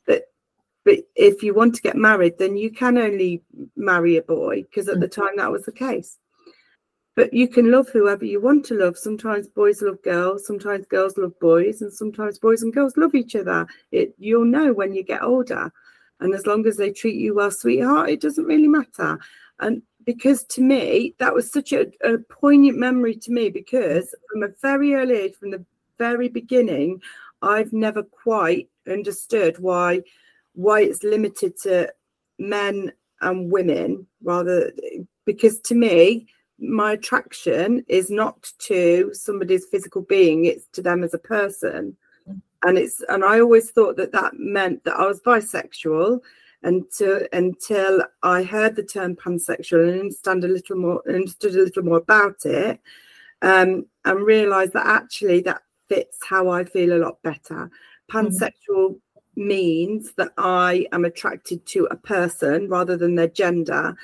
But 0.06 0.24
but 0.84 1.00
if 1.16 1.44
you 1.44 1.54
want 1.54 1.76
to 1.76 1.82
get 1.82 1.96
married, 1.96 2.38
then 2.38 2.58
you 2.58 2.72
can 2.72 2.98
only 2.98 3.44
marry 3.76 4.18
a 4.18 4.22
boy 4.22 4.64
because 4.64 4.88
at 4.88 5.00
the 5.00 5.08
mm-hmm. 5.08 5.22
time 5.22 5.38
that 5.38 5.52
was 5.52 5.66
the 5.66 5.72
case. 5.72 6.18
But 7.16 7.34
you 7.34 7.48
can 7.48 7.72
love 7.72 7.88
whoever 7.90 8.26
you 8.26 8.42
want 8.42 8.66
to 8.66 8.74
love. 8.74 8.98
Sometimes 8.98 9.48
boys 9.48 9.82
love 9.82 10.02
girls, 10.04 10.46
sometimes 10.46 10.86
girls 10.86 11.18
love 11.18 11.40
boys, 11.40 11.82
and 11.82 11.92
sometimes 11.92 12.40
boys 12.40 12.62
and 12.62 12.74
girls 12.74 12.98
love 12.98 13.16
each 13.16 13.36
other. 13.36 13.66
It 13.92 14.14
you'll 14.18 14.46
know 14.46 14.74
when 14.74 14.94
you 14.94 15.04
get 15.04 15.24
older. 15.24 15.72
And 16.20 16.34
as 16.34 16.46
long 16.46 16.66
as 16.66 16.78
they 16.78 16.92
treat 16.92 17.16
you 17.16 17.36
well, 17.36 17.52
sweetheart, 17.52 18.10
it 18.10 18.22
doesn't 18.22 18.46
really 18.46 18.68
matter. 18.68 19.20
And 19.60 19.82
because 20.06 20.44
to 20.44 20.62
me, 20.62 21.16
that 21.20 21.34
was 21.34 21.52
such 21.52 21.74
a, 21.74 21.88
a 22.04 22.20
poignant 22.30 22.78
memory 22.78 23.16
to 23.16 23.32
me 23.32 23.50
because 23.50 24.14
from 24.32 24.44
a 24.44 24.50
very 24.62 24.94
early 24.94 25.16
age, 25.16 25.36
from 25.36 25.52
the 25.52 25.66
very 25.98 26.30
beginning, 26.30 27.02
I've 27.42 27.74
never 27.74 28.04
quite 28.04 28.70
understood 28.88 29.58
why 29.60 30.02
why 30.54 30.82
it's 30.82 31.04
limited 31.04 31.60
to 31.64 31.92
men 32.40 32.92
and 33.22 33.52
women 33.52 34.08
rather 34.24 34.72
because 35.26 35.60
to 35.60 35.76
me 35.76 36.28
my 36.60 36.94
attraction 36.94 37.84
is 37.88 38.10
not 38.10 38.52
to 38.60 39.10
somebody's 39.14 39.66
physical 39.66 40.02
being 40.04 40.46
it's 40.46 40.68
to 40.68 40.82
them 40.82 41.04
as 41.04 41.14
a 41.14 41.20
person. 41.20 41.98
Mm. 42.30 42.42
And 42.64 42.78
it's 42.78 43.02
and 43.10 43.24
i 43.24 43.40
always 43.40 43.72
thought 43.72 43.98
that 43.98 44.12
that 44.14 44.34
meant 44.38 44.84
that 44.86 44.96
i 44.96 45.06
was 45.06 45.22
bisexual 45.22 46.22
until 46.66 47.22
until 47.32 48.04
i 48.24 48.44
heard 48.44 48.76
the 48.76 48.84
term 48.84 49.16
pansexual 49.16 49.90
and 49.90 50.02
understand 50.02 50.44
a 50.44 50.48
little 50.48 50.76
more 50.76 51.02
understood 51.08 51.56
a 51.56 51.64
little 51.64 51.84
more 51.84 51.98
about 51.98 52.46
it 52.46 52.80
um, 53.42 53.86
and 54.04 54.26
realized 54.26 54.74
that 54.74 54.86
actually 54.86 55.40
that 55.42 55.62
fits 55.88 56.18
how 56.28 56.50
i 56.50 56.64
feel 56.64 56.94
a 56.94 57.04
lot 57.04 57.22
better 57.24 57.70
pansexual 58.12 59.00
means 59.36 60.14
that 60.14 60.32
I 60.38 60.88
am 60.92 61.06
attracted 61.06 61.66
to 61.68 61.88
a 61.92 61.96
person 61.96 62.68
rather 62.70 62.98
than 62.98 63.16
their 63.16 63.28
gender. 63.28 63.96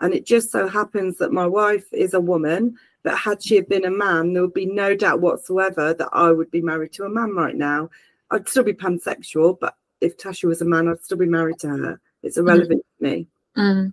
And 0.00 0.14
it 0.14 0.26
just 0.26 0.50
so 0.50 0.66
happens 0.66 1.18
that 1.18 1.32
my 1.32 1.46
wife 1.46 1.92
is 1.92 2.14
a 2.14 2.20
woman, 2.20 2.76
but 3.02 3.16
had 3.16 3.42
she 3.42 3.60
been 3.60 3.84
a 3.84 3.90
man, 3.90 4.32
there 4.32 4.42
would 4.42 4.54
be 4.54 4.66
no 4.66 4.96
doubt 4.96 5.20
whatsoever 5.20 5.94
that 5.94 6.08
I 6.12 6.32
would 6.32 6.50
be 6.50 6.62
married 6.62 6.92
to 6.94 7.04
a 7.04 7.10
man 7.10 7.34
right 7.34 7.56
now. 7.56 7.90
I'd 8.30 8.48
still 8.48 8.64
be 8.64 8.72
pansexual, 8.72 9.58
but 9.60 9.76
if 10.00 10.16
Tasha 10.16 10.44
was 10.44 10.62
a 10.62 10.64
man, 10.64 10.88
I'd 10.88 11.02
still 11.02 11.18
be 11.18 11.26
married 11.26 11.58
to 11.60 11.68
her. 11.68 12.00
It's 12.22 12.36
irrelevant 12.36 12.84
to 12.98 13.04
me. 13.04 13.28
Mm, 13.56 13.92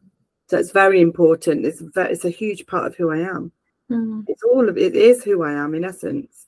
So 0.49 0.57
it's 0.57 0.71
very 0.71 1.01
important. 1.01 1.65
It's 1.65 1.81
a, 1.81 2.01
it's 2.01 2.25
a 2.25 2.29
huge 2.29 2.67
part 2.67 2.85
of 2.85 2.95
who 2.95 3.11
I 3.11 3.19
am. 3.19 3.51
mm. 3.89 4.25
It's 4.27 4.43
all 4.43 4.67
of 4.69 4.77
it 4.77 4.95
is 4.95 5.23
who 5.23 5.43
I 5.43 5.53
am 5.53 5.73
in 5.73 5.83
essence. 5.85 6.47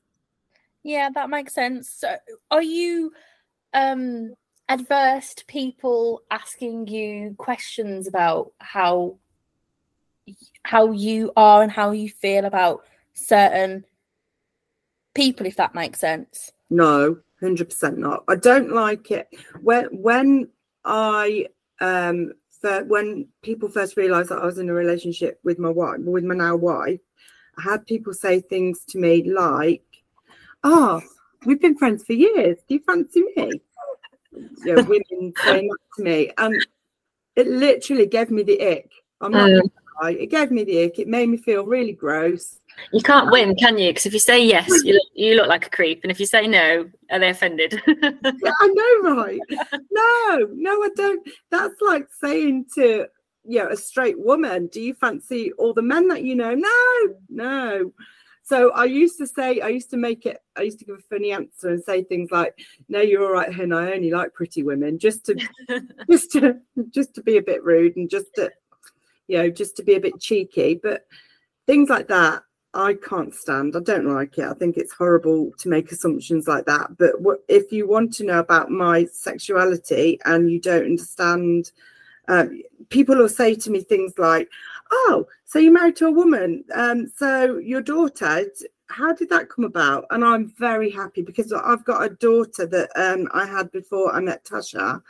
Yeah, 0.84 1.10
that 1.13 1.30
makes 1.30 1.54
sense. 1.54 1.89
So 1.89 2.15
are 2.52 2.62
you 2.63 3.13
um 3.74 4.34
adverse 4.68 5.34
to 5.36 5.46
people 5.46 6.22
asking 6.32 6.88
you 6.88 7.36
questions 7.38 8.08
about 8.08 8.52
how 8.60 9.18
how 10.63 10.92
you 10.92 11.32
are 11.36 11.63
and 11.63 11.72
how 11.72 11.92
you 11.92 12.10
feel 12.10 12.46
about 12.46 12.82
certain 13.13 13.84
people 15.15 15.46
if 15.48 15.56
that 15.58 15.74
makes 15.76 16.00
sense 16.00 16.52
No, 16.70 17.18
hundred 17.39 17.65
percent 17.70 17.98
not. 17.98 18.24
I 18.28 18.36
don't 18.36 18.72
like 18.72 19.10
it 19.12 19.28
when 19.62 19.86
when 19.92 20.50
I 20.86 21.48
um 21.82 22.34
fir- 22.62 22.86
when 22.86 23.28
people 23.42 23.70
first 23.70 23.98
realised 23.98 24.30
that 24.30 24.39
I 24.39 24.46
was 24.46 24.58
in 24.58 24.70
a 24.70 24.74
relationship 24.74 25.39
with 25.44 25.60
my 25.60 25.70
wife, 25.70 26.00
with 26.00 26.24
my 26.24 26.36
now 26.36 26.56
wife. 26.56 27.00
I 27.58 27.62
had 27.62 27.86
people 27.86 28.13
say 28.13 28.42
things 28.42 28.86
to 28.89 29.00
me 29.00 29.30
like, 29.30 29.84
"Oh, 30.63 31.02
we've 31.46 31.62
been 31.62 31.78
friends 31.78 32.04
for 32.04 32.13
years. 32.13 32.58
Do 32.68 32.76
you 32.76 32.82
fancy 32.82 33.24
me?" 33.36 33.62
yeah, 34.63 34.76
women 34.88 35.34
saying 35.36 35.68
that 35.70 35.78
to 35.98 36.04
me, 36.04 36.32
and 36.38 36.65
it 37.36 37.48
literally 37.48 38.06
gave 38.06 38.32
me 38.32 38.44
the 38.44 38.62
ick. 38.62 38.92
I'm 39.22 39.34
not 39.34 39.50
gonna 39.50 39.63
lie, 40.02 40.12
it 40.12 40.28
gave 40.30 40.52
me 40.52 40.63
the 40.63 40.84
ick. 40.84 41.00
It 41.00 41.08
made 41.08 41.30
me 41.30 41.38
feel 41.38 41.65
really 41.65 41.94
gross. 41.94 42.59
You 42.91 43.01
can't 43.01 43.32
win, 43.32 43.55
can 43.55 43.77
you? 43.77 43.89
Because 43.89 44.05
if 44.05 44.13
you 44.13 44.19
say 44.19 44.43
yes, 44.43 44.67
you 44.84 44.93
look, 44.93 45.08
you 45.13 45.36
look 45.36 45.47
like 45.47 45.67
a 45.67 45.69
creep, 45.69 46.01
and 46.03 46.12
if 46.12 46.19
you 46.19 46.25
say 46.25 46.47
no, 46.47 46.89
are 47.12 47.19
they 47.19 47.29
offended? 47.29 47.82
yeah, 47.88 48.51
I 48.62 48.67
know, 49.03 49.15
right? 49.15 49.39
No, 49.91 50.47
no, 50.53 50.84
I 50.84 50.89
don't. 50.95 51.29
That's 51.51 51.79
like 51.82 52.08
saying 52.19 52.65
to 52.75 53.08
you 53.45 53.60
know 53.60 53.69
a 53.69 53.77
straight 53.77 54.19
woman, 54.19 54.67
"Do 54.67 54.82
you 54.82 54.93
fancy 54.95 55.51
all 55.53 55.73
the 55.73 55.82
men 55.82 56.08
that 56.08 56.23
you 56.23 56.36
know?" 56.36 56.53
No, 56.55 57.15
no. 57.29 57.93
So 58.43 58.71
I 58.71 58.86
used 58.86 59.19
to 59.19 59.27
say, 59.27 59.62
I 59.62 59.67
used 59.67 59.91
to 59.91 59.97
make 59.97 60.25
it, 60.25 60.39
I 60.58 60.63
used 60.63 60.79
to 60.79 60.86
give 60.86 60.95
a 60.95 61.01
funny 61.15 61.32
answer 61.32 61.69
and 61.69 61.84
say 61.84 62.03
things 62.03 62.32
like, 62.32 62.58
"No, 62.88 62.99
you're 62.99 63.23
all 63.23 63.32
right, 63.32 63.53
hen. 63.53 63.71
I 63.71 63.93
only 63.93 64.10
like 64.10 64.34
pretty 64.34 64.63
women," 64.63 64.97
just 64.97 65.25
to, 65.27 65.36
just 66.10 66.32
to, 66.32 66.58
just 66.89 67.13
to 67.13 67.21
be 67.21 67.38
a 67.38 67.43
bit 67.43 67.63
rude 67.63 67.95
and 67.97 68.10
just 68.10 68.34
to, 68.36 68.51
you 69.27 69.38
know, 69.38 69.49
just 69.51 69.77
to 69.77 69.84
be 69.84 69.93
a 69.93 69.99
bit 69.99 70.19
cheeky. 70.19 70.79
But 70.82 71.05
things 71.67 71.89
like 71.89 72.08
that, 72.08 72.41
I 72.73 72.93
can't 72.93 73.34
stand. 73.34 73.75
I 73.75 73.79
don't 73.79 74.13
like 74.13 74.38
it. 74.38 74.45
I 74.45 74.53
think 74.53 74.77
it's 74.77 74.93
horrible 74.93 75.51
to 75.58 75.69
make 75.69 75.91
assumptions 75.91 76.47
like 76.47 76.65
that. 76.65 76.97
But 76.97 77.19
what, 77.19 77.43
if 77.47 77.71
you 77.71 77.88
want 77.88 78.13
to 78.15 78.23
know 78.23 78.39
about 78.39 78.69
my 78.69 79.05
sexuality 79.05 80.19
and 80.25 80.51
you 80.51 80.60
don't 80.60 80.86
understand, 80.86 81.71
um, 82.27 82.62
people 82.89 83.15
will 83.15 83.29
say 83.29 83.55
to 83.55 83.71
me 83.71 83.82
things 83.82 84.13
like, 84.19 84.49
"Oh, 84.91 85.25
so 85.45 85.58
you're 85.58 85.73
married 85.73 85.95
to 85.97 86.08
a 86.08 86.12
woman? 86.12 86.63
Um, 86.73 87.12
so 87.15 87.58
your 87.58 87.82
daughter? 87.82 88.45
How 88.88 89.13
did 89.13 89.29
that 89.29 89.49
come 89.49 89.65
about?" 89.65 90.05
And 90.12 90.23
I'm 90.23 90.53
very 90.60 90.91
happy 90.91 91.23
because 91.23 91.51
I've 91.51 91.86
got 91.86 92.03
a 92.03 92.15
daughter 92.15 92.67
that 92.67 92.89
um, 92.95 93.27
I 93.34 93.45
had 93.47 93.71
before 93.71 94.13
I 94.13 94.19
met 94.19 94.45
Tasha, 94.45 95.01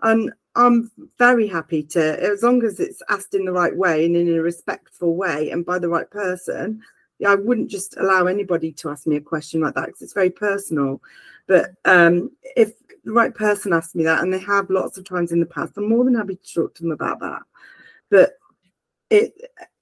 and 0.00 0.32
I'm 0.54 0.90
very 1.18 1.46
happy 1.46 1.82
to, 1.82 2.22
as 2.22 2.42
long 2.42 2.62
as 2.64 2.80
it's 2.80 3.02
asked 3.10 3.34
in 3.34 3.44
the 3.44 3.52
right 3.52 3.76
way 3.76 4.06
and 4.06 4.16
in 4.16 4.34
a 4.34 4.42
respectful 4.42 5.14
way 5.14 5.50
and 5.50 5.64
by 5.64 5.78
the 5.78 5.88
right 5.88 6.10
person. 6.10 6.82
Yeah, 7.22 7.30
I 7.30 7.34
wouldn't 7.36 7.70
just 7.70 7.96
allow 7.98 8.26
anybody 8.26 8.72
to 8.72 8.90
ask 8.90 9.06
me 9.06 9.14
a 9.14 9.20
question 9.20 9.60
like 9.60 9.74
that 9.74 9.86
because 9.86 10.02
it's 10.02 10.12
very 10.12 10.28
personal. 10.28 11.00
But 11.46 11.70
um, 11.84 12.32
if 12.56 12.72
the 13.04 13.12
right 13.12 13.32
person 13.32 13.72
asks 13.72 13.94
me 13.94 14.02
that, 14.02 14.24
and 14.24 14.34
they 14.34 14.40
have 14.40 14.68
lots 14.70 14.98
of 14.98 15.04
times 15.04 15.30
in 15.30 15.38
the 15.38 15.46
past, 15.46 15.74
I'm 15.76 15.88
more 15.88 16.04
than 16.04 16.16
happy 16.16 16.34
to 16.34 16.52
talk 16.52 16.74
to 16.74 16.82
them 16.82 16.90
about 16.90 17.20
that. 17.20 17.42
But 18.10 18.32
it, 19.08 19.34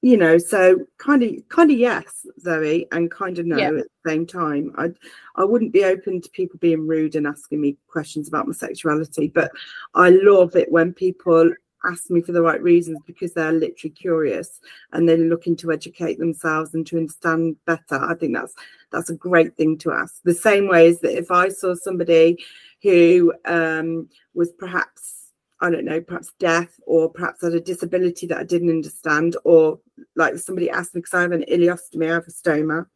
you 0.03 0.19
know, 0.19 0.37
so 0.37 0.85
kind 0.99 1.23
of, 1.23 1.49
kind 1.49 1.71
of 1.71 1.79
yes, 1.79 2.27
Zoe, 2.39 2.87
and 2.93 3.11
kind 3.11 3.39
of 3.39 3.47
no 3.47 3.57
yeah. 3.57 3.69
at 3.69 3.75
the 3.75 4.11
same 4.11 4.27
time. 4.27 4.75
I, 4.77 4.91
I 5.35 5.45
wouldn't 5.45 5.73
be 5.73 5.85
open 5.85 6.21
to 6.21 6.31
people 6.33 6.59
being 6.59 6.87
rude 6.87 7.17
and 7.17 7.27
asking 7.27 7.63
me 7.63 7.79
questions 7.87 8.29
about 8.29 8.49
my 8.49 8.53
sexuality, 8.53 9.29
but 9.29 9.51
I 9.95 10.11
love 10.11 10.57
it 10.57 10.71
when 10.71 10.93
people 10.93 11.51
ask 11.85 12.11
me 12.11 12.21
for 12.21 12.33
the 12.33 12.43
right 12.43 12.63
reasons 12.63 12.99
because 13.07 13.33
they're 13.33 13.53
literally 13.53 13.91
curious 13.91 14.61
and 14.93 15.09
they're 15.09 15.17
looking 15.17 15.57
to 15.57 15.73
educate 15.73 16.19
themselves 16.19 16.75
and 16.75 16.87
to 16.87 16.99
understand 16.99 17.57
better. 17.65 17.99
I 17.99 18.15
think 18.15 18.35
that's 18.35 18.55
that's 18.93 19.11
a 19.11 19.15
great 19.15 19.57
thing 19.57 19.79
to 19.79 19.93
ask. 19.93 20.23
The 20.25 20.35
same 20.35 20.69
way 20.69 20.89
is 20.89 21.01
that 21.01 21.17
if 21.17 21.31
I 21.31 21.49
saw 21.49 21.75
somebody 21.75 22.39
who 22.83 23.33
um, 23.45 24.09
was 24.35 24.53
perhaps 24.53 25.21
I 25.63 25.71
don't 25.71 25.85
know, 25.85 26.01
perhaps 26.01 26.33
deaf 26.39 26.69
or 26.87 27.11
perhaps 27.11 27.43
had 27.43 27.53
a 27.53 27.61
disability 27.61 28.27
that 28.29 28.39
I 28.39 28.45
didn't 28.45 28.71
understand, 28.71 29.37
or 29.45 29.79
like 30.17 30.39
somebody 30.39 30.71
asked 30.71 30.95
me 30.95 31.01
because 31.01 31.15
I 31.15 31.23
have 31.23 31.33
an 31.33 31.45
ileostomy, 31.51 32.11
I 32.11 32.15
have 32.15 32.27
a 32.27 32.31
stoma. 32.31 32.87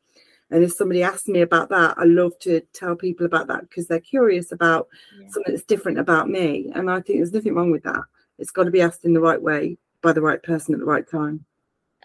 And 0.51 0.63
if 0.63 0.73
somebody 0.73 1.03
asks 1.03 1.29
me 1.29 1.41
about 1.41 1.69
that, 1.71 1.95
I 1.99 2.05
love 2.05 2.39
to 2.41 2.61
tell 2.73 2.97
people 2.97 3.27
about 3.27 3.49
that 3.49 3.63
because 3.63 3.87
they're 3.87 4.01
curious 4.01 4.53
about 4.53 4.89
yeah. 5.19 5.29
something 5.31 5.53
that's 5.53 5.67
different 5.67 5.99
about 5.99 6.29
me. 6.29 6.71
And 6.75 6.91
I 6.91 7.01
think 7.01 7.19
there's 7.19 7.33
nothing 7.33 7.55
wrong 7.55 7.71
with 7.71 7.83
that. 7.85 8.03
It's 8.39 8.51
got 8.51 8.65
to 8.65 8.71
be 8.71 8.81
asked 8.81 9.05
in 9.05 9.13
the 9.13 9.21
right 9.21 9.41
way 9.41 9.79
by 10.03 10.13
the 10.13 10.21
right 10.21 10.43
person 10.43 10.75
at 10.75 10.81
the 10.81 10.87
right 10.87 11.09
time. 11.09 11.45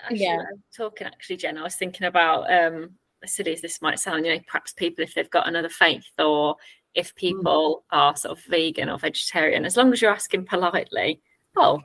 Actually, 0.03 0.19
yeah. 0.19 0.43
talking 0.75 1.07
actually, 1.07 1.37
Jen, 1.37 1.57
I 1.57 1.63
was 1.63 1.75
thinking 1.75 2.07
about 2.07 2.51
um 2.51 2.91
as 3.23 3.33
silly 3.33 3.53
as 3.53 3.61
this 3.61 3.81
might 3.81 3.99
sound, 3.99 4.25
you 4.25 4.33
know, 4.33 4.41
perhaps 4.47 4.73
people 4.73 5.03
if 5.03 5.13
they've 5.13 5.29
got 5.29 5.47
another 5.47 5.69
faith 5.69 6.05
or 6.17 6.55
if 6.95 7.13
mm. 7.13 7.17
people 7.17 7.83
mm. 7.91 7.97
are 7.97 8.15
sort 8.15 8.37
of 8.37 8.43
vegan 8.45 8.89
or 8.89 8.97
vegetarian, 8.97 9.65
as 9.65 9.77
long 9.77 9.91
as 9.91 10.01
you're 10.01 10.11
asking 10.11 10.45
politely, 10.45 11.21
oh, 11.57 11.81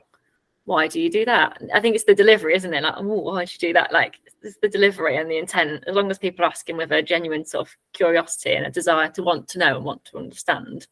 why 0.65 0.87
do 0.87 0.99
you 0.99 1.11
do 1.11 1.25
that? 1.25 1.61
I 1.73 1.79
think 1.79 1.95
it's 1.95 2.05
the 2.05 2.15
delivery, 2.15 2.55
isn't 2.55 2.73
it? 2.73 2.81
Like, 2.81 2.95
oh, 2.97 3.03
why 3.03 3.45
did 3.45 3.53
you 3.53 3.69
do 3.69 3.73
that? 3.73 3.93
Like, 3.93 4.15
it's 4.41 4.57
the 4.61 4.67
delivery 4.67 5.17
and 5.17 5.29
the 5.29 5.37
intent. 5.37 5.83
As 5.85 5.95
long 5.95 6.09
as 6.09 6.17
people 6.17 6.43
are 6.43 6.49
asking 6.49 6.77
with 6.77 6.91
a 6.91 7.03
genuine 7.03 7.45
sort 7.45 7.67
of 7.67 7.75
curiosity 7.93 8.53
and 8.53 8.65
a 8.65 8.71
desire 8.71 9.09
to 9.09 9.21
want 9.21 9.47
to 9.49 9.59
know 9.59 9.75
and 9.75 9.85
want 9.85 10.05
to 10.05 10.17
understand. 10.17 10.87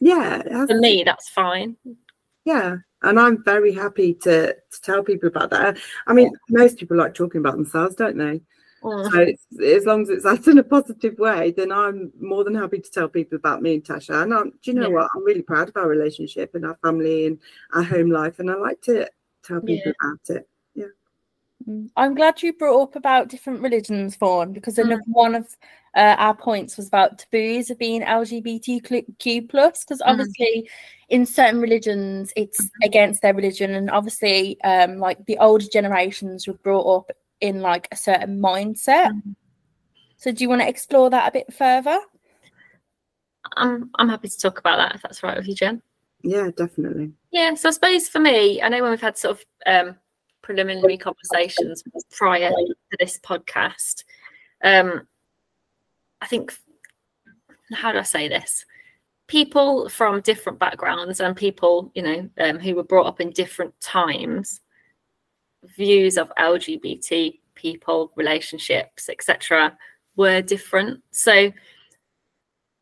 Yeah. 0.00 0.42
For 0.66 0.78
me, 0.78 1.02
that's 1.04 1.28
fine. 1.28 1.76
Yeah. 2.46 2.76
And 3.02 3.18
I'm 3.18 3.42
very 3.42 3.72
happy 3.72 4.14
to, 4.14 4.54
to 4.54 4.80
tell 4.82 5.02
people 5.02 5.28
about 5.28 5.50
that. 5.50 5.78
I 6.06 6.12
mean, 6.12 6.32
most 6.50 6.78
people 6.78 6.96
like 6.96 7.14
talking 7.14 7.40
about 7.40 7.56
themselves, 7.56 7.94
don't 7.94 8.18
they? 8.18 8.42
Mm. 8.82 9.10
So 9.10 9.64
as 9.64 9.84
long 9.84 10.02
as 10.02 10.08
it's 10.08 10.26
asked 10.26 10.48
in 10.48 10.58
a 10.58 10.62
positive 10.62 11.18
way, 11.18 11.50
then 11.50 11.72
I'm 11.72 12.12
more 12.20 12.44
than 12.44 12.54
happy 12.54 12.80
to 12.80 12.90
tell 12.90 13.08
people 13.08 13.36
about 13.36 13.62
me 13.62 13.74
and 13.74 13.84
Tasha. 13.84 14.22
And 14.22 14.34
I'm, 14.34 14.50
do 14.50 14.70
you 14.70 14.74
know 14.74 14.88
yeah. 14.88 14.94
what? 14.94 15.10
I'm 15.14 15.24
really 15.24 15.42
proud 15.42 15.68
of 15.68 15.76
our 15.76 15.88
relationship 15.88 16.54
and 16.54 16.64
our 16.64 16.78
family 16.82 17.26
and 17.26 17.38
our 17.74 17.82
home 17.82 18.10
life, 18.10 18.38
and 18.38 18.50
I 18.50 18.54
like 18.54 18.80
to 18.82 19.08
tell 19.44 19.60
people 19.60 19.92
yeah. 20.02 20.08
about 20.08 20.36
it. 20.36 20.48
Yeah. 20.74 20.84
Mm. 21.68 21.90
I'm 21.96 22.14
glad 22.14 22.42
you 22.42 22.52
brought 22.52 22.82
up 22.82 22.96
about 22.96 23.28
different 23.28 23.60
religions, 23.60 24.16
Fawn, 24.16 24.52
because 24.52 24.76
mm. 24.76 24.98
one 25.06 25.34
of 25.34 25.56
uh, 25.94 26.16
our 26.18 26.34
points 26.34 26.76
was 26.76 26.88
about 26.88 27.18
taboos 27.18 27.70
of 27.70 27.78
being 27.78 28.02
LGBTQ 28.02 29.48
plus. 29.48 29.84
Because 29.84 30.00
mm. 30.00 30.10
obviously, 30.10 30.64
mm. 30.66 30.70
in 31.08 31.26
certain 31.26 31.60
religions, 31.60 32.32
it's 32.36 32.64
mm-hmm. 32.64 32.86
against 32.86 33.22
their 33.22 33.34
religion, 33.34 33.74
and 33.74 33.90
obviously, 33.90 34.60
um, 34.62 34.98
like 34.98 35.24
the 35.26 35.38
older 35.38 35.66
generations 35.70 36.46
were 36.46 36.54
brought 36.54 36.96
up 36.96 37.10
in 37.40 37.60
like 37.60 37.88
a 37.90 37.96
certain 37.96 38.40
mindset. 38.40 39.08
Mm-hmm. 39.08 39.32
So 40.16 40.32
do 40.32 40.44
you 40.44 40.48
want 40.48 40.60
to 40.60 40.68
explore 40.68 41.10
that 41.10 41.28
a 41.28 41.32
bit 41.32 41.52
further? 41.52 41.98
I'm 43.56 43.90
I'm 43.96 44.08
happy 44.08 44.28
to 44.28 44.38
talk 44.38 44.58
about 44.58 44.76
that 44.76 44.94
if 44.94 45.02
that's 45.02 45.22
right 45.22 45.36
with 45.36 45.48
you, 45.48 45.54
Jen. 45.54 45.82
Yeah, 46.22 46.50
definitely. 46.54 47.12
Yeah, 47.30 47.54
so 47.54 47.68
I 47.68 47.72
suppose 47.72 48.08
for 48.08 48.18
me, 48.18 48.60
I 48.60 48.68
know 48.68 48.82
when 48.82 48.90
we've 48.90 49.00
had 49.00 49.16
sort 49.16 49.38
of 49.38 49.44
um, 49.66 49.96
preliminary 50.42 50.98
conversations 50.98 51.82
prior 52.10 52.50
to 52.50 52.74
this 52.98 53.18
podcast, 53.18 54.04
um, 54.62 55.06
I 56.20 56.26
think 56.26 56.52
how 57.72 57.92
do 57.92 57.98
I 57.98 58.02
say 58.02 58.28
this? 58.28 58.64
People 59.28 59.88
from 59.88 60.20
different 60.22 60.58
backgrounds 60.58 61.20
and 61.20 61.36
people, 61.36 61.92
you 61.94 62.02
know, 62.02 62.28
um, 62.40 62.58
who 62.58 62.74
were 62.74 62.82
brought 62.82 63.06
up 63.06 63.20
in 63.20 63.30
different 63.30 63.78
times 63.80 64.60
views 65.76 66.16
of 66.16 66.32
LGBT 66.38 67.38
people, 67.54 68.10
relationships, 68.16 69.08
etc., 69.08 69.76
were 70.16 70.42
different. 70.42 71.00
So 71.12 71.52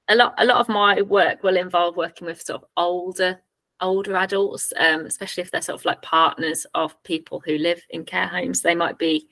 a 0.08 0.14
lot 0.14 0.34
a 0.38 0.44
lot 0.44 0.58
of 0.58 0.68
my 0.68 1.02
work 1.02 1.42
will 1.42 1.56
involve 1.56 1.96
working 1.96 2.26
with 2.26 2.40
sort 2.40 2.62
of 2.62 2.68
older 2.76 3.40
older 3.80 4.16
adults, 4.16 4.72
um, 4.78 5.06
especially 5.06 5.42
if 5.42 5.50
they're 5.50 5.62
sort 5.62 5.78
of 5.78 5.84
like 5.84 6.02
partners 6.02 6.66
of 6.74 7.00
people 7.04 7.42
who 7.44 7.58
live 7.58 7.80
in 7.90 8.04
care 8.04 8.26
homes. 8.26 8.62
They 8.62 8.74
might 8.74 8.98
be 8.98 9.28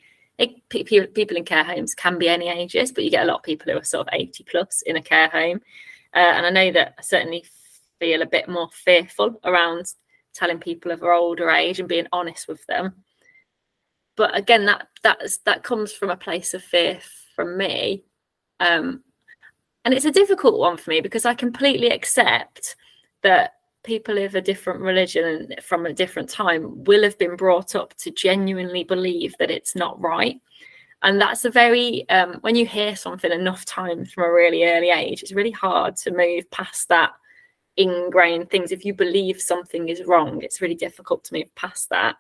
people 0.69 1.37
in 1.37 1.45
care 1.45 1.65
homes 1.65 1.95
can 1.95 2.19
be 2.19 2.29
any 2.29 2.49
ages, 2.49 2.93
but 2.93 3.05
you 3.05 3.11
get 3.11 3.25
a 3.25 3.27
lot 3.27 3.39
of 3.39 3.43
people 3.43 3.73
who 3.73 3.79
are 3.79 3.85
sort 3.85 4.07
of 4.07 4.15
80 4.15 4.45
plus 4.45 4.83
in 4.83 4.97
a 4.97 5.03
care 5.03 5.29
home. 5.29 5.61
Uh, 6.15 6.19
and 6.19 6.47
I 6.47 6.51
know 6.51 6.73
that 6.73 6.95
I 6.99 7.03
certainly 7.03 7.45
feel 7.99 8.23
a 8.23 8.27
bit 8.27 8.49
more 8.49 8.69
fearful 8.73 9.41
around 9.45 9.87
telling 10.35 10.59
people 10.59 10.93
of 10.93 11.03
our 11.03 11.13
older 11.13 11.51
age 11.51 11.81
and 11.81 11.89
being 11.89 12.07
honest 12.13 12.47
with 12.47 12.65
them 12.67 12.93
but 14.17 14.37
again 14.37 14.67
that 14.67 14.89
that's 15.03 15.39
that 15.39 15.63
comes 15.63 15.93
from 15.93 16.11
a 16.11 16.17
place 16.17 16.55
of 16.55 16.63
fear 16.63 16.99
from 17.35 17.57
me 17.57 18.05
um 18.61 19.03
and 19.85 19.95
it's 19.95 20.05
a 20.05 20.11
difficult 20.11 20.59
one 20.59 20.77
for 20.77 20.91
me 20.91 21.01
because 21.01 21.25
i 21.25 21.35
completely 21.35 21.89
accept 21.89 22.77
that 23.23 23.53
people 23.87 24.19
of 24.19 24.35
a 24.35 24.43
different 24.43 24.81
religion 24.81 25.55
from 25.63 25.87
a 25.87 25.93
different 25.93 26.29
time 26.29 26.85
will 26.85 27.03
have 27.05 27.17
been 27.17 27.37
brought 27.37 27.75
up 27.75 27.95
to 27.95 28.11
genuinely 28.11 28.85
believe 28.85 29.35
that 29.39 29.51
it's 29.51 29.75
not 29.75 29.99
right. 30.01 30.41
And 31.03 31.21
that's 31.21 31.45
a 31.45 31.51
very 31.51 32.07
um, 32.11 32.39
when 32.41 32.57
you 32.57 32.67
hear 32.67 32.97
something 32.97 33.31
enough 33.31 33.65
times 33.65 34.13
from 34.13 34.25
a 34.25 34.33
really 34.33 34.65
early 34.65 34.91
age 34.91 35.23
it's 35.23 35.33
really 35.33 35.53
hard 35.53 35.97
to 35.99 36.11
move 36.11 36.51
past 36.51 36.89
that 36.89 37.13
ingrained 37.77 38.51
things. 38.51 38.73
If 38.73 38.85
you 38.85 38.93
believe 38.93 39.41
something 39.41 39.89
is 39.89 40.05
wrong 40.05 40.43
it's 40.43 40.61
really 40.61 40.75
difficult 40.75 41.25
to 41.25 41.35
move 41.35 41.55
past 41.55 41.89
that. 41.91 42.17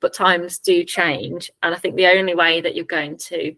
But 0.00 0.14
times 0.14 0.58
do 0.58 0.84
change. 0.84 1.50
And 1.62 1.74
i 1.74 1.78
think 1.78 1.96
the 1.96 2.06
only 2.06 2.34
way 2.34 2.60
that 2.60 2.74
you're 2.74 2.84
going 2.84 3.16
to 3.32 3.54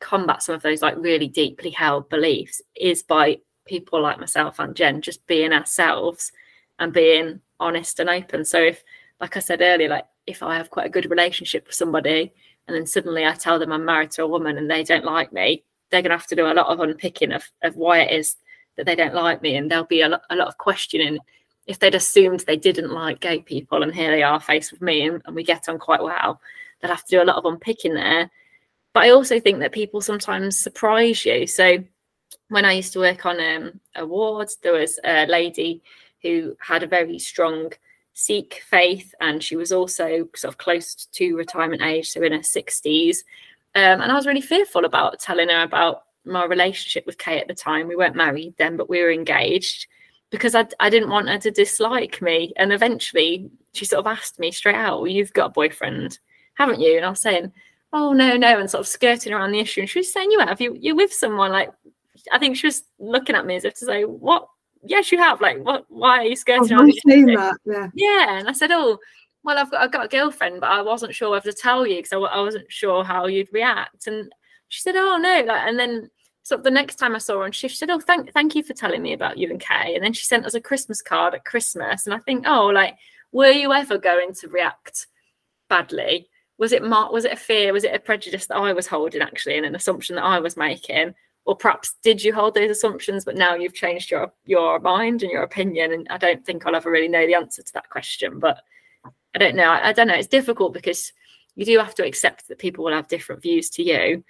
combat 0.00 0.42
some 0.42 0.54
of 0.54 0.62
those 0.62 0.82
like 0.82 0.96
really 0.98 1.28
deeply 1.28 1.70
held 1.70 2.08
beliefs 2.10 2.60
is 2.76 3.02
by 3.02 3.38
people 3.66 4.00
like 4.00 4.20
myself 4.20 4.58
and 4.58 4.76
jen 4.76 5.00
just 5.00 5.26
being 5.26 5.52
ourselves 5.52 6.32
and 6.78 6.92
being 6.92 7.40
honest 7.60 8.00
and 8.00 8.10
open 8.10 8.44
so 8.44 8.60
if 8.60 8.84
like 9.20 9.36
i 9.36 9.40
said 9.40 9.60
earlier 9.62 9.88
like 9.88 10.04
if 10.26 10.42
i 10.42 10.56
have 10.56 10.70
quite 10.70 10.86
a 10.86 10.90
good 10.90 11.10
relationship 11.10 11.66
with 11.66 11.74
somebody 11.74 12.32
and 12.66 12.76
then 12.76 12.86
suddenly 12.86 13.24
i 13.24 13.32
tell 13.32 13.58
them 13.58 13.72
i'm 13.72 13.84
married 13.84 14.10
to 14.10 14.22
a 14.22 14.28
woman 14.28 14.58
and 14.58 14.70
they 14.70 14.84
don't 14.84 15.04
like 15.04 15.32
me 15.32 15.62
they're 15.90 16.02
going 16.02 16.10
to 16.10 16.16
have 16.16 16.26
to 16.26 16.36
do 16.36 16.46
a 16.46 16.52
lot 16.52 16.66
of 16.66 16.80
unpicking 16.80 17.32
of, 17.32 17.44
of 17.62 17.76
why 17.76 18.00
it 18.00 18.18
is 18.18 18.36
that 18.76 18.86
they 18.86 18.94
don't 18.94 19.14
like 19.14 19.42
me 19.42 19.56
and 19.56 19.70
there'll 19.70 19.84
be 19.84 20.02
a 20.02 20.08
lot, 20.08 20.22
a 20.30 20.36
lot 20.36 20.48
of 20.48 20.58
questioning 20.58 21.18
if 21.66 21.78
they'd 21.78 21.94
assumed 21.94 22.40
they 22.40 22.56
didn't 22.56 22.92
like 22.92 23.20
gay 23.20 23.40
people 23.40 23.82
and 23.82 23.94
here 23.94 24.10
they 24.10 24.22
are 24.22 24.40
faced 24.40 24.72
with 24.72 24.80
me 24.80 25.02
and, 25.02 25.22
and 25.26 25.34
we 25.34 25.42
get 25.42 25.68
on 25.68 25.78
quite 25.78 26.02
well, 26.02 26.40
they'll 26.80 26.90
have 26.90 27.04
to 27.04 27.16
do 27.16 27.22
a 27.22 27.24
lot 27.24 27.36
of 27.36 27.44
unpicking 27.44 27.94
there. 27.94 28.30
but 28.92 29.04
I 29.04 29.10
also 29.10 29.40
think 29.40 29.58
that 29.60 29.72
people 29.72 30.00
sometimes 30.00 30.58
surprise 30.58 31.24
you. 31.24 31.46
So 31.46 31.82
when 32.48 32.64
I 32.64 32.72
used 32.72 32.92
to 32.92 33.00
work 33.00 33.26
on 33.26 33.40
um, 33.40 33.80
awards, 33.96 34.58
there 34.62 34.74
was 34.74 35.00
a 35.02 35.26
lady 35.26 35.82
who 36.22 36.56
had 36.60 36.82
a 36.82 36.86
very 36.86 37.18
strong 37.18 37.72
Sikh 38.14 38.62
faith, 38.66 39.14
and 39.20 39.42
she 39.42 39.56
was 39.56 39.72
also 39.72 40.26
sort 40.34 40.54
of 40.54 40.56
close 40.56 40.94
to 40.94 41.36
retirement 41.36 41.82
age, 41.82 42.08
so 42.08 42.22
in 42.22 42.32
her 42.32 42.38
60s. 42.38 43.18
Um, 43.74 44.00
and 44.00 44.10
I 44.10 44.14
was 44.14 44.26
really 44.26 44.40
fearful 44.40 44.86
about 44.86 45.20
telling 45.20 45.50
her 45.50 45.62
about 45.62 46.04
my 46.24 46.44
relationship 46.44 47.04
with 47.04 47.18
Kay 47.18 47.38
at 47.38 47.46
the 47.46 47.54
time. 47.54 47.88
We 47.88 47.96
weren't 47.96 48.16
married 48.16 48.54
then, 48.56 48.76
but 48.78 48.88
we 48.88 49.02
were 49.02 49.12
engaged 49.12 49.86
because 50.30 50.54
I, 50.54 50.66
I 50.80 50.90
didn't 50.90 51.10
want 51.10 51.28
her 51.28 51.38
to 51.38 51.50
dislike 51.50 52.20
me. 52.20 52.52
And 52.56 52.72
eventually 52.72 53.50
she 53.74 53.84
sort 53.84 54.00
of 54.00 54.06
asked 54.06 54.38
me 54.38 54.50
straight 54.50 54.74
out, 54.74 55.00
well, 55.00 55.10
You've 55.10 55.32
got 55.32 55.50
a 55.50 55.50
boyfriend, 55.50 56.18
haven't 56.54 56.80
you? 56.80 56.96
And 56.96 57.06
I 57.06 57.10
was 57.10 57.20
saying, 57.20 57.52
Oh, 57.92 58.12
no, 58.12 58.36
no. 58.36 58.58
And 58.58 58.68
sort 58.68 58.80
of 58.80 58.88
skirting 58.88 59.32
around 59.32 59.52
the 59.52 59.60
issue. 59.60 59.80
And 59.80 59.90
she 59.90 60.00
was 60.00 60.12
saying, 60.12 60.30
You 60.30 60.40
have, 60.40 60.60
you, 60.60 60.76
you're 60.80 60.96
with 60.96 61.12
someone. 61.12 61.52
Like, 61.52 61.70
I 62.32 62.38
think 62.38 62.56
she 62.56 62.66
was 62.66 62.82
looking 62.98 63.36
at 63.36 63.46
me 63.46 63.56
as 63.56 63.64
if 63.64 63.74
to 63.74 63.84
say, 63.84 64.04
What? 64.04 64.48
Yes, 64.88 65.12
you 65.12 65.18
have. 65.18 65.40
Like, 65.40 65.64
what? 65.64 65.86
Why 65.88 66.18
are 66.18 66.24
you 66.24 66.36
skirting 66.36 66.72
around? 66.72 66.92
That, 67.34 67.56
yeah. 67.64 67.88
yeah. 67.94 68.38
And 68.38 68.48
I 68.48 68.52
said, 68.52 68.70
Oh, 68.72 68.98
well, 69.42 69.58
I've 69.58 69.70
got, 69.70 69.82
I've 69.82 69.92
got 69.92 70.06
a 70.06 70.08
girlfriend, 70.08 70.60
but 70.60 70.70
I 70.70 70.82
wasn't 70.82 71.14
sure 71.14 71.30
whether 71.30 71.50
to 71.50 71.56
tell 71.56 71.86
you 71.86 71.96
because 71.96 72.12
I, 72.12 72.18
I 72.18 72.40
wasn't 72.40 72.70
sure 72.70 73.04
how 73.04 73.26
you'd 73.26 73.52
react. 73.52 74.06
And 74.06 74.32
she 74.68 74.80
said, 74.80 74.96
Oh, 74.96 75.16
no. 75.18 75.44
Like, 75.46 75.68
and 75.68 75.78
then 75.78 76.10
so 76.46 76.56
the 76.56 76.70
next 76.70 76.94
time 76.94 77.16
I 77.16 77.18
saw 77.18 77.42
her 77.42 77.52
shift, 77.52 77.74
she 77.74 77.78
said, 77.78 77.90
"Oh, 77.90 77.98
thank 77.98 78.32
thank 78.32 78.54
you 78.54 78.62
for 78.62 78.72
telling 78.72 79.02
me 79.02 79.12
about 79.12 79.36
you 79.36 79.50
and 79.50 79.58
Kay." 79.58 79.96
And 79.96 80.04
then 80.04 80.12
she 80.12 80.26
sent 80.26 80.46
us 80.46 80.54
a 80.54 80.60
Christmas 80.60 81.02
card 81.02 81.34
at 81.34 81.44
Christmas, 81.44 82.06
and 82.06 82.14
I 82.14 82.18
think, 82.18 82.44
oh, 82.46 82.66
like, 82.66 82.94
were 83.32 83.50
you 83.50 83.72
ever 83.72 83.98
going 83.98 84.32
to 84.34 84.46
react 84.46 85.08
badly? 85.68 86.28
Was 86.56 86.70
it 86.70 86.84
mar- 86.84 87.10
was 87.10 87.24
it 87.24 87.32
a 87.32 87.36
fear? 87.36 87.72
Was 87.72 87.82
it 87.82 87.96
a 87.96 87.98
prejudice 87.98 88.46
that 88.46 88.58
I 88.58 88.72
was 88.74 88.86
holding 88.86 89.22
actually, 89.22 89.56
and 89.56 89.66
an 89.66 89.74
assumption 89.74 90.14
that 90.14 90.24
I 90.24 90.38
was 90.38 90.56
making? 90.56 91.16
Or 91.46 91.56
perhaps 91.56 91.94
did 92.02 92.22
you 92.22 92.34
hold 92.34 92.54
those 92.54 92.70
assumptions, 92.70 93.24
but 93.24 93.36
now 93.36 93.54
you've 93.54 93.74
changed 93.74 94.10
your 94.10 94.32
your 94.44 94.80
mind 94.80 95.22
and 95.22 95.30
your 95.30 95.42
opinion? 95.42 95.92
And 95.92 96.06
I 96.10 96.18
don't 96.18 96.44
think 96.44 96.66
I'll 96.66 96.76
ever 96.76 96.90
really 96.90 97.08
know 97.08 97.26
the 97.26 97.34
answer 97.34 97.62
to 97.62 97.72
that 97.74 97.88
question. 97.88 98.38
But 98.38 98.58
I 99.34 99.38
don't 99.38 99.56
know. 99.56 99.70
I, 99.70 99.88
I 99.88 99.92
don't 99.92 100.08
know. 100.08 100.14
It's 100.14 100.26
difficult 100.26 100.74
because 100.74 101.12
you 101.54 101.64
do 101.64 101.78
have 101.78 101.94
to 101.94 102.06
accept 102.06 102.48
that 102.48 102.58
people 102.58 102.84
will 102.84 102.92
have 102.92 103.08
different 103.08 103.42
views 103.42 103.70
to 103.70 103.82
you 103.82 104.24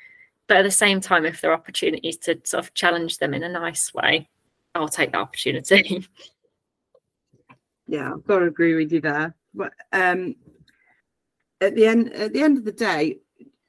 but 0.46 0.58
at 0.58 0.62
the 0.62 0.70
same 0.70 1.00
time, 1.00 1.24
if 1.24 1.40
there 1.40 1.50
are 1.50 1.54
opportunities 1.54 2.16
to 2.18 2.40
sort 2.44 2.64
of 2.64 2.74
challenge 2.74 3.18
them 3.18 3.34
in 3.34 3.42
a 3.42 3.48
nice 3.48 3.92
way, 3.92 4.28
I'll 4.74 4.88
take 4.88 5.12
that 5.12 5.20
opportunity. 5.20 6.06
yeah, 7.88 8.12
I've 8.12 8.26
got 8.26 8.40
to 8.40 8.46
agree 8.46 8.74
with 8.74 8.92
you 8.92 9.00
there. 9.00 9.34
But 9.54 9.72
um, 9.92 10.36
at 11.60 11.74
the 11.74 11.86
end, 11.86 12.12
at 12.12 12.32
the 12.32 12.42
end 12.42 12.58
of 12.58 12.64
the 12.64 12.72
day, 12.72 13.18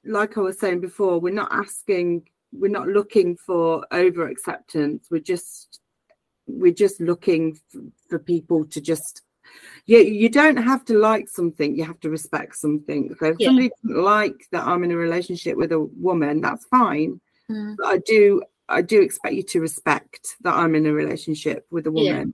like 0.05 0.37
I 0.37 0.41
was 0.41 0.59
saying 0.59 0.81
before, 0.81 1.19
we're 1.19 1.33
not 1.33 1.51
asking, 1.51 2.29
we're 2.51 2.71
not 2.71 2.87
looking 2.87 3.37
for 3.37 3.85
over 3.91 4.27
acceptance. 4.27 5.07
We're 5.11 5.19
just, 5.19 5.79
we're 6.47 6.73
just 6.73 7.01
looking 7.01 7.59
for, 7.69 7.81
for 8.09 8.19
people 8.19 8.65
to 8.65 8.81
just 8.81 9.21
you, 9.85 9.99
you 9.99 10.29
don't 10.29 10.57
have 10.57 10.83
to 10.85 10.97
like 10.97 11.29
something 11.29 11.75
you 11.75 11.83
have 11.83 11.99
to 12.01 12.09
respect 12.09 12.55
something 12.55 13.15
so 13.19 13.27
if 13.27 13.35
yeah. 13.39 13.47
somebody 13.47 13.69
doesn't 13.83 14.03
like 14.03 14.45
that 14.51 14.65
i'm 14.65 14.83
in 14.83 14.91
a 14.91 14.97
relationship 14.97 15.57
with 15.57 15.71
a 15.71 15.79
woman 15.79 16.41
that's 16.41 16.65
fine 16.65 17.19
mm. 17.49 17.75
but 17.77 17.87
i 17.87 17.97
do 17.99 18.41
i 18.69 18.81
do 18.81 19.01
expect 19.01 19.35
you 19.35 19.43
to 19.43 19.61
respect 19.61 20.35
that 20.41 20.53
i'm 20.53 20.75
in 20.75 20.85
a 20.85 20.93
relationship 20.93 21.65
with 21.71 21.87
a 21.87 21.91
woman 21.91 22.33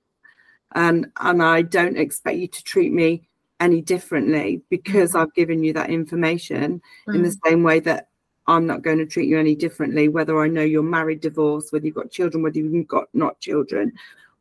yeah. 0.75 0.87
and 0.87 1.07
and 1.19 1.43
i 1.43 1.61
don't 1.61 1.97
expect 1.97 2.37
you 2.37 2.47
to 2.47 2.63
treat 2.63 2.91
me 2.91 3.27
any 3.59 3.81
differently 3.81 4.61
because 4.69 5.13
mm. 5.13 5.21
i've 5.21 5.33
given 5.33 5.63
you 5.63 5.73
that 5.73 5.89
information 5.89 6.81
mm. 7.07 7.15
in 7.15 7.21
the 7.21 7.29
mm. 7.29 7.39
same 7.45 7.63
way 7.63 7.79
that 7.79 8.07
I'm 8.47 8.65
not 8.65 8.81
going 8.81 8.97
to 8.97 9.05
treat 9.05 9.29
you 9.29 9.39
any 9.39 9.55
differently, 9.55 10.09
whether 10.09 10.41
I 10.41 10.47
know 10.47 10.63
you're 10.63 10.83
married, 10.83 11.21
divorced, 11.21 11.71
whether 11.71 11.85
you've 11.85 11.95
got 11.95 12.11
children, 12.11 12.43
whether 12.43 12.59
you've 12.59 12.87
got 12.87 13.07
not 13.13 13.39
children 13.39 13.93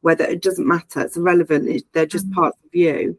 whether 0.02 0.24
it 0.24 0.42
doesn't 0.42 0.68
matter 0.68 1.00
it's 1.00 1.16
irrelevant 1.16 1.82
they're 1.92 2.04
just 2.04 2.28
mm. 2.30 2.34
parts 2.34 2.58
of 2.64 2.74
you 2.74 3.16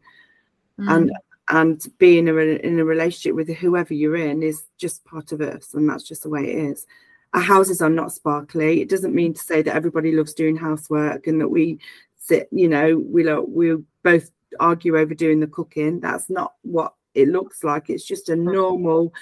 mm. 0.78 0.94
and 0.94 1.10
and 1.48 1.86
being 1.98 2.28
in 2.28 2.38
a, 2.38 2.66
in 2.66 2.78
a 2.78 2.84
relationship 2.84 3.34
with 3.34 3.48
whoever 3.48 3.92
you're 3.92 4.16
in 4.16 4.42
is 4.42 4.64
just 4.78 5.04
part 5.04 5.32
of 5.32 5.40
us 5.40 5.74
and 5.74 5.90
that's 5.90 6.04
just 6.04 6.22
the 6.22 6.28
way 6.28 6.42
it 6.42 6.70
is 6.70 6.86
our 7.34 7.40
houses 7.40 7.82
are 7.82 7.90
not 7.90 8.12
sparkly 8.12 8.80
it 8.80 8.88
doesn't 8.88 9.14
mean 9.14 9.34
to 9.34 9.42
say 9.42 9.60
that 9.60 9.74
everybody 9.74 10.12
loves 10.12 10.32
doing 10.32 10.56
housework 10.56 11.26
and 11.26 11.40
that 11.40 11.48
we 11.48 11.78
sit 12.18 12.48
you 12.52 12.68
know 12.68 12.96
we 12.96 13.24
lo- 13.24 13.46
we 13.48 13.76
both 14.02 14.30
argue 14.60 14.96
over 14.96 15.14
doing 15.14 15.40
the 15.40 15.46
cooking 15.46 16.00
that's 16.00 16.30
not 16.30 16.54
what 16.62 16.94
it 17.14 17.28
looks 17.28 17.64
like 17.64 17.90
it's 17.90 18.06
just 18.06 18.28
a 18.28 18.36
normal 18.36 19.12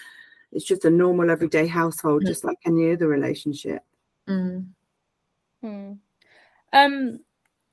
it's 0.53 0.65
just 0.65 0.85
a 0.85 0.91
normal 0.91 1.31
everyday 1.31 1.67
household 1.67 2.25
just 2.27 2.45
like 2.45 2.59
any 2.67 2.93
other 2.93 3.09
relationship 3.09 3.83
mm. 4.29 4.65
Mm. 5.65 5.99
um 6.73 7.21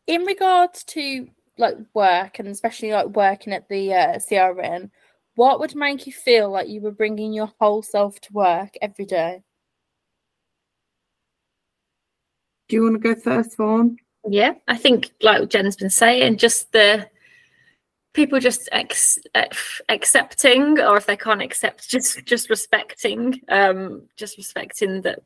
in 0.08 0.24
regards 0.24 0.84
to 0.86 1.28
like 1.60 1.78
work 1.94 2.40
and 2.40 2.48
especially 2.48 2.92
like 2.92 3.08
working 3.08 3.54
at 3.54 3.68
the 3.70 3.94
uh, 3.94 4.18
CRN, 4.18 4.90
what 5.36 5.60
would 5.60 5.76
make 5.76 6.08
you 6.08 6.14
feel 6.14 6.50
like 6.50 6.68
you 6.68 6.82
were 6.82 6.92
bringing 6.92 7.34
your 7.34 7.52
whole 7.60 7.84
self 7.84 8.20
to 8.22 8.34
work 8.34 8.74
every 8.82 9.06
day? 9.06 9.44
Do 12.68 12.76
you 12.76 12.84
want 12.84 13.02
to 13.02 13.16
go 13.16 13.20
first, 13.20 13.56
Fawn? 13.56 13.98
Yeah, 14.28 14.54
I 14.68 14.78
think 14.78 15.12
like 15.22 15.50
Jen's 15.50 15.76
been 15.76 15.90
saying, 15.90 16.38
just 16.38 16.72
the 16.72 17.08
people 18.14 18.40
just 18.40 18.68
ex- 18.72 19.20
accepting, 19.88 20.80
or 20.80 20.98
if 20.98 21.06
they 21.06 21.18
can't 21.18 21.42
accept, 21.42 21.90
just 21.90 22.26
just 22.26 22.50
respecting, 22.50 23.42
um, 23.50 24.04
just 24.18 24.38
respecting 24.38 25.02
that. 25.02 25.20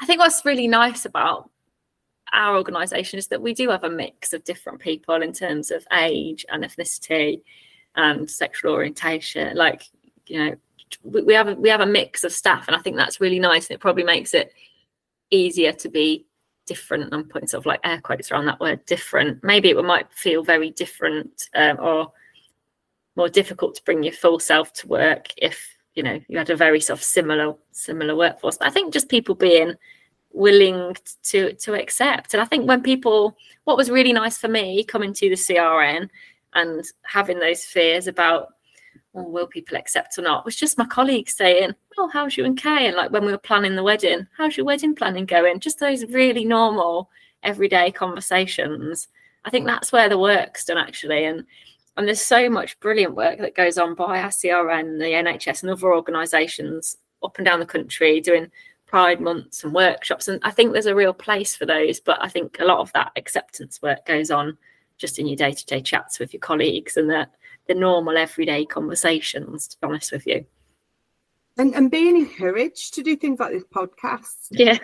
I 0.00 0.06
think 0.06 0.20
what's 0.20 0.44
really 0.44 0.68
nice 0.68 1.04
about 1.04 1.50
our 2.32 2.56
organisation 2.56 3.18
is 3.18 3.28
that 3.28 3.42
we 3.42 3.54
do 3.54 3.70
have 3.70 3.84
a 3.84 3.90
mix 3.90 4.32
of 4.32 4.44
different 4.44 4.80
people 4.80 5.22
in 5.22 5.32
terms 5.32 5.70
of 5.70 5.86
age 5.92 6.44
and 6.50 6.62
ethnicity 6.62 7.40
and 7.96 8.30
sexual 8.30 8.72
orientation. 8.72 9.56
Like, 9.56 9.82
you 10.26 10.38
know, 10.38 10.56
we, 11.02 11.22
we 11.22 11.34
have 11.34 11.48
a, 11.48 11.54
we 11.54 11.68
have 11.68 11.80
a 11.80 11.86
mix 11.86 12.24
of 12.24 12.32
staff, 12.32 12.68
and 12.68 12.76
I 12.76 12.80
think 12.80 12.96
that's 12.96 13.20
really 13.20 13.40
nice. 13.40 13.68
And 13.68 13.74
it 13.74 13.80
probably 13.80 14.04
makes 14.04 14.34
it 14.34 14.52
easier 15.30 15.72
to 15.72 15.88
be 15.88 16.26
different. 16.68 17.12
I'm 17.12 17.24
putting 17.24 17.48
sort 17.48 17.62
of 17.62 17.66
like 17.66 17.80
air 17.82 18.00
quotes 18.00 18.30
around 18.30 18.46
that 18.46 18.60
word 18.60 18.84
different. 18.86 19.42
Maybe 19.42 19.70
it 19.70 19.84
might 19.84 20.12
feel 20.12 20.44
very 20.44 20.70
different 20.70 21.48
um, 21.54 21.78
or 21.80 22.12
more 23.16 23.28
difficult 23.28 23.74
to 23.74 23.84
bring 23.84 24.04
your 24.04 24.12
full 24.12 24.38
self 24.38 24.72
to 24.74 24.86
work 24.86 25.26
if 25.36 25.76
you 25.94 26.02
know 26.04 26.20
you 26.28 26.38
had 26.38 26.50
a 26.50 26.56
very 26.56 26.80
sort 26.80 27.00
of 27.00 27.04
similar 27.04 27.54
similar 27.72 28.14
workforce. 28.14 28.58
But 28.58 28.68
I 28.68 28.70
think 28.70 28.92
just 28.92 29.08
people 29.08 29.34
being 29.34 29.74
willing 30.30 30.96
to 31.24 31.52
to 31.54 31.74
accept. 31.74 32.34
And 32.34 32.40
I 32.40 32.44
think 32.44 32.68
when 32.68 32.82
people, 32.82 33.36
what 33.64 33.76
was 33.76 33.90
really 33.90 34.12
nice 34.12 34.38
for 34.38 34.48
me 34.48 34.84
coming 34.84 35.12
to 35.14 35.28
the 35.28 35.34
CRN 35.34 36.08
and 36.54 36.84
having 37.02 37.40
those 37.40 37.64
fears 37.64 38.06
about, 38.06 38.54
well, 39.18 39.30
will 39.30 39.46
people 39.46 39.76
accept 39.76 40.18
or 40.18 40.22
not, 40.22 40.44
was 40.44 40.56
just 40.56 40.78
my 40.78 40.86
colleagues 40.86 41.36
saying, 41.36 41.74
"Oh, 41.96 42.08
how's 42.08 42.36
you 42.36 42.44
and 42.44 42.56
Kay?" 42.56 42.86
And 42.86 42.96
like 42.96 43.10
when 43.10 43.24
we 43.24 43.32
were 43.32 43.38
planning 43.38 43.76
the 43.76 43.82
wedding, 43.82 44.26
"How's 44.36 44.56
your 44.56 44.66
wedding 44.66 44.94
planning 44.94 45.26
going?" 45.26 45.60
Just 45.60 45.80
those 45.80 46.04
really 46.06 46.44
normal, 46.44 47.10
everyday 47.42 47.90
conversations. 47.90 49.08
I 49.44 49.50
think 49.50 49.66
that's 49.66 49.92
where 49.92 50.08
the 50.08 50.18
work's 50.18 50.64
done 50.64 50.78
actually, 50.78 51.24
and 51.24 51.44
and 51.96 52.06
there's 52.06 52.22
so 52.22 52.48
much 52.48 52.78
brilliant 52.80 53.16
work 53.16 53.38
that 53.40 53.56
goes 53.56 53.76
on 53.76 53.94
by 53.94 54.20
our 54.20 54.30
CRN, 54.30 54.98
the 54.98 55.14
NHS, 55.14 55.62
and 55.62 55.70
other 55.70 55.92
organisations 55.92 56.96
up 57.24 57.36
and 57.38 57.44
down 57.44 57.60
the 57.60 57.66
country 57.66 58.20
doing 58.20 58.50
pride 58.86 59.20
months 59.20 59.64
and 59.64 59.74
workshops 59.74 60.28
and 60.28 60.40
i 60.44 60.50
think 60.50 60.72
there's 60.72 60.86
a 60.86 60.94
real 60.94 61.12
place 61.12 61.54
for 61.54 61.66
those 61.66 62.00
but 62.00 62.18
i 62.22 62.28
think 62.28 62.56
a 62.58 62.64
lot 62.64 62.78
of 62.78 62.90
that 62.94 63.12
acceptance 63.16 63.82
work 63.82 64.04
goes 64.06 64.30
on 64.30 64.56
just 64.96 65.18
in 65.18 65.26
your 65.26 65.36
day-to-day 65.36 65.80
chats 65.80 66.18
with 66.18 66.32
your 66.32 66.40
colleagues 66.40 66.96
and 66.96 67.08
the, 67.08 67.28
the 67.68 67.74
normal 67.74 68.16
everyday 68.16 68.64
conversations 68.64 69.68
to 69.68 69.76
be 69.80 69.86
honest 69.86 70.12
with 70.12 70.26
you. 70.26 70.44
And, 71.56 71.74
and 71.74 71.90
being 71.90 72.16
encouraged 72.16 72.94
to 72.94 73.02
do 73.02 73.16
things 73.16 73.40
like 73.40 73.52
this 73.52 73.64
podcast. 73.64 74.48
Yeah. 74.50 74.78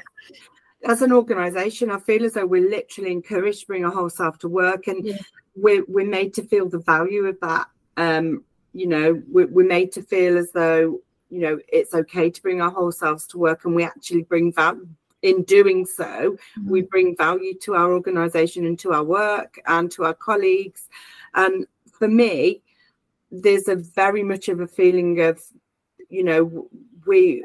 As 0.86 1.00
an 1.00 1.12
organization 1.12 1.90
i 1.90 1.98
feel 1.98 2.24
as 2.24 2.34
though 2.34 2.44
we're 2.44 2.68
literally 2.68 3.10
encouraged 3.10 3.60
to 3.60 3.66
bring 3.66 3.86
our 3.86 3.90
whole 3.90 4.10
self 4.10 4.38
to 4.40 4.48
work 4.48 4.86
and 4.86 5.04
yeah. 5.04 5.16
we're, 5.56 5.84
we're 5.88 6.06
made 6.06 6.34
to 6.34 6.42
feel 6.42 6.68
the 6.68 6.78
value 6.78 7.24
of 7.24 7.40
that. 7.40 7.68
Um 7.96 8.44
you 8.74 8.86
know 8.86 9.22
we're, 9.28 9.46
we're 9.46 9.66
made 9.66 9.92
to 9.92 10.02
feel 10.02 10.36
as 10.36 10.52
though 10.52 11.00
you 11.30 11.40
know 11.40 11.58
it's 11.72 11.94
okay 11.94 12.28
to 12.28 12.42
bring 12.42 12.60
our 12.60 12.70
whole 12.70 12.92
selves 12.92 13.26
to 13.28 13.38
work 13.38 13.64
and 13.64 13.74
we 13.74 13.84
actually 13.84 14.22
bring 14.22 14.52
value 14.52 14.86
in 15.24 15.42
doing 15.44 15.86
so 15.86 16.04
mm-hmm. 16.04 16.68
we 16.68 16.82
bring 16.82 17.16
value 17.16 17.54
to 17.58 17.74
our 17.74 17.92
organization 17.92 18.66
and 18.66 18.78
to 18.78 18.92
our 18.92 19.02
work 19.02 19.58
and 19.66 19.90
to 19.90 20.04
our 20.04 20.14
colleagues. 20.14 20.88
And 21.34 21.66
for 21.98 22.08
me 22.08 22.62
there's 23.42 23.68
a 23.68 23.76
very 23.76 24.22
much 24.22 24.48
of 24.48 24.60
a 24.60 24.66
feeling 24.66 25.20
of 25.20 25.40
you 26.08 26.22
know 26.22 26.68
we 27.06 27.44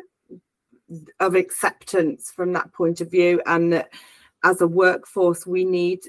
of 1.19 1.36
acceptance 1.36 2.32
from 2.32 2.54
that 2.54 2.71
point 2.73 3.02
of 3.02 3.10
view 3.10 3.41
and 3.45 3.73
that 3.73 3.89
as 4.43 4.62
a 4.62 4.67
workforce 4.67 5.45
we 5.45 5.65
need 5.65 5.99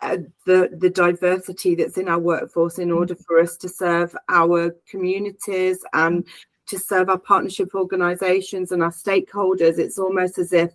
uh, 0.00 0.18
the 0.46 0.68
the 0.78 0.90
diversity 0.90 1.74
that's 1.74 1.96
in 1.96 2.08
our 2.08 2.18
workforce 2.18 2.78
in 2.78 2.88
mm-hmm. 2.88 2.98
order 2.98 3.14
for 3.14 3.40
us 3.40 3.56
to 3.56 3.68
serve 3.68 4.14
our 4.28 4.74
communities 4.88 5.84
and 5.92 6.26
to 6.66 6.78
serve 6.78 7.08
our 7.08 7.18
partnership 7.18 7.70
organisations 7.74 8.72
and 8.72 8.82
our 8.82 8.90
stakeholders. 8.90 9.78
It's 9.78 9.98
almost 9.98 10.38
as 10.38 10.52
if 10.52 10.72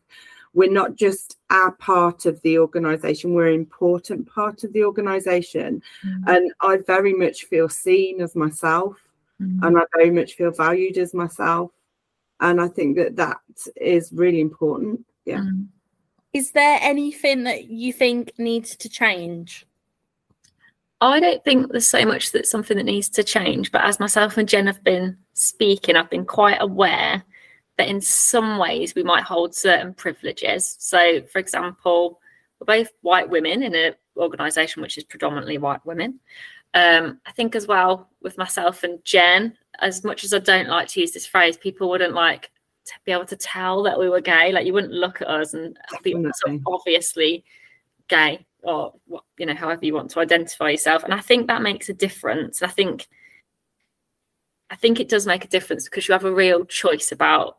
we're 0.57 0.71
not 0.71 0.95
just 0.95 1.37
our 1.51 1.71
part 1.73 2.25
of 2.25 2.41
the 2.41 2.57
organisation; 2.57 3.35
we're 3.35 3.49
an 3.49 3.53
important 3.53 4.27
part 4.27 4.63
of 4.63 4.73
the 4.73 4.83
organisation, 4.83 5.83
mm-hmm. 6.03 6.27
and 6.27 6.51
I 6.61 6.79
very 6.87 7.13
much 7.13 7.43
feel 7.43 7.69
seen 7.69 8.21
as 8.21 8.35
myself, 8.35 8.97
mm-hmm. 9.39 9.63
and 9.63 9.77
I 9.77 9.83
very 9.95 10.09
much 10.09 10.33
feel 10.33 10.49
valued 10.49 10.97
as 10.97 11.13
myself, 11.13 11.69
and 12.39 12.59
I 12.59 12.69
think 12.69 12.97
that 12.97 13.15
that 13.17 13.37
is 13.75 14.11
really 14.11 14.41
important. 14.41 15.05
Yeah. 15.25 15.41
Mm-hmm. 15.41 15.65
Is 16.33 16.51
there 16.53 16.79
anything 16.81 17.43
that 17.43 17.65
you 17.65 17.93
think 17.93 18.31
needs 18.39 18.75
to 18.77 18.89
change? 18.89 19.67
I 21.01 21.19
don't 21.19 21.43
think 21.43 21.71
there's 21.71 21.87
so 21.87 22.03
much 22.03 22.31
that's 22.31 22.49
something 22.49 22.77
that 22.77 22.83
needs 22.83 23.09
to 23.09 23.23
change, 23.23 23.71
but 23.71 23.81
as 23.81 23.99
myself 23.99 24.37
and 24.37 24.49
Jen 24.49 24.65
have 24.65 24.83
been 24.83 25.17
speaking, 25.33 25.95
I've 25.95 26.09
been 26.09 26.25
quite 26.25 26.57
aware 26.59 27.23
that 27.77 27.87
in 27.87 28.01
some 28.01 28.57
ways 28.57 28.95
we 28.95 29.03
might 29.03 29.23
hold 29.23 29.55
certain 29.55 29.93
privileges. 29.93 30.75
So, 30.79 31.21
for 31.23 31.39
example, 31.39 32.19
we're 32.59 32.65
both 32.65 32.91
white 33.01 33.29
women 33.29 33.63
in 33.63 33.75
an 33.75 33.93
organisation 34.17 34.81
which 34.81 34.97
is 34.97 35.03
predominantly 35.03 35.57
white 35.57 35.85
women. 35.85 36.19
Um, 36.73 37.19
I 37.25 37.31
think 37.31 37.55
as 37.55 37.67
well 37.67 38.09
with 38.21 38.37
myself 38.37 38.83
and 38.83 39.03
Jen, 39.05 39.57
as 39.79 40.03
much 40.03 40.23
as 40.23 40.33
I 40.33 40.39
don't 40.39 40.67
like 40.67 40.87
to 40.89 41.01
use 41.01 41.11
this 41.11 41.25
phrase, 41.25 41.55
people 41.55 41.89
wouldn't 41.89 42.13
like 42.13 42.51
to 42.85 42.93
be 43.05 43.11
able 43.11 43.25
to 43.25 43.35
tell 43.35 43.83
that 43.83 43.99
we 43.99 44.09
were 44.09 44.21
gay. 44.21 44.51
Like 44.51 44.65
you 44.65 44.73
wouldn't 44.73 44.93
look 44.93 45.21
at 45.21 45.27
us 45.27 45.53
and 45.53 45.77
be 46.03 46.13
sort 46.13 46.55
of 46.55 46.61
obviously 46.65 47.43
gay 48.07 48.45
or 48.63 48.93
you 49.37 49.45
know 49.45 49.53
however 49.53 49.85
you 49.85 49.93
want 49.93 50.09
to 50.11 50.19
identify 50.19 50.69
yourself. 50.69 51.03
And 51.03 51.13
I 51.13 51.19
think 51.19 51.47
that 51.47 51.61
makes 51.61 51.89
a 51.89 51.93
difference. 51.93 52.61
I 52.61 52.67
think 52.67 53.07
I 54.69 54.75
think 54.75 54.99
it 54.99 55.09
does 55.09 55.27
make 55.27 55.45
a 55.45 55.49
difference 55.49 55.85
because 55.85 56.07
you 56.07 56.13
have 56.13 56.25
a 56.25 56.33
real 56.33 56.65
choice 56.65 57.11
about 57.11 57.57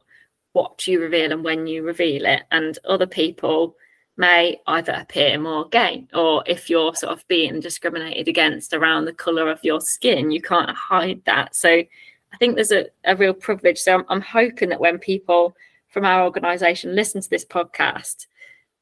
what 0.59 0.87
you 0.89 1.01
reveal 1.01 1.31
and 1.33 1.45
when 1.45 1.67
you 1.67 1.85
reveal 1.85 2.27
it. 2.27 2.43
And 2.51 2.79
other 2.89 3.07
people 3.07 3.77
may 4.17 4.61
either 4.67 4.93
appear 4.93 5.39
more 5.39 5.69
gay 5.69 6.05
or 6.13 6.43
if 6.47 6.69
you're 6.69 6.95
sort 6.95 7.13
of 7.13 7.27
being 7.29 7.61
discriminated 7.61 8.27
against 8.27 8.75
around 8.75 9.05
the 9.05 9.13
colour 9.13 9.49
of 9.49 9.63
your 9.63 9.81
skin, 9.81 10.33
you 10.33 10.43
can't 10.43 10.77
hide 10.77 11.23
that. 11.27 11.55
So 11.55 11.69
I 11.71 12.37
think 12.39 12.57
there's 12.57 12.73
a, 12.73 12.87
a 13.05 13.15
real 13.15 13.35
privilege. 13.35 13.79
So 13.79 13.95
I'm, 13.95 14.05
I'm 14.09 14.21
hoping 14.21 14.71
that 14.71 14.81
when 14.81 14.99
people 14.99 15.55
from 15.87 16.05
our 16.05 16.25
organisation 16.25 16.97
listen 16.97 17.23
to 17.23 17.31
this 17.31 17.45
podcast, 17.45 18.27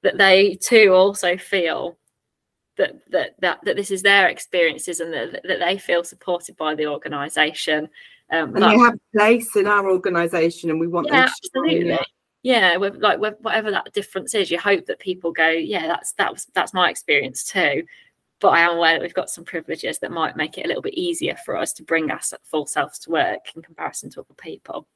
that 0.03 0.17
they 0.17 0.55
too 0.55 0.93
also 0.95 1.37
feel 1.37 1.99
that 2.79 2.95
that 3.11 3.35
that, 3.41 3.59
that 3.65 3.77
this 3.77 3.91
is 3.91 4.03
their 4.03 4.29
experiences 4.29 5.01
and 5.01 5.13
that, 5.13 5.43
that 5.45 5.61
they 5.61 5.77
feel 5.77 6.05
supported 6.05 6.57
by 6.57 6.75
the 6.75 6.87
organisation. 6.87 7.89
Um, 8.31 8.55
and 8.55 8.61
like, 8.61 8.77
they 8.77 8.79
have 8.83 8.95
a 8.95 9.19
place 9.19 9.57
in 9.57 9.67
our 9.67 9.89
organisation, 9.89 10.71
and 10.71 10.81
we 10.81 10.89
want 10.89 11.07
yeah, 11.07 11.27
them 11.27 11.29
absolutely. 11.29 11.99
Yeah, 12.43 12.77
with, 12.77 12.97
like 12.97 13.19
with 13.19 13.35
whatever 13.41 13.71
that 13.73 13.93
difference 13.93 14.35
is, 14.35 14.51
you 14.51 14.59
hope 14.59 14.87
that 14.87 15.01
people 15.01 15.33
go, 15.33 15.49
yeah, 15.49 15.87
that's 15.87 16.13
that 16.15 16.33
was 16.33 16.47
that's 16.55 16.75
my 16.75 16.91
experience 16.91 17.45
too 17.45 17.83
but 18.41 18.49
I 18.49 18.61
am 18.61 18.77
aware 18.77 18.95
that 18.95 19.03
we've 19.03 19.15
got 19.15 19.31
some 19.31 19.45
privileges 19.45 19.99
that 20.01 20.11
might 20.11 20.37
make 20.37 20.59
it 20.59 20.65
a 20.65 20.69
little 20.69 20.83
bit 20.83 20.95
easier 20.95 21.37
for 21.45 21.57
us 21.57 21.73
to 21.75 21.83
bring 21.83 22.11
our 22.11 22.21
full 22.45 22.67
selves 22.67 22.99
to 23.01 23.11
work 23.11 23.47
in 23.55 23.63
comparison 23.63 24.11
to 24.11 24.21
other 24.21 24.35
people. 24.37 24.87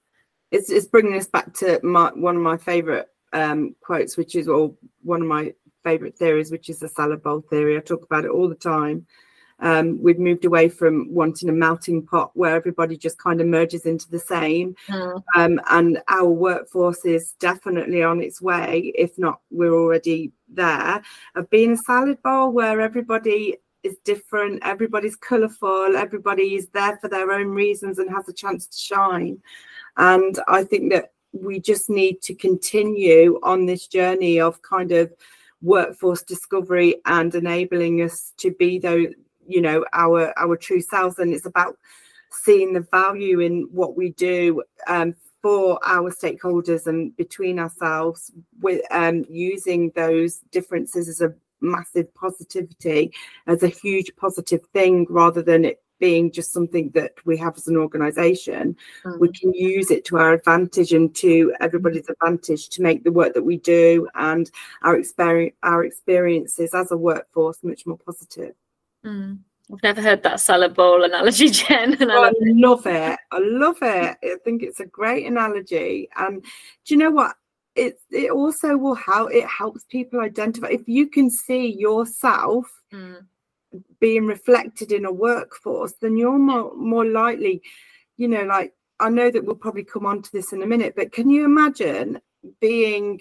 It's, 0.50 0.70
it's 0.70 0.86
bringing 0.86 1.14
us 1.14 1.26
back 1.26 1.54
to 1.54 1.80
my, 1.82 2.10
one 2.14 2.36
of 2.36 2.42
my 2.42 2.56
favourite 2.56 3.06
um, 3.32 3.74
quotes, 3.80 4.16
which 4.16 4.34
is, 4.34 4.48
or 4.48 4.74
one 5.02 5.22
of 5.22 5.28
my 5.28 5.54
favourite 5.84 6.18
theories, 6.18 6.50
which 6.50 6.68
is 6.68 6.80
the 6.80 6.88
salad 6.88 7.22
bowl 7.22 7.40
theory. 7.48 7.76
I 7.76 7.80
talk 7.80 8.04
about 8.04 8.24
it 8.24 8.30
all 8.30 8.48
the 8.48 8.54
time. 8.54 9.06
Um, 9.60 10.02
we've 10.02 10.18
moved 10.18 10.44
away 10.44 10.68
from 10.68 11.12
wanting 11.12 11.48
a 11.48 11.52
melting 11.52 12.06
pot 12.06 12.30
where 12.34 12.56
everybody 12.56 12.96
just 12.96 13.18
kind 13.18 13.40
of 13.40 13.46
merges 13.46 13.86
into 13.86 14.10
the 14.10 14.18
same. 14.18 14.74
Mm. 14.88 15.22
Um, 15.36 15.60
and 15.70 16.02
our 16.08 16.28
workforce 16.28 17.04
is 17.04 17.34
definitely 17.38 18.02
on 18.02 18.22
its 18.22 18.40
way, 18.40 18.92
if 18.96 19.18
not, 19.18 19.40
we're 19.50 19.74
already 19.74 20.32
there, 20.48 21.02
of 21.34 21.50
being 21.50 21.72
a 21.72 21.76
salad 21.76 22.22
bowl 22.22 22.52
where 22.52 22.80
everybody 22.80 23.56
is 23.82 23.96
different, 24.04 24.60
everybody's 24.62 25.16
colourful, 25.16 25.96
everybody 25.96 26.54
is 26.54 26.68
there 26.68 26.98
for 26.98 27.08
their 27.08 27.30
own 27.32 27.48
reasons 27.48 27.98
and 27.98 28.10
has 28.10 28.28
a 28.28 28.32
chance 28.32 28.66
to 28.66 28.78
shine. 28.78 29.40
And 29.96 30.38
I 30.48 30.64
think 30.64 30.92
that 30.92 31.12
we 31.32 31.60
just 31.60 31.88
need 31.88 32.20
to 32.22 32.34
continue 32.34 33.38
on 33.42 33.66
this 33.66 33.86
journey 33.86 34.40
of 34.40 34.60
kind 34.62 34.92
of 34.92 35.12
workforce 35.62 36.22
discovery 36.22 36.96
and 37.06 37.34
enabling 37.34 38.02
us 38.02 38.32
to 38.38 38.50
be 38.52 38.78
those 38.78 39.08
you 39.50 39.60
know 39.60 39.84
our 39.92 40.32
our 40.38 40.56
true 40.56 40.80
selves 40.80 41.18
and 41.18 41.32
it's 41.32 41.46
about 41.46 41.76
seeing 42.30 42.72
the 42.72 42.86
value 42.90 43.40
in 43.40 43.68
what 43.72 43.96
we 43.96 44.10
do 44.10 44.62
um, 44.86 45.14
for 45.42 45.80
our 45.84 46.10
stakeholders 46.12 46.86
and 46.86 47.16
between 47.16 47.58
ourselves 47.58 48.30
with 48.60 48.80
um, 48.90 49.24
using 49.28 49.90
those 49.96 50.38
differences 50.52 51.08
as 51.08 51.20
a 51.20 51.34
massive 51.60 52.12
positivity 52.14 53.12
as 53.46 53.62
a 53.62 53.68
huge 53.68 54.10
positive 54.16 54.60
thing 54.72 55.06
rather 55.10 55.42
than 55.42 55.64
it 55.64 55.82
being 55.98 56.32
just 56.32 56.52
something 56.52 56.90
that 56.94 57.12
we 57.26 57.36
have 57.36 57.54
as 57.58 57.68
an 57.68 57.76
organization 57.76 58.74
mm. 59.04 59.18
we 59.20 59.28
can 59.28 59.52
use 59.52 59.90
it 59.90 60.04
to 60.04 60.16
our 60.16 60.32
advantage 60.32 60.92
and 60.92 61.14
to 61.14 61.54
everybody's 61.60 62.08
advantage 62.08 62.70
to 62.70 62.80
make 62.80 63.04
the 63.04 63.12
work 63.12 63.34
that 63.34 63.42
we 63.42 63.58
do 63.58 64.08
and 64.14 64.50
our 64.82 64.96
experience 64.96 65.54
our 65.62 65.84
experiences 65.84 66.72
as 66.72 66.90
a 66.90 66.96
workforce 66.96 67.62
much 67.62 67.84
more 67.84 67.98
positive 67.98 68.54
Mm. 69.04 69.38
I've 69.72 69.82
never 69.82 70.02
heard 70.02 70.22
that 70.24 70.40
salad 70.40 70.74
bowl 70.74 71.04
analogy, 71.04 71.48
Jen. 71.50 71.94
And 72.00 72.10
oh, 72.10 72.24
I, 72.24 72.32
love, 72.40 72.86
I 72.86 72.90
love 72.90 73.12
it. 73.12 73.18
I 73.32 73.38
love 73.38 73.76
it. 73.82 74.18
I 74.22 74.36
think 74.44 74.62
it's 74.62 74.80
a 74.80 74.86
great 74.86 75.26
analogy. 75.26 76.08
And 76.16 76.42
do 76.42 76.94
you 76.94 76.96
know 76.96 77.10
what? 77.10 77.36
It 77.76 78.00
it 78.10 78.32
also 78.32 78.76
will 78.76 78.96
help. 78.96 79.30
It 79.32 79.46
helps 79.46 79.84
people 79.84 80.20
identify 80.20 80.68
if 80.68 80.88
you 80.88 81.06
can 81.06 81.30
see 81.30 81.72
yourself 81.72 82.68
mm. 82.92 83.24
being 84.00 84.26
reflected 84.26 84.90
in 84.90 85.04
a 85.04 85.12
workforce, 85.12 85.92
then 86.00 86.16
you're 86.16 86.38
more 86.38 86.74
more 86.74 87.06
likely. 87.06 87.62
You 88.16 88.26
know, 88.26 88.42
like 88.42 88.74
I 88.98 89.08
know 89.08 89.30
that 89.30 89.44
we'll 89.44 89.54
probably 89.54 89.84
come 89.84 90.04
on 90.04 90.20
to 90.22 90.32
this 90.32 90.52
in 90.52 90.62
a 90.62 90.66
minute, 90.66 90.94
but 90.96 91.12
can 91.12 91.30
you 91.30 91.44
imagine 91.44 92.20
being, 92.60 93.20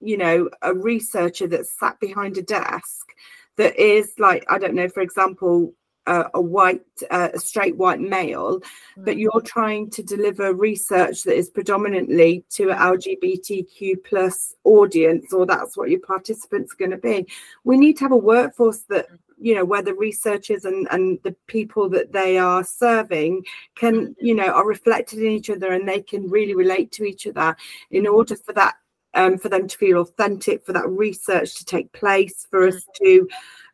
you 0.00 0.18
know, 0.18 0.50
a 0.62 0.74
researcher 0.74 1.48
that's 1.48 1.78
sat 1.78 1.98
behind 1.98 2.36
a 2.36 2.42
desk 2.42 3.08
that 3.56 3.76
is 3.76 4.12
like 4.18 4.44
I 4.48 4.58
don't 4.58 4.74
know, 4.74 4.88
for 4.88 5.00
example, 5.00 5.74
uh, 6.06 6.28
a 6.34 6.40
white, 6.40 6.82
uh, 7.10 7.30
a 7.34 7.38
straight 7.38 7.76
white 7.76 8.00
male, 8.00 8.60
mm-hmm. 8.60 9.04
but 9.04 9.16
you're 9.16 9.40
trying 9.44 9.90
to 9.90 10.02
deliver 10.02 10.54
research 10.54 11.24
that 11.24 11.36
is 11.36 11.50
predominantly 11.50 12.44
to 12.50 12.70
an 12.70 12.78
LGBTQ 12.78 14.04
plus 14.04 14.54
audience, 14.64 15.32
or 15.32 15.46
that's 15.46 15.76
what 15.76 15.90
your 15.90 16.00
participants 16.00 16.72
are 16.72 16.76
going 16.76 16.90
to 16.92 16.98
be. 16.98 17.26
We 17.64 17.76
need 17.76 17.96
to 17.98 18.04
have 18.04 18.12
a 18.12 18.16
workforce 18.16 18.80
that 18.88 19.08
you 19.38 19.54
know 19.54 19.64
where 19.64 19.82
the 19.82 19.94
researchers 19.94 20.64
and 20.64 20.88
and 20.90 21.18
the 21.22 21.32
people 21.46 21.90
that 21.90 22.12
they 22.12 22.38
are 22.38 22.64
serving 22.64 23.44
can 23.74 24.16
you 24.18 24.34
know 24.34 24.48
are 24.48 24.66
reflected 24.66 25.18
in 25.18 25.30
each 25.30 25.50
other 25.50 25.72
and 25.72 25.86
they 25.86 26.00
can 26.00 26.30
really 26.30 26.54
relate 26.54 26.90
to 26.92 27.04
each 27.04 27.26
other 27.26 27.54
in 27.90 28.06
order 28.06 28.34
for 28.34 28.54
that 28.54 28.76
um, 29.16 29.38
for 29.38 29.48
them 29.48 29.66
to 29.66 29.76
feel 29.76 29.98
authentic, 29.98 30.64
for 30.64 30.72
that 30.72 30.88
research 30.88 31.56
to 31.56 31.64
take 31.64 31.90
place, 31.92 32.46
for 32.50 32.68
us 32.68 32.86
to 33.02 33.28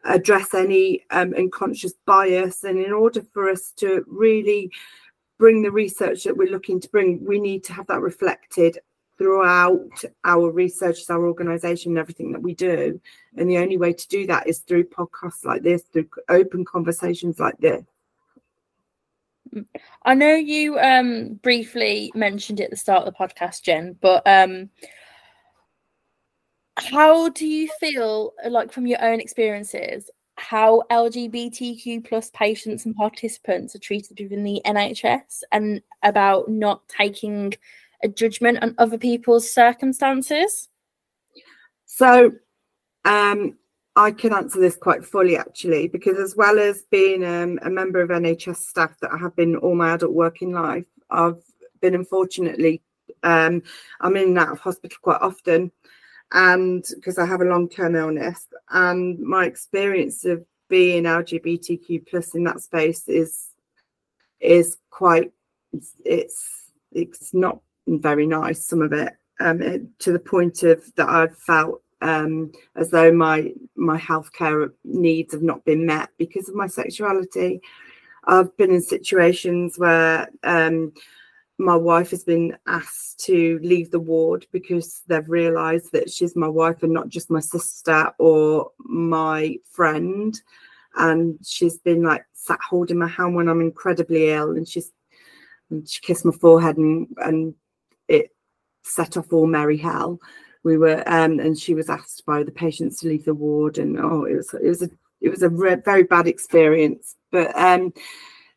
address 0.05 0.55
any 0.55 1.05
um, 1.11 1.35
unconscious 1.35 1.93
bias. 2.07 2.65
And 2.65 2.79
in 2.79 2.93
order 2.93 3.23
for 3.33 3.51
us 3.51 3.73
to 3.77 4.05
really 4.09 4.71
bring 5.39 5.63
the 5.63 5.71
research 5.71 6.25
that 6.25 6.37
we're 6.37 6.51
looking 6.51 6.81
to 6.81 6.89
bring, 6.89 7.25
we 7.25 7.41
need 7.41 7.65
to 7.65 7.73
have 7.73 7.87
that 7.89 8.01
reflected 8.01 8.79
throughout 9.19 10.03
our 10.25 10.51
research 10.51 10.99
our 11.11 11.27
organization 11.27 11.93
and 11.93 11.99
everything 11.99 12.33
that 12.33 12.43
we 12.43 12.55
do. 12.55 13.01
And 13.37 13.49
the 13.49 13.59
only 13.59 13.77
way 13.77 13.93
to 13.93 14.09
do 14.09 14.27
that 14.27 14.47
is 14.49 14.61
through 14.61 14.85
podcasts 14.85 15.45
like 15.45 15.63
this, 15.63 15.83
through 15.83 16.09
open 16.29 16.65
conversations 16.65 17.39
like 17.39 17.59
this. 17.59 17.85
I 20.05 20.15
know 20.15 20.35
you 20.35 20.79
um, 20.79 21.35
briefly 21.35 22.11
mentioned 22.15 22.61
it 22.61 22.65
at 22.65 22.71
the 22.71 22.77
start 22.77 23.07
of 23.07 23.13
the 23.13 23.19
podcast, 23.19 23.63
Jen, 23.63 23.97
but 24.01 24.27
um, 24.27 24.71
how 26.77 27.29
do 27.31 27.47
you 27.47 27.69
feel 27.81 28.33
like 28.49 28.73
from 28.73 28.87
your 28.87 29.03
own 29.05 29.21
experiences 29.21 30.11
how 30.37 30.83
lgbtq 30.91 32.05
plus 32.05 32.31
patients 32.31 32.87
and 32.87 32.97
participants 32.97 33.77
are 33.77 33.81
treated 33.81 34.19
within 34.19 34.43
the 34.43 34.63
nhs 34.65 35.43
and 35.53 35.83
about 36.03 36.49
not 36.49 36.87
taking 36.89 37.53
a 38.03 38.09
judgment 38.09 38.59
on 38.63 38.75
other 38.79 38.99
people's 38.99 39.53
circumstances? 39.53 40.69
So 41.85 42.33
um, 43.05 43.59
i 43.95 44.11
can 44.11 44.33
answer 44.33 44.59
this 44.59 44.77
quite 44.77 45.05
fully 45.05 45.37
actually 45.37 45.87
because 45.89 46.19
as 46.19 46.35
well 46.35 46.59
as 46.59 46.85
being 46.91 47.25
um, 47.25 47.59
a 47.63 47.71
member 47.71 48.01
of 48.01 48.09
nhs 48.09 48.57
staff 48.57 48.99
that 49.01 49.13
i 49.13 49.19
have 49.19 49.37
been 49.37 49.57
all 49.57 49.75
my 49.75 49.93
adult 49.95 50.13
working 50.13 50.53
life 50.53 50.87
i've 51.11 51.43
been 51.81 51.95
unfortunately 51.95 52.81
um, 53.23 53.63
i'm 54.01 54.17
in 54.17 54.29
and 54.29 54.39
out 54.39 54.53
of 54.53 54.61
hospital 54.61 54.97
quite 55.03 55.21
often 55.21 55.71
and 56.33 56.85
because 56.95 57.19
I 57.19 57.27
have 57.27 57.41
a 57.41 57.47
long 57.47 57.69
term 57.69 57.95
illness, 57.95 58.47
and 58.71 59.19
my 59.21 59.47
experience 59.47 60.25
of 60.25 60.45
being 60.69 61.05
LGBTQ 61.05 62.07
plus 62.09 62.35
in 62.35 62.45
that 62.45 62.63
space 62.63 63.09
is 63.09 63.49
is 64.41 64.79
quite 64.91 65.33
it's, 66.05 66.71
it's 66.93 67.35
not 67.35 67.61
very 67.87 68.27
nice. 68.27 68.65
Some 68.65 68.83
of 68.83 68.93
it, 68.93 69.13
um, 69.41 69.63
it, 69.63 69.83
to 70.01 70.13
the 70.13 70.19
point 70.19 70.63
of 70.63 70.83
that 70.97 71.09
I've 71.09 71.37
felt 71.39 71.83
um, 72.01 72.53
as 72.77 72.91
though 72.91 73.13
my 73.13 73.53
my 73.77 73.99
healthcare 73.99 74.73
needs 74.85 75.33
have 75.33 75.43
not 75.43 75.65
been 75.65 75.87
met 75.87 76.11
because 76.19 76.49
of 76.49 76.55
my 76.55 76.67
sexuality. 76.67 77.61
I've 78.25 78.57
been 78.57 78.71
in 78.71 78.81
situations 78.81 79.79
where 79.79 80.29
um, 80.45 80.93
my 81.59 81.77
wife 81.77 82.11
has 82.11 82.25
been 82.25 82.57
asked 82.67 83.21
to 83.27 83.59
leave 83.63 83.91
the 83.91 84.01
ward 84.01 84.47
because 84.53 85.03
they've 85.07 85.29
realised 85.29 85.93
that 85.93 86.11
she's 86.11 86.35
my 86.35 86.49
wife 86.49 86.83
and 86.83 86.93
not 86.93 87.09
just 87.09 87.31
my 87.31 87.41
sister 87.41 88.13
or 88.19 88.71
my 88.79 89.57
friend. 89.71 90.41
And 90.95 91.39
she's 91.45 91.79
been 91.79 92.03
like 92.03 92.25
sat 92.35 92.59
holding 92.69 92.99
my 92.99 93.09
hand 93.09 93.35
when 93.35 93.49
I'm 93.49 93.61
incredibly 93.61 94.31
ill, 94.31 94.51
and 94.51 94.69
she's 94.69 94.93
and 95.71 95.89
she 95.89 96.01
kissed 96.03 96.25
my 96.25 96.33
forehead 96.33 96.77
and 96.77 97.09
and 97.19 97.55
it 98.09 98.31
set 98.83 99.17
off 99.17 99.33
all 99.33 99.47
merry 99.47 99.79
hell. 99.79 100.21
We 100.65 100.77
were 100.77 101.03
um, 101.07 101.41
and 101.41 101.59
she 101.59 101.75
was 101.75 101.89
asked 101.89 102.25
by 102.27 102.43
the 102.43 102.53
patients 102.53 103.01
to 103.01 103.09
leave 103.09 103.25
the 103.25 103.35
ward, 103.35 103.79
and 103.79 103.99
oh, 103.99 104.25
it 104.25 104.35
was 104.35 104.55
it 104.55 104.69
was 104.69 104.83
a 104.83 104.91
it 105.23 105.31
was 105.31 105.43
a 105.43 105.49
re- 105.49 105.77
very 105.77 106.03
bad 106.03 106.27
experience. 106.27 107.17
But 107.31 107.57
um, 107.57 107.95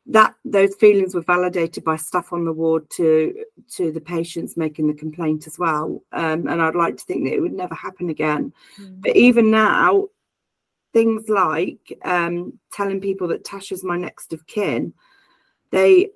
that 0.08 0.36
those 0.46 0.76
feelings 0.76 1.16
were 1.16 1.22
validated 1.22 1.84
by 1.84 1.96
staff 1.96 2.32
on 2.32 2.46
the 2.46 2.54
ward 2.54 2.88
to 2.92 3.34
to 3.70 3.92
the 3.92 4.02
patients 4.02 4.56
making 4.56 4.88
the 4.88 4.94
complaint 4.94 5.48
as 5.48 5.58
well 5.58 6.04
um, 6.12 6.48
and 6.48 6.62
i'd 6.62 6.76
like 6.76 6.98
to 6.98 7.04
think 7.06 7.26
that 7.26 7.34
it 7.34 7.42
would 7.42 7.54
never 7.54 7.76
happen 7.76 8.10
again 8.10 8.54
mm. 8.80 9.02
but 9.02 9.16
even 9.16 9.50
now 9.50 10.08
things 10.94 11.28
like 11.28 11.98
um, 12.04 12.58
telling 12.72 13.02
people 13.02 13.28
that 13.28 13.44
tasha's 13.44 13.84
my 13.84 13.98
next 13.98 14.32
of 14.32 14.46
kin 14.48 14.94
they 15.72 16.10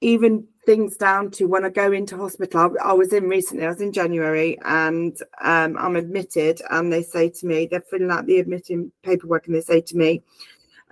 even 0.00 0.46
things 0.64 0.96
down 0.96 1.30
to 1.30 1.46
when 1.46 1.64
i 1.64 1.68
go 1.68 1.90
into 1.90 2.16
hospital 2.16 2.60
i, 2.80 2.90
I 2.90 2.92
was 2.92 3.12
in 3.12 3.28
recently 3.28 3.66
i 3.66 3.68
was 3.68 3.80
in 3.80 3.92
january 3.92 4.58
and 4.64 5.16
um, 5.42 5.76
i'm 5.76 5.96
admitted 5.96 6.62
and 6.70 6.92
they 6.92 7.02
say 7.02 7.28
to 7.30 7.46
me 7.46 7.66
they're 7.66 7.80
filling 7.80 8.10
out 8.10 8.26
the 8.26 8.38
admitting 8.38 8.92
paperwork 9.02 9.46
and 9.46 9.56
they 9.56 9.60
say 9.60 9.80
to 9.80 9.96
me 9.96 10.22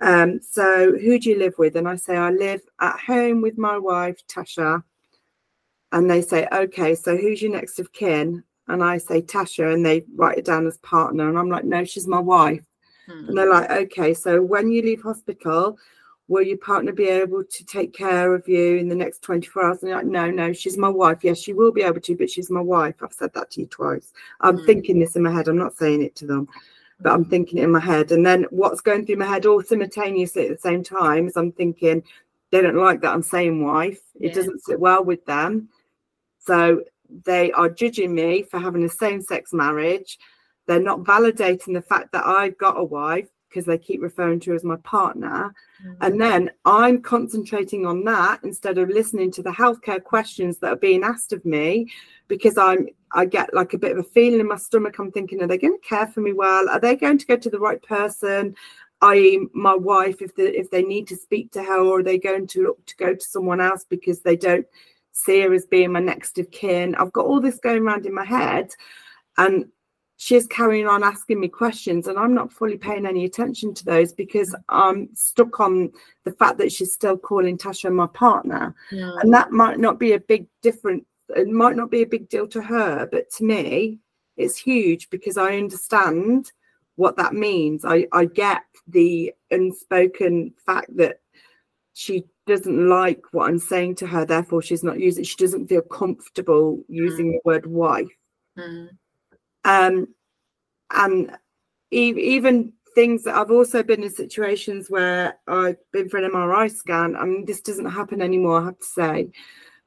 um, 0.03 0.41
so 0.41 0.97
who 0.97 1.17
do 1.17 1.29
you 1.29 1.39
live 1.39 1.53
with? 1.57 1.77
And 1.77 1.87
I 1.87 1.95
say, 1.95 2.17
I 2.17 2.29
live 2.29 2.61
at 2.81 2.99
home 2.99 3.41
with 3.41 3.57
my 3.57 3.77
wife, 3.77 4.17
Tasha. 4.27 4.83
And 5.93 6.11
they 6.11 6.21
say, 6.21 6.45
okay, 6.51 6.93
so 6.93 7.15
who's 7.15 7.41
your 7.41 7.53
next 7.53 7.79
of 7.79 7.93
kin? 7.93 8.43
And 8.67 8.83
I 8.83 8.97
say, 8.97 9.21
Tasha, 9.21 9.73
and 9.73 9.85
they 9.85 10.03
write 10.15 10.39
it 10.39 10.45
down 10.45 10.67
as 10.67 10.77
partner. 10.79 11.29
And 11.29 11.39
I'm 11.39 11.49
like, 11.49 11.63
no, 11.63 11.85
she's 11.85 12.05
my 12.05 12.19
wife. 12.19 12.65
Hmm. 13.07 13.29
And 13.29 13.37
they're 13.37 13.49
like, 13.49 13.71
okay, 13.71 14.13
so 14.13 14.41
when 14.41 14.69
you 14.69 14.81
leave 14.81 15.01
hospital, 15.01 15.77
will 16.27 16.43
your 16.43 16.57
partner 16.57 16.91
be 16.91 17.07
able 17.07 17.45
to 17.45 17.65
take 17.65 17.93
care 17.93 18.33
of 18.33 18.45
you 18.45 18.75
in 18.75 18.89
the 18.89 18.95
next 18.95 19.21
24 19.21 19.65
hours? 19.65 19.77
And 19.83 19.89
you're 19.89 19.99
like, 19.99 20.07
no, 20.07 20.29
no, 20.29 20.51
she's 20.51 20.77
my 20.77 20.89
wife. 20.89 21.19
Yes, 21.23 21.39
she 21.39 21.53
will 21.53 21.71
be 21.71 21.81
able 21.81 22.01
to, 22.01 22.17
but 22.17 22.29
she's 22.29 22.49
my 22.49 22.61
wife. 22.61 22.95
I've 23.01 23.13
said 23.13 23.33
that 23.35 23.51
to 23.51 23.61
you 23.61 23.67
twice. 23.67 24.11
I'm 24.41 24.57
hmm. 24.57 24.65
thinking 24.65 24.99
this 24.99 25.15
in 25.15 25.23
my 25.23 25.31
head. 25.31 25.47
I'm 25.47 25.57
not 25.57 25.77
saying 25.77 26.03
it 26.03 26.15
to 26.17 26.27
them 26.27 26.49
but 26.99 27.11
I'm 27.11 27.25
thinking 27.25 27.59
it 27.59 27.63
in 27.63 27.71
my 27.71 27.79
head. 27.79 28.11
And 28.11 28.25
then 28.25 28.45
what's 28.49 28.81
going 28.81 29.05
through 29.05 29.17
my 29.17 29.25
head 29.25 29.45
all 29.45 29.61
simultaneously 29.61 30.47
at 30.47 30.55
the 30.55 30.69
same 30.69 30.83
time 30.83 31.27
is 31.27 31.37
I'm 31.37 31.51
thinking, 31.51 32.03
they 32.51 32.61
don't 32.61 32.75
like 32.75 33.01
that 33.01 33.13
I'm 33.13 33.23
saying 33.23 33.63
wife. 33.63 33.99
It 34.19 34.27
yeah. 34.27 34.33
doesn't 34.33 34.63
sit 34.63 34.79
well 34.79 35.03
with 35.03 35.25
them. 35.25 35.69
So 36.39 36.83
they 37.25 37.51
are 37.51 37.69
judging 37.69 38.13
me 38.13 38.43
for 38.43 38.59
having 38.59 38.83
a 38.83 38.89
same 38.89 39.21
sex 39.21 39.53
marriage. 39.53 40.19
They're 40.67 40.79
not 40.79 40.99
validating 40.99 41.73
the 41.73 41.81
fact 41.81 42.11
that 42.11 42.25
I've 42.25 42.57
got 42.57 42.79
a 42.79 42.83
wife 42.83 43.27
because 43.49 43.65
they 43.65 43.77
keep 43.77 44.01
referring 44.01 44.39
to 44.41 44.51
her 44.51 44.55
as 44.55 44.63
my 44.63 44.77
partner. 44.77 45.53
Mm-hmm. 45.83 45.93
And 46.01 46.21
then 46.21 46.51
I'm 46.65 47.01
concentrating 47.01 47.85
on 47.85 48.03
that 48.05 48.39
instead 48.43 48.77
of 48.77 48.89
listening 48.89 49.31
to 49.33 49.43
the 49.43 49.51
healthcare 49.51 50.03
questions 50.03 50.57
that 50.59 50.73
are 50.73 50.77
being 50.77 51.03
asked 51.03 51.33
of 51.33 51.45
me 51.45 51.91
because 52.27 52.57
I'm 52.57 52.87
I 53.13 53.25
get 53.25 53.53
like 53.53 53.73
a 53.73 53.77
bit 53.77 53.91
of 53.91 53.99
a 53.99 54.03
feeling 54.03 54.39
in 54.39 54.47
my 54.47 54.57
stomach. 54.57 54.97
I'm 54.97 55.11
thinking, 55.11 55.41
are 55.41 55.47
they 55.47 55.57
going 55.57 55.77
to 55.79 55.87
care 55.87 56.07
for 56.07 56.21
me 56.21 56.33
well? 56.33 56.67
Are 56.69 56.79
they 56.79 56.95
going 56.95 57.17
to 57.19 57.25
go 57.25 57.37
to 57.37 57.49
the 57.49 57.59
right 57.59 57.81
person? 57.81 58.55
I.e., 59.01 59.47
my 59.53 59.75
wife, 59.75 60.21
if 60.21 60.33
the 60.35 60.57
if 60.57 60.71
they 60.71 60.81
need 60.81 61.07
to 61.07 61.15
speak 61.15 61.51
to 61.51 61.63
her, 61.63 61.79
or 61.79 61.99
are 61.99 62.03
they 62.03 62.17
going 62.17 62.47
to 62.47 62.63
look 62.63 62.85
to 62.85 62.95
go 62.95 63.13
to 63.13 63.23
someone 63.23 63.59
else 63.59 63.85
because 63.87 64.21
they 64.21 64.35
don't 64.35 64.65
see 65.11 65.41
her 65.41 65.53
as 65.53 65.65
being 65.65 65.91
my 65.91 65.99
next 65.99 66.39
of 66.39 66.49
kin? 66.51 66.95
I've 66.95 67.11
got 67.11 67.25
all 67.25 67.41
this 67.41 67.59
going 67.59 67.83
around 67.83 68.05
in 68.05 68.13
my 68.13 68.23
head, 68.23 68.71
and 69.37 69.65
she's 70.15 70.47
carrying 70.47 70.87
on 70.87 71.03
asking 71.03 71.41
me 71.41 71.49
questions, 71.49 72.07
and 72.07 72.17
I'm 72.17 72.33
not 72.33 72.53
fully 72.53 72.77
paying 72.77 73.05
any 73.05 73.25
attention 73.25 73.73
to 73.73 73.85
those 73.85 74.13
because 74.13 74.55
I'm 74.69 75.09
stuck 75.15 75.59
on 75.59 75.91
the 76.23 76.31
fact 76.31 76.57
that 76.59 76.71
she's 76.71 76.93
still 76.93 77.17
calling 77.17 77.57
Tasha 77.57 77.93
my 77.93 78.07
partner, 78.07 78.73
yeah. 78.89 79.11
and 79.21 79.33
that 79.33 79.51
might 79.51 79.79
not 79.79 79.99
be 79.99 80.13
a 80.13 80.19
big 80.19 80.47
difference 80.61 81.03
it 81.29 81.47
might 81.47 81.75
not 81.75 81.91
be 81.91 82.01
a 82.01 82.07
big 82.07 82.29
deal 82.29 82.47
to 82.47 82.61
her, 82.61 83.07
but 83.11 83.29
to 83.31 83.43
me, 83.43 83.99
it's 84.37 84.57
huge 84.57 85.09
because 85.09 85.37
I 85.37 85.57
understand 85.57 86.51
what 86.95 87.17
that 87.17 87.33
means. 87.33 87.85
I, 87.85 88.07
I 88.11 88.25
get 88.25 88.63
the 88.87 89.33
unspoken 89.51 90.53
fact 90.65 90.95
that 90.97 91.19
she 91.93 92.25
doesn't 92.45 92.89
like 92.89 93.21
what 93.31 93.49
I'm 93.49 93.59
saying 93.59 93.95
to 93.95 94.07
her, 94.07 94.25
therefore 94.25 94.61
she's 94.61 94.83
not 94.83 94.99
using 94.99 95.23
she 95.23 95.37
doesn't 95.37 95.67
feel 95.67 95.81
comfortable 95.81 96.83
using 96.87 97.27
mm. 97.27 97.31
the 97.33 97.41
word 97.45 97.65
wife. 97.65 98.07
Mm. 98.57 98.89
Um 99.63 100.07
and 100.91 101.31
e- 101.91 102.15
even 102.17 102.73
things 102.95 103.23
that 103.23 103.35
I've 103.35 103.51
also 103.51 103.81
been 103.81 104.03
in 104.03 104.09
situations 104.11 104.89
where 104.89 105.39
I've 105.47 105.77
been 105.91 106.09
for 106.09 106.17
an 106.17 106.29
MRI 106.29 106.71
scan. 106.71 107.15
I 107.15 107.25
mean, 107.25 107.45
this 107.45 107.61
doesn't 107.61 107.89
happen 107.89 108.21
anymore, 108.21 108.61
I 108.61 108.65
have 108.65 108.79
to 108.79 108.85
say 108.85 109.31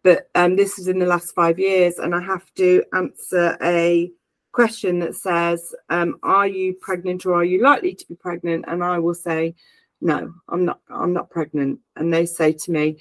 but 0.06 0.30
um, 0.36 0.54
this 0.54 0.78
is 0.78 0.86
in 0.86 1.00
the 1.00 1.04
last 1.04 1.34
five 1.34 1.58
years, 1.58 1.98
and 1.98 2.14
I 2.14 2.20
have 2.20 2.54
to 2.54 2.80
answer 2.94 3.58
a 3.60 4.08
question 4.52 5.00
that 5.00 5.16
says, 5.16 5.74
um, 5.88 6.20
"Are 6.22 6.46
you 6.46 6.74
pregnant 6.74 7.26
or 7.26 7.34
are 7.34 7.44
you 7.44 7.60
likely 7.60 7.92
to 7.92 8.06
be 8.06 8.14
pregnant?" 8.14 8.66
And 8.68 8.84
I 8.84 9.00
will 9.00 9.14
say, 9.14 9.56
"No, 10.00 10.32
I'm 10.48 10.64
not. 10.64 10.78
I'm 10.88 11.12
not 11.12 11.28
pregnant." 11.28 11.80
And 11.96 12.14
they 12.14 12.24
say 12.24 12.52
to 12.52 12.70
me, 12.70 12.98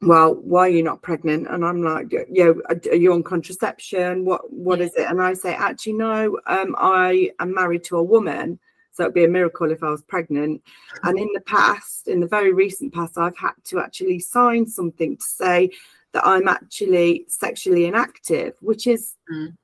"Well, 0.00 0.36
why 0.36 0.68
are 0.68 0.76
you 0.78 0.84
not 0.84 1.02
pregnant?" 1.02 1.48
And 1.50 1.64
I'm 1.64 1.82
like, 1.82 2.12
"Yeah, 2.30 2.52
are 2.68 2.94
you 2.94 3.12
on 3.12 3.24
contraception? 3.24 4.24
What 4.24 4.52
What 4.52 4.80
is 4.80 4.94
it?" 4.94 5.10
And 5.10 5.20
I 5.20 5.34
say, 5.34 5.54
"Actually, 5.54 5.94
no. 5.94 6.38
Um, 6.46 6.76
I 6.78 7.32
am 7.40 7.52
married 7.52 7.82
to 7.86 7.96
a 7.96 8.02
woman." 8.14 8.60
So 8.92 9.02
it'd 9.02 9.14
be 9.14 9.24
a 9.24 9.28
miracle 9.28 9.72
if 9.72 9.82
I 9.82 9.90
was 9.90 10.02
pregnant. 10.02 10.62
And 11.02 11.18
in 11.18 11.28
the 11.34 11.42
past, 11.42 12.08
in 12.08 12.20
the 12.20 12.26
very 12.26 12.54
recent 12.54 12.94
past, 12.94 13.18
I've 13.18 13.36
had 13.36 13.52
to 13.64 13.80
actually 13.80 14.20
sign 14.20 14.66
something 14.66 15.18
to 15.18 15.22
say 15.22 15.70
that 16.16 16.26
I'm 16.26 16.48
actually 16.48 17.26
sexually 17.28 17.84
inactive, 17.84 18.54
which 18.60 18.86
is 18.86 19.16
mm. 19.30 19.54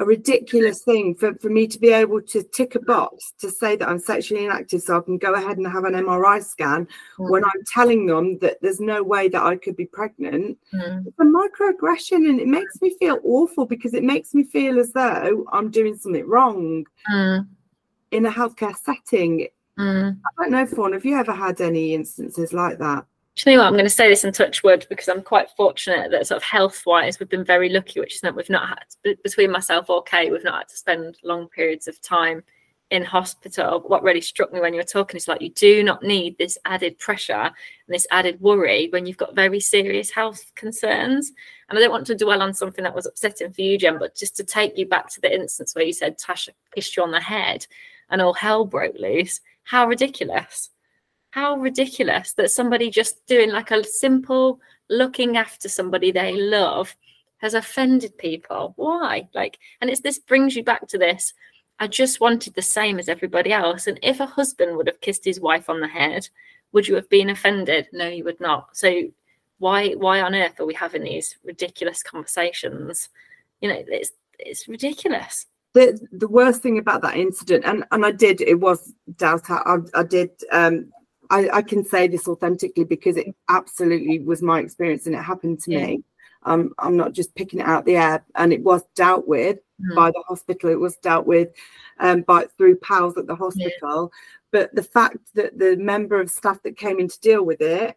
a 0.00 0.04
ridiculous 0.04 0.82
thing 0.82 1.14
for, 1.14 1.32
for 1.36 1.48
me 1.48 1.68
to 1.68 1.78
be 1.78 1.92
able 1.92 2.20
to 2.22 2.42
tick 2.42 2.74
a 2.74 2.80
box 2.80 3.32
to 3.38 3.48
say 3.48 3.76
that 3.76 3.88
I'm 3.88 4.00
sexually 4.00 4.44
inactive 4.44 4.82
so 4.82 4.98
I 4.98 5.00
can 5.00 5.16
go 5.16 5.34
ahead 5.34 5.58
and 5.58 5.66
have 5.68 5.84
an 5.84 5.92
MRI 5.92 6.42
scan 6.42 6.88
mm. 7.18 7.30
when 7.30 7.44
I'm 7.44 7.62
telling 7.72 8.06
them 8.06 8.36
that 8.38 8.58
there's 8.60 8.80
no 8.80 9.04
way 9.04 9.28
that 9.28 9.44
I 9.44 9.54
could 9.54 9.76
be 9.76 9.86
pregnant. 9.86 10.58
Mm. 10.74 11.06
It's 11.06 11.20
a 11.20 11.24
microaggression 11.24 12.28
and 12.28 12.40
it 12.40 12.48
makes 12.48 12.82
me 12.82 12.96
feel 12.98 13.20
awful 13.22 13.64
because 13.64 13.94
it 13.94 14.02
makes 14.02 14.34
me 14.34 14.42
feel 14.42 14.80
as 14.80 14.92
though 14.92 15.44
I'm 15.52 15.70
doing 15.70 15.96
something 15.96 16.26
wrong 16.26 16.84
mm. 17.08 17.46
in 18.10 18.26
a 18.26 18.30
healthcare 18.32 18.74
setting. 18.74 19.46
Mm. 19.78 20.18
I 20.18 20.42
don't 20.42 20.50
know, 20.50 20.66
Fawn, 20.66 20.94
have 20.94 21.04
you 21.04 21.16
ever 21.16 21.32
had 21.32 21.60
any 21.60 21.94
instances 21.94 22.52
like 22.52 22.78
that? 22.78 23.06
Do 23.34 23.50
you 23.50 23.56
know 23.56 23.62
what? 23.62 23.68
I'm 23.68 23.74
going 23.74 23.84
to 23.84 23.90
say 23.90 24.08
this 24.08 24.24
in 24.24 24.32
touch 24.32 24.62
wood 24.62 24.86
because 24.90 25.08
I'm 25.08 25.22
quite 25.22 25.48
fortunate 25.56 26.10
that 26.10 26.26
sort 26.26 26.36
of 26.36 26.42
health 26.42 26.82
wise 26.84 27.18
we've 27.18 27.28
been 27.30 27.44
very 27.44 27.70
lucky, 27.70 27.98
which 27.98 28.16
is 28.16 28.20
that 28.20 28.36
we've 28.36 28.50
not 28.50 28.68
had 28.68 29.16
between 29.22 29.50
myself 29.50 29.88
or 29.88 30.02
Kate, 30.02 30.30
we've 30.30 30.44
not 30.44 30.58
had 30.58 30.68
to 30.68 30.76
spend 30.76 31.16
long 31.24 31.48
periods 31.48 31.88
of 31.88 32.00
time 32.02 32.42
in 32.90 33.02
hospital. 33.02 33.82
What 33.86 34.02
really 34.02 34.20
struck 34.20 34.52
me 34.52 34.60
when 34.60 34.74
you 34.74 34.80
were 34.80 34.84
talking 34.84 35.16
is 35.16 35.26
like 35.26 35.40
you 35.40 35.48
do 35.48 35.82
not 35.82 36.02
need 36.02 36.36
this 36.36 36.58
added 36.66 36.98
pressure 36.98 37.32
and 37.32 37.52
this 37.88 38.06
added 38.10 38.38
worry 38.38 38.88
when 38.90 39.06
you've 39.06 39.16
got 39.16 39.34
very 39.34 39.60
serious 39.60 40.10
health 40.10 40.52
concerns. 40.54 41.32
And 41.70 41.78
I 41.78 41.80
don't 41.80 41.90
want 41.90 42.06
to 42.08 42.14
dwell 42.14 42.42
on 42.42 42.52
something 42.52 42.84
that 42.84 42.94
was 42.94 43.06
upsetting 43.06 43.50
for 43.50 43.62
you, 43.62 43.78
Jen, 43.78 43.98
but 43.98 44.14
just 44.14 44.36
to 44.36 44.44
take 44.44 44.76
you 44.76 44.86
back 44.86 45.08
to 45.08 45.22
the 45.22 45.34
instance 45.34 45.74
where 45.74 45.86
you 45.86 45.94
said 45.94 46.18
Tasha 46.18 46.50
kissed 46.74 46.98
you 46.98 47.02
on 47.02 47.12
the 47.12 47.20
head 47.20 47.66
and 48.10 48.20
all 48.20 48.34
hell 48.34 48.66
broke 48.66 48.96
loose. 48.98 49.40
How 49.64 49.86
ridiculous 49.86 50.68
how 51.32 51.56
ridiculous 51.56 52.34
that 52.34 52.50
somebody 52.50 52.90
just 52.90 53.26
doing 53.26 53.50
like 53.50 53.70
a 53.70 53.82
simple 53.82 54.60
looking 54.90 55.38
after 55.38 55.68
somebody 55.68 56.12
they 56.12 56.34
love 56.34 56.94
has 57.38 57.54
offended 57.54 58.16
people. 58.18 58.74
Why? 58.76 59.28
Like, 59.34 59.58
and 59.80 59.90
it's 59.90 60.02
this 60.02 60.18
brings 60.18 60.54
you 60.54 60.62
back 60.62 60.86
to 60.88 60.98
this. 60.98 61.32
I 61.80 61.86
just 61.88 62.20
wanted 62.20 62.54
the 62.54 62.62
same 62.62 62.98
as 62.98 63.08
everybody 63.08 63.50
else. 63.50 63.86
And 63.86 63.98
if 64.02 64.20
a 64.20 64.26
husband 64.26 64.76
would 64.76 64.86
have 64.86 65.00
kissed 65.00 65.24
his 65.24 65.40
wife 65.40 65.70
on 65.70 65.80
the 65.80 65.88
head, 65.88 66.28
would 66.72 66.86
you 66.86 66.94
have 66.96 67.08
been 67.08 67.30
offended? 67.30 67.88
No, 67.92 68.06
you 68.08 68.24
would 68.24 68.40
not. 68.40 68.76
So 68.76 69.04
why 69.58 69.92
why 69.92 70.20
on 70.20 70.34
earth 70.34 70.60
are 70.60 70.66
we 70.66 70.74
having 70.74 71.02
these 71.02 71.38
ridiculous 71.44 72.02
conversations? 72.02 73.08
You 73.62 73.70
know, 73.70 73.82
it's 73.88 74.12
it's 74.38 74.68
ridiculous. 74.68 75.46
The 75.72 75.98
the 76.12 76.28
worst 76.28 76.60
thing 76.60 76.76
about 76.76 77.00
that 77.02 77.16
incident, 77.16 77.64
and 77.64 77.84
and 77.90 78.04
I 78.04 78.10
did, 78.10 78.42
it 78.42 78.60
was 78.60 78.92
doubt. 79.16 79.48
I, 79.48 79.78
I 79.94 80.02
did 80.02 80.30
um 80.52 80.92
I, 81.32 81.48
I, 81.50 81.62
can 81.62 81.84
say 81.84 82.08
this 82.08 82.28
authentically 82.28 82.84
because 82.84 83.16
it 83.16 83.34
absolutely 83.48 84.20
was 84.20 84.42
my 84.42 84.60
experience 84.60 85.06
and 85.06 85.14
it 85.14 85.22
happened 85.22 85.60
to 85.62 85.72
yeah. 85.72 85.86
me. 85.86 86.04
Um, 86.44 86.74
I'm 86.78 86.96
not 86.96 87.12
just 87.12 87.34
picking 87.34 87.60
it 87.60 87.66
out 87.66 87.86
the 87.86 87.96
air. 87.96 88.24
And 88.34 88.52
it 88.52 88.62
was 88.62 88.82
dealt 88.94 89.26
with 89.26 89.58
mm. 89.80 89.94
by 89.96 90.10
the 90.10 90.22
hospital. 90.28 90.70
It 90.70 90.78
was 90.78 90.96
dealt 90.96 91.26
with 91.26 91.48
um, 92.00 92.22
by 92.22 92.46
through 92.58 92.76
PALS 92.76 93.16
at 93.16 93.26
the 93.26 93.34
hospital. 93.34 94.12
Yeah. 94.12 94.18
But 94.50 94.74
the 94.74 94.82
fact 94.82 95.18
that 95.34 95.58
the 95.58 95.76
member 95.76 96.20
of 96.20 96.30
staff 96.30 96.62
that 96.64 96.76
came 96.76 97.00
in 97.00 97.08
to 97.08 97.20
deal 97.20 97.44
with 97.44 97.62
it 97.62 97.96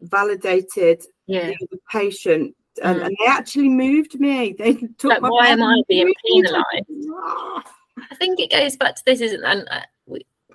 validated 0.00 1.04
yeah. 1.26 1.52
the 1.70 1.78
patient 1.90 2.56
and, 2.82 3.00
mm. 3.00 3.06
and, 3.06 3.16
they 3.20 3.26
actually 3.26 3.68
moved 3.68 4.18
me. 4.18 4.52
They 4.58 4.74
took 4.98 5.10
like, 5.10 5.22
why 5.22 5.48
am 5.48 5.62
I 5.62 5.80
being 5.88 6.12
penalised? 6.26 6.64
I 8.10 8.14
think 8.16 8.40
it 8.40 8.50
goes 8.50 8.76
back 8.76 8.96
to 8.96 9.02
this, 9.04 9.20
isn't 9.20 9.44
and 9.44 9.68
uh, 9.70 9.80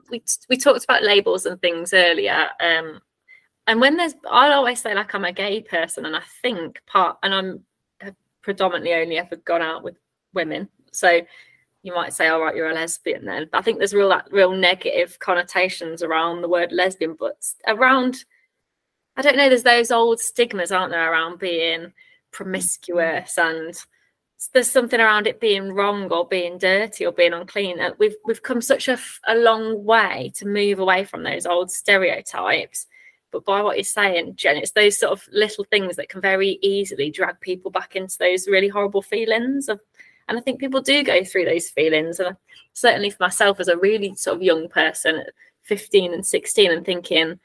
we, 0.09 0.23
we 0.49 0.57
talked 0.57 0.83
about 0.83 1.03
labels 1.03 1.45
and 1.45 1.59
things 1.61 1.93
earlier. 1.93 2.47
Um, 2.59 3.01
and 3.67 3.79
when 3.79 3.97
there's, 3.97 4.15
I'll 4.29 4.53
always 4.53 4.81
say 4.81 4.93
like 4.95 5.13
I'm 5.13 5.25
a 5.25 5.31
gay 5.31 5.61
person, 5.61 6.05
and 6.05 6.15
I 6.15 6.23
think 6.41 6.81
part, 6.87 7.17
and 7.23 7.33
I'm 7.33 7.63
predominantly 8.41 8.93
only 8.93 9.17
ever 9.17 9.35
gone 9.35 9.61
out 9.61 9.83
with 9.83 9.95
women, 10.33 10.69
so 10.91 11.21
you 11.83 11.93
might 11.93 12.13
say, 12.13 12.27
"All 12.27 12.41
right, 12.41 12.55
you're 12.55 12.69
a 12.69 12.73
lesbian." 12.73 13.25
Then 13.25 13.47
but 13.51 13.59
I 13.59 13.61
think 13.61 13.77
there's 13.77 13.93
real 13.93 14.07
like, 14.07 14.31
real 14.31 14.51
negative 14.51 15.19
connotations 15.19 16.01
around 16.01 16.41
the 16.41 16.49
word 16.49 16.71
lesbian, 16.71 17.15
but 17.19 17.37
around 17.67 18.25
I 19.17 19.21
don't 19.21 19.37
know. 19.37 19.49
There's 19.49 19.63
those 19.63 19.91
old 19.91 20.19
stigmas, 20.19 20.71
aren't 20.71 20.91
there, 20.91 21.11
around 21.11 21.39
being 21.39 21.93
promiscuous 22.31 23.37
and 23.37 23.75
there's 24.53 24.71
something 24.71 24.99
around 24.99 25.27
it 25.27 25.39
being 25.39 25.73
wrong 25.73 26.09
or 26.11 26.27
being 26.27 26.57
dirty 26.57 27.05
or 27.05 27.11
being 27.11 27.33
unclean. 27.33 27.79
Uh, 27.79 27.91
we've 27.97 28.15
we've 28.25 28.43
come 28.43 28.61
such 28.61 28.87
a, 28.87 28.97
a 29.27 29.35
long 29.35 29.83
way 29.83 30.31
to 30.35 30.47
move 30.47 30.79
away 30.79 31.03
from 31.03 31.23
those 31.23 31.45
old 31.45 31.69
stereotypes. 31.71 32.87
But 33.31 33.45
by 33.45 33.61
what 33.61 33.77
you're 33.77 33.83
saying, 33.83 34.35
Jen, 34.35 34.57
it's 34.57 34.71
those 34.71 34.97
sort 34.97 35.11
of 35.11 35.27
little 35.31 35.65
things 35.65 35.97
that 35.97 36.09
can 36.09 36.21
very 36.21 36.57
easily 36.61 37.11
drag 37.11 37.39
people 37.41 37.69
back 37.69 37.95
into 37.95 38.17
those 38.17 38.47
really 38.47 38.69
horrible 38.69 39.01
feelings 39.01 39.69
of. 39.69 39.79
And 40.27 40.37
I 40.37 40.41
think 40.41 40.59
people 40.59 40.81
do 40.81 41.03
go 41.03 41.23
through 41.23 41.45
those 41.45 41.69
feelings. 41.69 42.19
And 42.19 42.35
certainly 42.73 43.09
for 43.09 43.17
myself 43.21 43.59
as 43.59 43.67
a 43.67 43.77
really 43.77 44.15
sort 44.15 44.37
of 44.37 44.43
young 44.43 44.69
person 44.69 45.17
at 45.17 45.33
15 45.63 46.13
and 46.13 46.25
16 46.25 46.71
and 46.71 46.85
thinking, 46.85 47.39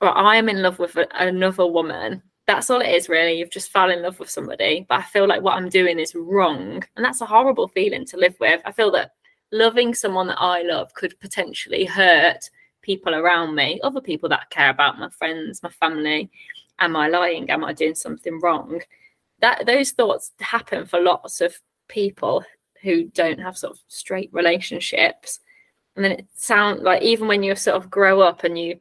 well, 0.00 0.12
I 0.14 0.36
am 0.36 0.48
in 0.48 0.62
love 0.62 0.78
with 0.78 0.96
another 1.12 1.66
woman 1.66 2.22
that's 2.46 2.68
all 2.70 2.80
it 2.80 2.94
is 2.94 3.08
really. 3.08 3.38
You've 3.38 3.50
just 3.50 3.72
fallen 3.72 3.98
in 3.98 4.04
love 4.04 4.18
with 4.18 4.30
somebody 4.30 4.86
but 4.88 5.00
i 5.00 5.02
feel 5.02 5.26
like 5.26 5.42
what 5.42 5.54
i'm 5.54 5.68
doing 5.68 5.98
is 5.98 6.14
wrong. 6.14 6.82
And 6.96 7.04
that's 7.04 7.20
a 7.20 7.26
horrible 7.26 7.68
feeling 7.68 8.04
to 8.06 8.16
live 8.16 8.36
with. 8.40 8.60
I 8.64 8.72
feel 8.72 8.90
that 8.92 9.12
loving 9.52 9.94
someone 9.94 10.26
that 10.28 10.40
i 10.40 10.62
love 10.62 10.92
could 10.94 11.18
potentially 11.20 11.84
hurt 11.84 12.50
people 12.82 13.14
around 13.14 13.54
me 13.54 13.80
other 13.82 14.00
people 14.00 14.28
that 14.28 14.40
I 14.42 14.54
care 14.54 14.70
about 14.70 14.98
my 14.98 15.08
friends 15.08 15.62
my 15.62 15.70
family. 15.70 16.30
Am 16.78 16.96
i 16.96 17.08
lying? 17.08 17.50
Am 17.50 17.64
i 17.64 17.72
doing 17.72 17.94
something 17.94 18.40
wrong? 18.40 18.80
That 19.40 19.66
those 19.66 19.92
thoughts 19.92 20.32
happen 20.40 20.86
for 20.86 21.00
lots 21.00 21.40
of 21.40 21.58
people 21.88 22.44
who 22.82 23.04
don't 23.04 23.40
have 23.40 23.56
sort 23.56 23.72
of 23.72 23.80
straight 23.88 24.28
relationships. 24.32 25.40
And 25.96 26.04
then 26.04 26.12
it 26.12 26.26
sounds 26.34 26.82
like 26.82 27.02
even 27.02 27.28
when 27.28 27.42
you 27.42 27.54
sort 27.56 27.76
of 27.76 27.90
grow 27.90 28.20
up 28.20 28.44
and 28.44 28.58
you 28.58 28.78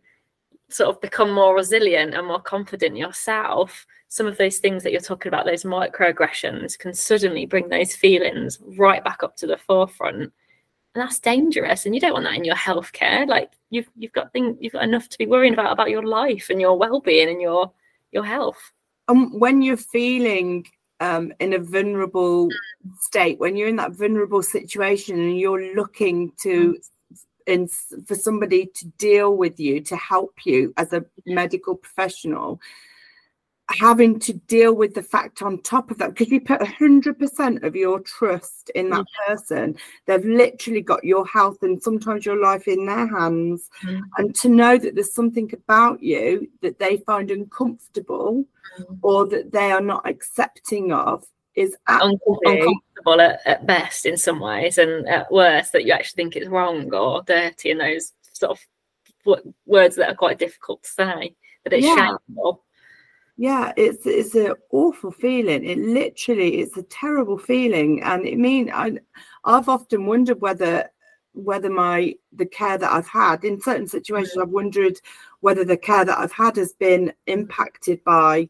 sort 0.74 0.90
of 0.90 1.02
become 1.02 1.32
more 1.32 1.56
resilient 1.56 2.14
and 2.14 2.28
more 2.28 2.42
confident 2.42 2.98
yourself, 2.98 3.86
some 4.10 4.28
of 4.28 4.38
those 4.38 4.58
things 4.58 4.84
that 4.84 4.92
you're 4.92 5.02
talking 5.02 5.30
about, 5.30 5.46
those 5.46 5.64
microaggressions, 5.64 6.78
can 6.78 6.94
suddenly 6.94 7.46
bring 7.46 7.70
those 7.70 7.96
feelings 7.96 8.60
right 8.78 9.04
back 9.04 9.24
up 9.24 9.36
to 9.38 9.48
the 9.48 9.58
forefront. 9.58 10.16
And 10.16 10.32
that's 10.96 11.20
dangerous. 11.20 11.86
And 11.86 11.96
you 11.96 12.02
don't 12.02 12.14
want 12.14 12.26
that 12.26 12.36
in 12.36 12.44
your 12.44 12.56
healthcare. 12.56 13.28
Like 13.28 13.52
you've 13.70 13.90
you've 13.96 14.14
got 14.14 14.32
things 14.32 14.58
you've 14.60 14.74
got 14.74 14.84
enough 14.84 15.10
to 15.10 15.18
be 15.18 15.26
worrying 15.26 15.54
about 15.54 15.72
about 15.72 15.90
your 15.90 16.04
life 16.04 16.48
and 16.50 16.62
your 16.62 16.78
well-being 16.78 17.30
and 17.30 17.42
your 17.42 17.72
your 18.12 18.24
health. 18.24 18.72
Um 19.08 19.40
when 19.40 19.64
you're 19.64 19.78
feeling 19.78 20.66
um, 21.00 21.34
in 21.40 21.54
a 21.54 21.60
vulnerable 21.60 22.48
state, 23.00 23.40
when 23.40 23.58
you're 23.58 23.68
in 23.68 23.76
that 23.76 23.92
vulnerable 23.94 24.42
situation 24.42 25.20
and 25.20 25.38
you're 25.40 25.76
looking 25.76 26.32
to 26.42 26.74
mm 26.74 26.90
and 27.48 27.70
for 27.72 28.16
somebody 28.16 28.68
to 28.76 28.86
deal 28.98 29.36
with 29.36 29.60
you 29.60 29.82
to 29.82 29.96
help 29.96 30.46
you 30.46 30.74
as 30.78 30.94
a 30.94 31.06
medical 31.26 31.76
professional 31.76 32.60
having 33.70 34.20
to 34.20 34.34
deal 34.34 34.74
with 34.74 34.94
the 34.94 35.02
fact 35.02 35.42
on 35.42 35.62
top 35.62 35.90
of 35.90 35.98
that 35.98 36.10
because 36.10 36.30
you 36.30 36.42
put 36.42 36.60
100% 36.60 37.64
of 37.64 37.76
your 37.76 38.00
trust 38.02 38.70
in 38.76 38.90
that 38.90 39.02
mm. 39.02 39.28
person 39.28 39.76
they've 40.06 40.26
literally 40.26 40.82
got 40.82 41.04
your 41.04 41.26
health 41.26 41.58
and 41.64 41.82
sometimes 41.82 42.26
your 42.26 42.40
life 42.42 42.68
in 42.68 42.86
their 42.86 43.08
hands 43.08 43.70
mm. 43.84 44.02
and 44.18 44.36
to 44.36 44.50
know 44.50 44.78
that 44.78 44.96
there's 44.96 45.14
something 45.14 45.50
about 45.54 46.04
you 46.04 46.48
that 46.62 46.78
they 46.80 46.98
find 46.98 47.32
uncomfortable 47.32 48.44
mm. 48.80 48.98
or 49.02 49.28
that 49.28 49.52
they 49.52 49.72
are 49.72 49.82
not 49.82 50.08
accepting 50.08 50.92
of 50.92 51.26
is 51.56 51.76
uncomfortable 51.88 53.22
at, 53.22 53.40
at, 53.46 53.66
best 53.66 54.06
in 54.06 54.18
some 54.18 54.40
ways, 54.40 54.78
and 54.78 55.08
at 55.08 55.32
worst 55.32 55.74
that 55.74 55.86
you 55.86 55.94
actually 55.94 56.24
think 56.24 56.36
it's 56.36 56.48
wrong 56.48 56.94
or 56.94 57.22
dirty, 57.24 57.72
and 57.72 57.80
those 57.80 58.14
sort 58.34 58.52
of 58.52 58.60
w- 59.26 59.54
words 59.66 59.96
that 59.96 60.10
are 60.10 60.16
quite 60.16 60.40
difficult 60.40 60.84
to 60.84 60.90
say. 60.90 61.36
That 61.64 61.74
it's 61.74 61.86
yeah. 61.86 61.96
shameful. 62.28 62.64
Yeah, 63.38 63.74
it's 63.78 64.06
it's 64.06 64.36
an 64.36 64.54
awful 64.72 65.12
feeling. 65.12 65.66
It 65.66 65.80
literally 65.80 66.60
it's 66.60 66.78
a 66.78 66.84
terrible 66.84 67.38
feeling, 67.38 68.04
and 68.04 68.26
it 68.26 68.38
mean 68.38 68.72
I 68.72 69.00
I've 69.44 69.70
often 69.70 70.06
wondered 70.06 70.42
whether 70.42 70.90
whether 71.34 71.70
my 71.70 72.14
the 72.32 72.46
care 72.46 72.78
that 72.78 72.92
I've 72.92 73.08
had 73.08 73.44
in 73.44 73.60
certain 73.60 73.88
situations. 73.88 74.38
I've 74.38 74.50
wondered 74.50 75.00
whether 75.40 75.66
the 75.66 75.78
care 75.78 76.06
that 76.06 76.18
I've 76.18 76.32
had 76.32 76.56
has 76.58 76.74
been 76.74 77.12
impacted 77.26 78.04
by 78.04 78.50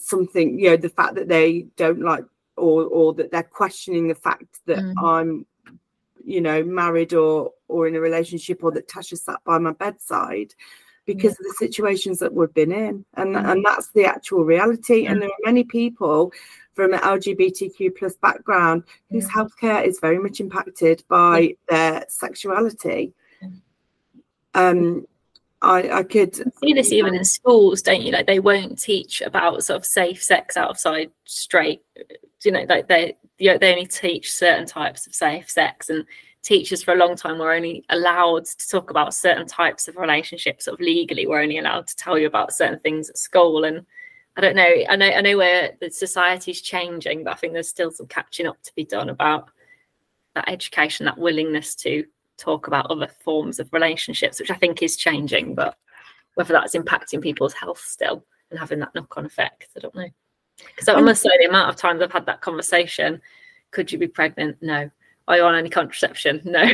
something 0.00 0.58
you 0.58 0.70
know 0.70 0.76
the 0.76 0.88
fact 0.88 1.14
that 1.14 1.28
they 1.28 1.66
don't 1.76 2.00
like 2.00 2.24
or 2.56 2.84
or 2.84 3.14
that 3.14 3.30
they're 3.30 3.42
questioning 3.42 4.08
the 4.08 4.14
fact 4.14 4.60
that 4.66 4.78
mm. 4.78 4.94
i'm 5.04 5.46
you 6.24 6.40
know 6.40 6.62
married 6.62 7.14
or 7.14 7.52
or 7.68 7.86
in 7.86 7.96
a 7.96 8.00
relationship 8.00 8.62
or 8.62 8.70
that 8.70 8.88
tasha 8.88 9.18
sat 9.18 9.42
by 9.44 9.58
my 9.58 9.72
bedside 9.72 10.54
because 11.06 11.24
yeah. 11.24 11.30
of 11.30 11.36
the 11.38 11.54
situations 11.58 12.18
that 12.18 12.32
we've 12.32 12.52
been 12.54 12.72
in 12.72 13.04
and 13.14 13.34
mm. 13.34 13.50
and 13.50 13.64
that's 13.64 13.90
the 13.92 14.04
actual 14.04 14.44
reality 14.44 15.06
and 15.06 15.22
there 15.22 15.28
are 15.28 15.44
many 15.44 15.64
people 15.64 16.32
from 16.74 16.92
an 16.92 17.00
lgbtq 17.00 17.96
plus 17.96 18.14
background 18.16 18.82
whose 19.10 19.24
yeah. 19.24 19.30
healthcare 19.30 19.86
is 19.86 20.00
very 20.00 20.18
much 20.18 20.40
impacted 20.40 21.02
by 21.08 21.54
their 21.68 22.04
sexuality 22.08 23.12
um 24.54 25.06
I, 25.60 25.90
I 25.90 26.02
could 26.04 26.36
see 26.36 26.72
this 26.72 26.92
even 26.92 27.14
in 27.14 27.24
schools, 27.24 27.82
don't 27.82 28.02
you? 28.02 28.12
Like 28.12 28.26
they 28.26 28.38
won't 28.38 28.78
teach 28.78 29.20
about 29.20 29.64
sort 29.64 29.78
of 29.78 29.84
safe 29.84 30.22
sex 30.22 30.56
outside 30.56 31.10
straight. 31.24 31.82
You 32.44 32.52
know, 32.52 32.64
like 32.68 32.86
they 32.86 33.16
you 33.38 33.52
know, 33.52 33.58
they 33.58 33.72
only 33.72 33.86
teach 33.86 34.32
certain 34.32 34.66
types 34.66 35.06
of 35.06 35.14
safe 35.14 35.50
sex, 35.50 35.90
and 35.90 36.04
teachers 36.42 36.82
for 36.82 36.94
a 36.94 36.96
long 36.96 37.16
time 37.16 37.38
were 37.38 37.52
only 37.52 37.84
allowed 37.88 38.44
to 38.44 38.68
talk 38.68 38.90
about 38.90 39.14
certain 39.14 39.46
types 39.46 39.88
of 39.88 39.96
relationships. 39.96 40.66
Sort 40.66 40.78
of 40.78 40.80
legally, 40.80 41.26
were 41.26 41.40
only 41.40 41.58
allowed 41.58 41.88
to 41.88 41.96
tell 41.96 42.18
you 42.18 42.26
about 42.26 42.52
certain 42.52 42.78
things 42.80 43.10
at 43.10 43.18
school. 43.18 43.64
And 43.64 43.84
I 44.36 44.40
don't 44.40 44.56
know. 44.56 44.68
I 44.88 44.94
know. 44.94 45.06
I 45.06 45.20
know 45.20 45.36
where 45.36 45.72
the 45.80 45.90
society's 45.90 46.60
changing, 46.60 47.24
but 47.24 47.32
I 47.32 47.36
think 47.36 47.52
there's 47.52 47.68
still 47.68 47.90
some 47.90 48.06
catching 48.06 48.46
up 48.46 48.62
to 48.62 48.74
be 48.76 48.84
done 48.84 49.08
about 49.08 49.50
that 50.34 50.48
education, 50.48 51.06
that 51.06 51.18
willingness 51.18 51.74
to 51.76 52.04
talk 52.38 52.66
about 52.66 52.90
other 52.90 53.08
forms 53.20 53.58
of 53.58 53.72
relationships, 53.72 54.40
which 54.40 54.50
I 54.50 54.56
think 54.56 54.82
is 54.82 54.96
changing, 54.96 55.54
but 55.54 55.76
whether 56.34 56.52
that's 56.52 56.76
impacting 56.76 57.20
people's 57.20 57.52
health 57.52 57.80
still 57.80 58.24
and 58.50 58.58
having 58.58 58.78
that 58.80 58.94
knock 58.94 59.16
on 59.18 59.26
effect, 59.26 59.68
I 59.76 59.80
don't 59.80 59.94
know. 59.94 60.08
Because 60.56 60.88
I 60.88 61.00
must 61.00 61.22
say, 61.22 61.30
the 61.38 61.48
amount 61.48 61.68
of 61.68 61.76
times 61.76 62.02
I've 62.02 62.12
had 62.12 62.26
that 62.26 62.40
conversation 62.40 63.20
could 63.70 63.92
you 63.92 63.98
be 63.98 64.08
pregnant? 64.08 64.56
No. 64.60 64.90
Are 65.26 65.36
you 65.36 65.42
on 65.42 65.54
any 65.54 65.68
contraception? 65.70 66.40
No. 66.44 66.66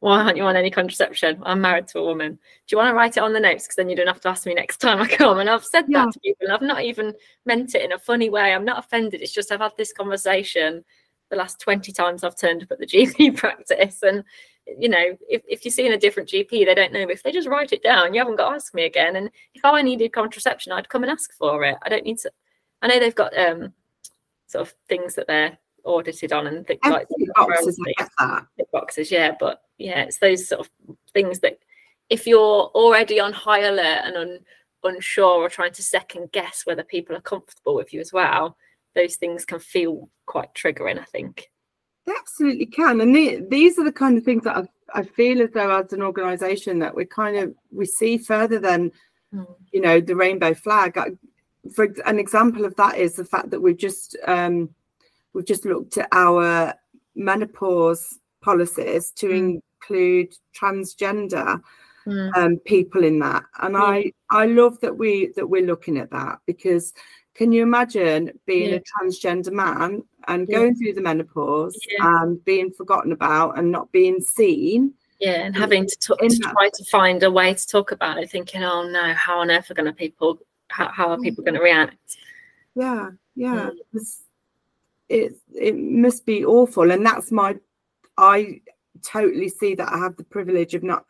Why 0.00 0.20
aren't 0.20 0.36
you 0.36 0.42
on 0.44 0.56
any 0.56 0.70
contraception? 0.70 1.40
I'm 1.42 1.62
married 1.62 1.88
to 1.88 2.00
a 2.00 2.04
woman. 2.04 2.32
Do 2.32 2.38
you 2.68 2.76
want 2.76 2.90
to 2.90 2.94
write 2.94 3.16
it 3.16 3.22
on 3.22 3.32
the 3.32 3.40
notes? 3.40 3.64
Because 3.64 3.76
then 3.76 3.88
you 3.88 3.96
don't 3.96 4.06
have 4.06 4.20
to 4.20 4.28
ask 4.28 4.44
me 4.44 4.52
next 4.52 4.76
time 4.76 5.00
I 5.00 5.06
come. 5.06 5.38
And 5.38 5.48
I've 5.48 5.64
said 5.64 5.86
yeah. 5.88 6.04
that 6.04 6.12
to 6.12 6.20
people. 6.20 6.46
And 6.46 6.52
I've 6.52 6.60
not 6.60 6.82
even 6.82 7.14
meant 7.46 7.74
it 7.74 7.82
in 7.82 7.92
a 7.92 7.98
funny 7.98 8.28
way. 8.28 8.52
I'm 8.52 8.64
not 8.64 8.78
offended. 8.78 9.22
It's 9.22 9.32
just 9.32 9.50
I've 9.50 9.60
had 9.60 9.72
this 9.78 9.94
conversation 9.94 10.84
the 11.30 11.36
last 11.36 11.60
20 11.60 11.92
times 11.92 12.24
I've 12.24 12.36
turned 12.36 12.62
up 12.62 12.72
at 12.72 12.78
the 12.78 12.86
GP 12.86 13.36
practice. 13.38 14.02
And 14.02 14.22
you 14.78 14.88
know, 14.88 15.16
if, 15.28 15.42
if 15.48 15.64
you're 15.64 15.72
seeing 15.72 15.92
a 15.92 15.98
different 15.98 16.28
GP, 16.28 16.64
they 16.64 16.74
don't 16.74 16.92
know. 16.92 17.06
If 17.08 17.22
they 17.22 17.32
just 17.32 17.48
write 17.48 17.72
it 17.72 17.82
down, 17.82 18.14
you 18.14 18.20
haven't 18.20 18.36
got 18.36 18.50
to 18.50 18.54
ask 18.54 18.74
me 18.74 18.84
again. 18.84 19.16
And 19.16 19.30
if 19.54 19.64
I 19.64 19.82
needed 19.82 20.12
contraception, 20.12 20.72
I'd 20.72 20.88
come 20.88 21.02
and 21.02 21.10
ask 21.12 21.32
for 21.34 21.64
it. 21.64 21.76
I 21.82 21.88
don't 21.88 22.04
need 22.04 22.18
to. 22.18 22.32
I 22.82 22.88
know 22.88 22.98
they've 22.98 23.14
got 23.14 23.36
um 23.36 23.72
sort 24.46 24.66
of 24.66 24.74
things 24.88 25.14
that 25.14 25.26
they're 25.26 25.58
audited 25.84 26.32
on 26.32 26.46
and 26.46 26.66
things 26.66 26.80
like 26.84 27.06
boxes, 27.36 27.78
boxes, 28.72 29.10
yeah. 29.10 29.34
But 29.38 29.62
yeah, 29.78 30.02
it's 30.02 30.18
those 30.18 30.48
sort 30.48 30.60
of 30.60 30.96
things 31.12 31.40
that 31.40 31.58
if 32.08 32.26
you're 32.26 32.70
already 32.74 33.20
on 33.20 33.32
high 33.32 33.60
alert 33.60 34.02
and 34.04 34.16
un, 34.16 34.38
unsure 34.84 35.42
or 35.42 35.48
trying 35.48 35.72
to 35.72 35.82
second 35.82 36.32
guess 36.32 36.62
whether 36.64 36.82
people 36.82 37.16
are 37.16 37.20
comfortable 37.20 37.74
with 37.74 37.92
you 37.92 38.00
as 38.00 38.12
well, 38.12 38.56
those 38.94 39.16
things 39.16 39.44
can 39.44 39.60
feel 39.60 40.08
quite 40.26 40.54
triggering. 40.54 40.98
I 40.98 41.04
think. 41.04 41.50
They 42.06 42.12
absolutely 42.18 42.66
can, 42.66 43.00
and 43.00 43.14
the, 43.14 43.44
these 43.48 43.78
are 43.78 43.84
the 43.84 43.92
kind 43.92 44.16
of 44.16 44.24
things 44.24 44.44
that 44.44 44.56
I, 44.56 44.64
I 44.94 45.02
feel 45.02 45.42
as 45.42 45.50
though, 45.50 45.78
as 45.78 45.92
an 45.92 46.02
organisation, 46.02 46.78
that 46.78 46.94
we 46.94 47.04
kind 47.04 47.36
of 47.36 47.54
we 47.70 47.86
see 47.86 48.18
further 48.18 48.58
than 48.58 48.90
mm. 49.34 49.46
you 49.72 49.80
know 49.80 50.00
the 50.00 50.16
rainbow 50.16 50.54
flag. 50.54 50.96
I, 50.96 51.10
for 51.74 51.94
an 52.06 52.18
example 52.18 52.64
of 52.64 52.74
that 52.76 52.96
is 52.96 53.14
the 53.14 53.24
fact 53.24 53.50
that 53.50 53.60
we've 53.60 53.76
just 53.76 54.16
um, 54.26 54.70
we've 55.34 55.46
just 55.46 55.64
looked 55.64 55.98
at 55.98 56.08
our 56.12 56.74
menopause 57.14 58.18
policies 58.40 59.10
to 59.12 59.28
mm. 59.28 59.60
include 59.82 60.34
transgender 60.58 61.60
mm. 62.06 62.36
um, 62.36 62.56
people 62.58 63.04
in 63.04 63.18
that, 63.18 63.44
and 63.60 63.74
yeah. 63.74 63.82
I 63.82 64.12
I 64.30 64.46
love 64.46 64.80
that 64.80 64.96
we 64.96 65.32
that 65.36 65.46
we're 65.46 65.66
looking 65.66 65.98
at 65.98 66.10
that 66.10 66.38
because 66.46 66.94
can 67.40 67.52
you 67.52 67.62
imagine 67.62 68.38
being 68.44 68.68
yeah. 68.68 68.76
a 68.76 68.82
transgender 68.82 69.50
man 69.50 70.02
and 70.28 70.46
yeah. 70.46 70.58
going 70.58 70.74
through 70.74 70.92
the 70.92 71.00
menopause 71.00 71.74
and 72.00 72.44
being 72.44 72.70
forgotten 72.70 73.12
about 73.12 73.58
and 73.58 73.72
not 73.72 73.90
being 73.92 74.20
seen? 74.20 74.92
Yeah, 75.20 75.46
and 75.46 75.56
having 75.56 75.86
to, 75.86 75.96
talk, 75.98 76.18
to 76.18 76.38
try 76.38 76.68
to 76.68 76.84
find 76.90 77.22
a 77.22 77.30
way 77.30 77.54
to 77.54 77.66
talk 77.66 77.92
about 77.92 78.18
it, 78.18 78.30
thinking, 78.30 78.62
"Oh 78.62 78.86
no, 78.86 79.14
how 79.14 79.38
on 79.40 79.50
earth 79.50 79.70
are 79.70 79.74
going 79.74 79.86
to 79.86 79.92
people? 79.94 80.38
How, 80.68 80.90
how 80.90 81.08
are 81.08 81.18
people 81.18 81.42
going 81.42 81.54
to 81.54 81.62
react?" 81.62 82.18
Yeah, 82.74 83.08
yeah, 83.34 83.70
mm. 83.94 84.00
it 85.08 85.32
it 85.54 85.78
must 85.78 86.26
be 86.26 86.44
awful, 86.44 86.90
and 86.90 87.04
that's 87.06 87.32
my. 87.32 87.56
I 88.18 88.60
totally 89.02 89.48
see 89.48 89.74
that 89.76 89.90
I 89.90 89.96
have 89.96 90.16
the 90.16 90.24
privilege 90.24 90.74
of 90.74 90.82
not. 90.82 91.06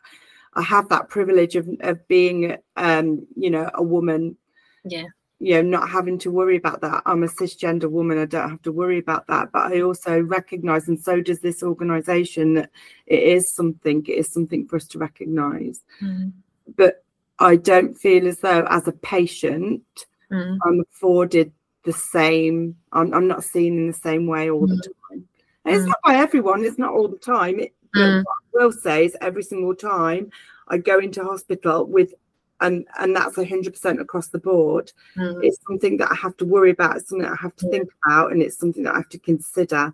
I 0.53 0.61
have 0.61 0.87
that 0.89 1.09
privilege 1.09 1.57
of 1.57 1.67
of 1.81 2.07
being, 2.07 2.55
um, 2.77 3.27
you 3.35 3.49
know, 3.49 3.69
a 3.73 3.83
woman. 3.83 4.37
Yeah 4.85 5.07
you 5.41 5.55
know 5.55 5.79
not 5.79 5.89
having 5.89 6.19
to 6.19 6.29
worry 6.29 6.55
about 6.55 6.81
that. 6.81 7.01
I'm 7.07 7.23
a 7.23 7.27
cisgender 7.27 7.89
woman 7.89 8.19
i 8.19 8.25
don't 8.25 8.49
have 8.49 8.61
to 8.61 8.71
worry 8.71 8.99
about 8.99 9.25
that. 9.27 9.51
But 9.51 9.73
i 9.73 9.81
also 9.81 10.21
recognize 10.21 10.87
and 10.87 10.99
so 10.99 11.19
does 11.19 11.39
this 11.39 11.63
organization 11.63 12.53
that 12.53 12.69
it 13.07 13.23
is 13.23 13.51
something 13.51 14.05
it 14.07 14.11
is 14.11 14.31
something 14.31 14.67
for 14.67 14.75
us 14.75 14.87
to 14.89 14.99
recognize. 14.99 15.81
Mm. 16.01 16.31
but 16.77 17.03
i 17.39 17.55
don't 17.55 17.95
feel 17.95 18.27
as 18.27 18.37
though 18.37 18.65
as 18.69 18.87
a 18.87 18.91
patient 18.91 19.83
mm. 20.31 20.57
i'm 20.63 20.79
afforded 20.81 21.51
the 21.85 21.93
same 21.93 22.75
I'm, 22.93 23.11
I'm, 23.11 23.27
not 23.27 23.43
seen 23.43 23.79
in 23.79 23.87
the 23.87 23.93
same 23.93 24.27
way 24.27 24.51
all 24.51 24.67
mm. 24.67 24.69
the 24.69 24.93
time. 25.09 25.27
And 25.65 25.75
it's 25.75 25.85
not 25.85 25.97
by 26.05 26.15
everyone 26.17 26.63
it's 26.63 26.77
not 26.77 26.93
all 26.93 27.07
the 27.07 27.17
time. 27.17 27.59
It, 27.59 27.73
what 27.93 28.05
i 28.05 28.23
will 28.53 28.71
say 28.71 29.05
is 29.05 29.17
every 29.21 29.43
single 29.43 29.75
time 29.75 30.29
i 30.67 30.77
go 30.77 30.99
into 30.99 31.23
hospital 31.23 31.87
with 31.87 32.13
and 32.61 32.87
and 32.99 33.15
that's 33.15 33.35
100% 33.35 33.99
across 33.99 34.27
the 34.27 34.39
board. 34.39 34.91
Mm. 35.17 35.43
it's 35.43 35.57
something 35.67 35.97
that 35.97 36.11
i 36.11 36.15
have 36.15 36.37
to 36.37 36.45
worry 36.45 36.71
about 36.71 36.97
it's 36.97 37.09
something 37.09 37.27
i 37.27 37.35
have 37.35 37.55
to 37.57 37.69
think 37.69 37.89
about 38.05 38.31
and 38.31 38.41
it's 38.41 38.57
something 38.57 38.83
that 38.83 38.93
i 38.93 38.97
have 38.97 39.09
to 39.09 39.19
consider. 39.19 39.93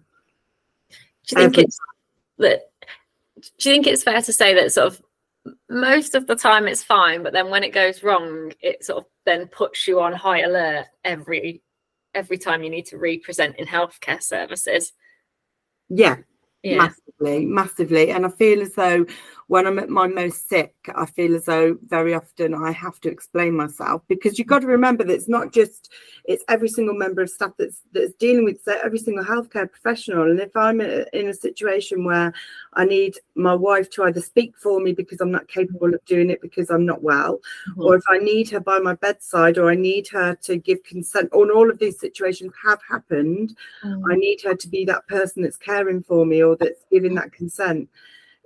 Do 1.28 1.42
you 1.42 1.50
think 1.50 1.58
it's 1.58 1.80
that 2.38 2.72
do 3.36 3.70
you 3.70 3.76
think 3.76 3.88
it's 3.88 4.04
fair 4.04 4.22
to 4.22 4.34
say 4.34 4.54
that 4.54 4.72
sort 4.72 4.88
of 4.88 5.02
most 5.70 6.16
of 6.16 6.28
the 6.28 6.36
time 6.36 6.68
it's 6.68 6.84
fine 6.84 7.24
but 7.24 7.34
then 7.34 7.50
when 7.50 7.64
it 7.64 7.74
goes 7.74 8.04
wrong 8.04 8.52
it 8.62 8.84
sort 8.84 9.00
of 9.00 9.06
then 9.26 9.48
puts 9.48 9.88
you 9.88 10.00
on 10.00 10.14
high 10.14 10.42
alert 10.42 10.86
every 11.04 11.62
every 12.14 12.38
time 12.38 12.64
you 12.64 12.70
need 12.70 12.86
to 12.88 12.98
represent 12.98 13.56
in 13.58 13.66
healthcare 13.66 14.22
services? 14.22 14.94
Yeah, 15.90 16.18
yeah. 16.64 16.78
massively 16.78 17.46
massively. 17.46 18.12
And 18.12 18.26
i 18.26 18.30
feel 18.30 18.62
as 18.62 18.74
though 18.74 19.06
when 19.48 19.66
I'm 19.66 19.80
at 19.80 19.90
my 19.90 20.08
most 20.08 20.50
sick, 20.50 20.76
I 20.94 21.06
feel 21.06 21.34
as 21.34 21.46
though 21.46 21.78
very 21.88 22.14
often 22.14 22.54
I 22.54 22.72
have 22.72 23.00
to 23.02 23.10
explain 23.10 23.56
myself 23.56 24.02
because 24.10 24.38
you've 24.38 24.50
got 24.50 24.60
to 24.60 24.68
remember 24.68 25.06
that 25.06 25.14
it's 25.14 25.30
not 25.30 25.54
just 25.54 25.90
it's 26.26 26.44
every 26.50 26.68
single 26.68 26.96
member 26.96 27.22
of 27.22 27.30
staff 27.30 27.52
that's 27.58 27.82
that's 27.94 28.14
dealing 28.16 28.44
with 28.44 28.60
every 28.68 29.00
single 29.00 29.24
healthcare 29.24 29.72
professional. 29.72 30.30
And 30.30 30.40
if 30.42 30.54
I'm 30.56 30.82
in 30.82 31.30
a 31.30 31.34
situation 31.34 32.04
where 32.04 32.34
I 32.74 32.84
need 32.84 33.16
my 33.36 33.56
wife 33.56 33.90
to 33.92 34.04
either 34.04 34.20
speak 34.20 34.58
for 34.58 34.82
me 34.82 34.92
because 34.92 35.22
I'm 35.22 35.32
not 35.32 35.48
capable 35.48 35.94
of 35.94 36.04
doing 36.06 36.30
it 36.30 36.42
because 36.42 36.70
I'm 36.70 36.86
not 36.86 37.02
well, 37.02 37.40
mm-hmm. 37.70 37.82
or 37.82 37.96
if 37.96 38.04
I 38.10 38.18
need 38.18 38.50
her 38.50 38.60
by 38.60 38.80
my 38.80 38.96
bedside, 38.96 39.58
or 39.58 39.72
I 39.72 39.76
need 39.76 40.10
her 40.10 40.36
to 40.44 40.58
give 40.58 40.84
consent, 40.84 41.30
or 41.32 41.50
all 41.54 41.70
of 41.70 41.80
these 41.80 42.00
situations 42.00 42.52
have 42.66 42.80
happened, 42.88 43.56
mm-hmm. 43.82 44.12
I 44.12 44.16
need 44.16 44.42
her 44.44 44.56
to 44.56 44.68
be 44.68 44.84
that 44.86 45.08
person 45.08 45.44
that's 45.44 45.58
caring 45.58 46.04
for 46.04 46.26
me 46.26 46.44
or 46.44 46.58
that's 46.58 46.84
giving 46.92 47.16
that 47.16 47.32
consent 47.32 47.90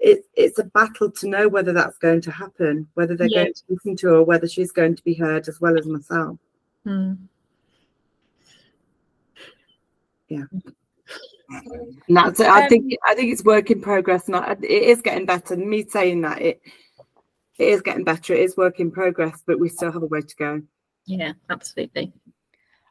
it, 0.01 0.25
it's 0.33 0.57
a 0.57 0.63
battle 0.63 1.11
to 1.11 1.29
know 1.29 1.47
whether 1.47 1.73
that's 1.73 1.99
going 1.99 2.21
to 2.21 2.31
happen, 2.31 2.87
whether 2.95 3.15
they're 3.15 3.27
yeah. 3.27 3.43
going 3.43 3.53
to 3.53 3.63
listen 3.69 3.95
to 3.97 4.07
her, 4.07 4.23
whether 4.23 4.47
she's 4.47 4.71
going 4.71 4.95
to 4.95 5.03
be 5.03 5.13
heard 5.13 5.47
as 5.47 5.61
well 5.61 5.77
as 5.77 5.85
myself. 5.85 6.37
Mm. 6.85 7.17
Yeah. 10.27 10.45
And 11.51 12.17
that's 12.17 12.39
it. 12.39 12.47
I 12.47 12.63
um, 12.63 12.69
think 12.69 12.93
I 13.05 13.13
think 13.13 13.31
it's 13.31 13.43
work 13.43 13.69
in 13.69 13.81
progress. 13.81 14.27
Not 14.27 14.63
it 14.63 14.83
is 14.83 15.01
getting 15.01 15.25
better. 15.25 15.55
Me 15.55 15.85
saying 15.87 16.21
that 16.21 16.41
it 16.41 16.61
it 17.59 17.67
is 17.67 17.81
getting 17.81 18.05
better. 18.05 18.33
It 18.33 18.39
is 18.39 18.57
work 18.57 18.79
in 18.79 18.89
progress, 18.89 19.43
but 19.45 19.59
we 19.59 19.69
still 19.69 19.91
have 19.91 20.01
a 20.01 20.07
way 20.07 20.21
to 20.21 20.35
go. 20.35 20.61
Yeah, 21.05 21.33
absolutely. 21.49 22.13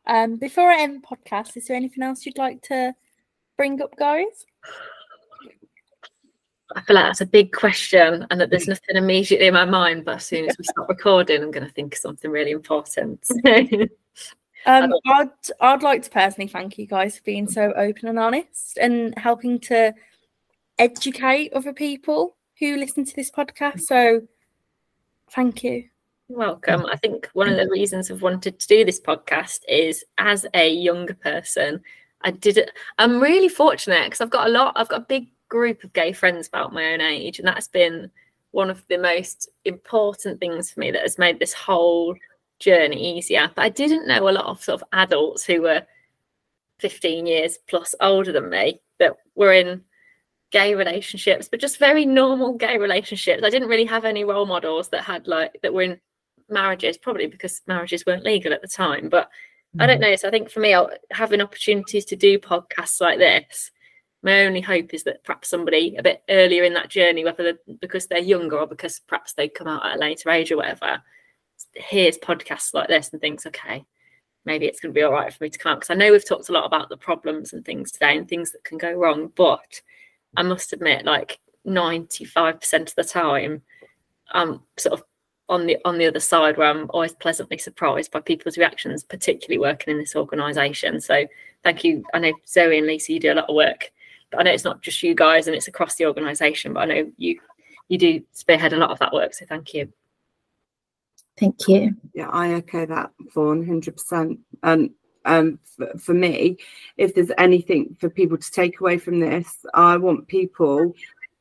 Um, 0.06 0.36
before 0.36 0.70
I 0.70 0.82
end 0.82 1.02
the 1.02 1.16
podcast, 1.16 1.56
is 1.56 1.66
there 1.66 1.76
anything 1.76 2.02
else 2.02 2.26
you'd 2.26 2.38
like 2.38 2.60
to 2.64 2.94
bring 3.56 3.80
up, 3.80 3.96
guys? 3.96 4.44
I 6.76 6.80
feel 6.82 6.96
like 6.96 7.06
that's 7.06 7.20
a 7.20 7.26
big 7.26 7.52
question 7.52 8.26
and 8.30 8.40
that 8.40 8.50
there's 8.50 8.64
mm. 8.64 8.68
nothing 8.68 8.96
immediately 8.96 9.48
in 9.48 9.54
my 9.54 9.64
mind, 9.64 10.04
but 10.04 10.16
as 10.16 10.26
soon 10.26 10.48
as 10.48 10.56
we 10.58 10.64
start 10.64 10.88
recording, 10.88 11.42
I'm 11.42 11.50
going 11.50 11.66
to 11.66 11.72
think 11.72 11.94
of 11.94 11.98
something 11.98 12.30
really 12.30 12.52
important. 12.52 13.26
um, 14.66 14.92
I'd, 15.06 15.30
I'd 15.60 15.82
like 15.82 16.02
to 16.02 16.10
personally 16.10 16.48
thank 16.48 16.78
you 16.78 16.86
guys 16.86 17.16
for 17.16 17.22
being 17.24 17.48
so 17.48 17.72
open 17.76 18.08
and 18.08 18.18
honest 18.18 18.78
and 18.78 19.16
helping 19.18 19.58
to 19.60 19.94
educate 20.78 21.52
other 21.52 21.72
people 21.72 22.36
who 22.58 22.76
listen 22.76 23.04
to 23.04 23.16
this 23.16 23.30
podcast. 23.30 23.80
So 23.80 24.22
thank 25.30 25.64
you. 25.64 25.84
welcome. 26.28 26.86
I 26.86 26.96
think 26.96 27.28
one 27.32 27.48
of 27.48 27.56
the 27.56 27.68
reasons 27.68 28.10
I've 28.10 28.22
wanted 28.22 28.58
to 28.58 28.66
do 28.68 28.84
this 28.84 29.00
podcast 29.00 29.60
is 29.68 30.04
as 30.18 30.46
a 30.54 30.72
younger 30.72 31.14
person, 31.14 31.82
I 32.22 32.30
did 32.30 32.58
it. 32.58 32.70
I'm 32.98 33.20
really 33.20 33.48
fortunate 33.48 34.04
because 34.04 34.20
I've 34.20 34.30
got 34.30 34.46
a 34.46 34.50
lot, 34.50 34.74
I've 34.76 34.88
got 34.88 35.00
a 35.00 35.06
big 35.06 35.28
group 35.50 35.84
of 35.84 35.92
gay 35.92 36.12
friends 36.12 36.48
about 36.48 36.72
my 36.72 36.94
own 36.94 37.02
age, 37.02 37.38
and 37.38 37.46
that's 37.46 37.68
been 37.68 38.10
one 38.52 38.70
of 38.70 38.82
the 38.88 38.96
most 38.96 39.50
important 39.66 40.40
things 40.40 40.70
for 40.70 40.80
me 40.80 40.90
that 40.90 41.02
has 41.02 41.18
made 41.18 41.38
this 41.38 41.52
whole 41.52 42.16
journey 42.58 43.18
easier. 43.18 43.50
But 43.54 43.62
I 43.62 43.68
didn't 43.68 44.08
know 44.08 44.28
a 44.28 44.30
lot 44.30 44.46
of 44.46 44.62
sort 44.62 44.80
of 44.80 44.88
adults 44.92 45.44
who 45.44 45.62
were 45.62 45.82
15 46.78 47.26
years 47.26 47.58
plus 47.68 47.94
older 48.00 48.32
than 48.32 48.48
me 48.48 48.80
that 48.98 49.16
were 49.34 49.52
in 49.52 49.82
gay 50.50 50.74
relationships, 50.74 51.48
but 51.48 51.60
just 51.60 51.78
very 51.78 52.04
normal 52.04 52.54
gay 52.54 52.78
relationships. 52.78 53.42
I 53.44 53.50
didn't 53.50 53.68
really 53.68 53.84
have 53.84 54.04
any 54.04 54.24
role 54.24 54.46
models 54.46 54.88
that 54.88 55.04
had 55.04 55.28
like 55.28 55.60
that 55.62 55.74
were 55.74 55.82
in 55.82 56.00
marriages, 56.48 56.96
probably 56.96 57.26
because 57.26 57.60
marriages 57.66 58.04
weren't 58.06 58.24
legal 58.24 58.52
at 58.52 58.62
the 58.62 58.68
time. 58.68 59.08
But 59.08 59.26
mm-hmm. 59.26 59.82
I 59.82 59.86
don't 59.86 60.00
mm-hmm. 60.00 60.10
know. 60.10 60.16
So 60.16 60.28
I 60.28 60.30
think 60.30 60.50
for 60.50 60.60
me, 60.60 60.74
having 61.12 61.40
opportunities 61.40 62.04
to 62.06 62.16
do 62.16 62.38
podcasts 62.38 63.00
like 63.00 63.18
this 63.18 63.70
my 64.22 64.44
only 64.44 64.60
hope 64.60 64.92
is 64.92 65.04
that 65.04 65.24
perhaps 65.24 65.48
somebody 65.48 65.96
a 65.96 66.02
bit 66.02 66.22
earlier 66.28 66.64
in 66.64 66.74
that 66.74 66.90
journey, 66.90 67.24
whether 67.24 67.58
because 67.80 68.06
they're 68.06 68.18
younger 68.18 68.58
or 68.58 68.66
because 68.66 69.00
perhaps 69.06 69.32
they 69.32 69.48
come 69.48 69.66
out 69.66 69.84
at 69.84 69.96
a 69.96 69.98
later 69.98 70.30
age 70.30 70.52
or 70.52 70.58
whatever, 70.58 71.02
hears 71.74 72.18
podcasts 72.18 72.74
like 72.74 72.88
this 72.88 73.10
and 73.12 73.20
thinks, 73.20 73.46
okay, 73.46 73.84
maybe 74.44 74.66
it's 74.66 74.80
going 74.80 74.92
to 74.92 74.98
be 74.98 75.02
all 75.02 75.12
right 75.12 75.32
for 75.32 75.44
me 75.44 75.50
to 75.50 75.58
come 75.58 75.72
out. 75.72 75.80
Because 75.80 75.90
I 75.90 75.94
know 75.94 76.12
we've 76.12 76.26
talked 76.26 76.50
a 76.50 76.52
lot 76.52 76.66
about 76.66 76.90
the 76.90 76.96
problems 76.96 77.52
and 77.52 77.64
things 77.64 77.92
today 77.92 78.16
and 78.16 78.28
things 78.28 78.52
that 78.52 78.64
can 78.64 78.78
go 78.78 78.92
wrong, 78.92 79.32
but 79.36 79.80
I 80.36 80.42
must 80.42 80.72
admit, 80.72 81.06
like 81.06 81.38
95% 81.66 82.88
of 82.88 82.94
the 82.94 83.04
time, 83.04 83.62
I'm 84.32 84.60
sort 84.76 85.00
of 85.00 85.04
on 85.48 85.66
the 85.66 85.76
on 85.84 85.98
the 85.98 86.06
other 86.06 86.20
side 86.20 86.56
where 86.56 86.70
I'm 86.70 86.88
always 86.90 87.12
pleasantly 87.12 87.58
surprised 87.58 88.12
by 88.12 88.20
people's 88.20 88.56
reactions, 88.56 89.02
particularly 89.02 89.58
working 89.58 89.92
in 89.92 89.98
this 89.98 90.14
organisation. 90.14 91.00
So 91.00 91.26
thank 91.64 91.82
you. 91.82 92.04
I 92.14 92.20
know 92.20 92.32
Zoe 92.46 92.78
and 92.78 92.86
Lisa, 92.86 93.12
you 93.12 93.18
do 93.18 93.32
a 93.32 93.34
lot 93.34 93.48
of 93.48 93.56
work 93.56 93.90
I 94.36 94.42
know 94.42 94.52
it's 94.52 94.64
not 94.64 94.80
just 94.80 95.02
you 95.02 95.14
guys 95.14 95.46
and 95.46 95.56
it's 95.56 95.68
across 95.68 95.96
the 95.96 96.06
organisation, 96.06 96.72
but 96.72 96.80
I 96.80 96.84
know 96.86 97.12
you 97.16 97.40
you 97.88 97.98
do 97.98 98.22
spearhead 98.32 98.72
a 98.72 98.76
lot 98.76 98.90
of 98.90 98.98
that 99.00 99.12
work. 99.12 99.34
So 99.34 99.44
thank 99.46 99.74
you. 99.74 99.92
Thank 101.38 101.68
you. 101.68 101.96
Yeah, 102.14 102.28
I 102.28 102.52
echo 102.52 102.86
that, 102.86 103.10
Fawn, 103.32 103.66
hundred 103.66 103.96
percent. 103.96 104.38
And 104.62 104.90
um, 105.24 105.58
for, 105.64 105.90
for 105.98 106.14
me, 106.14 106.58
if 106.96 107.14
there's 107.14 107.32
anything 107.38 107.96
for 107.98 108.08
people 108.08 108.36
to 108.36 108.50
take 108.50 108.80
away 108.80 108.98
from 108.98 109.20
this, 109.20 109.64
I 109.74 109.96
want 109.96 110.28
people 110.28 110.94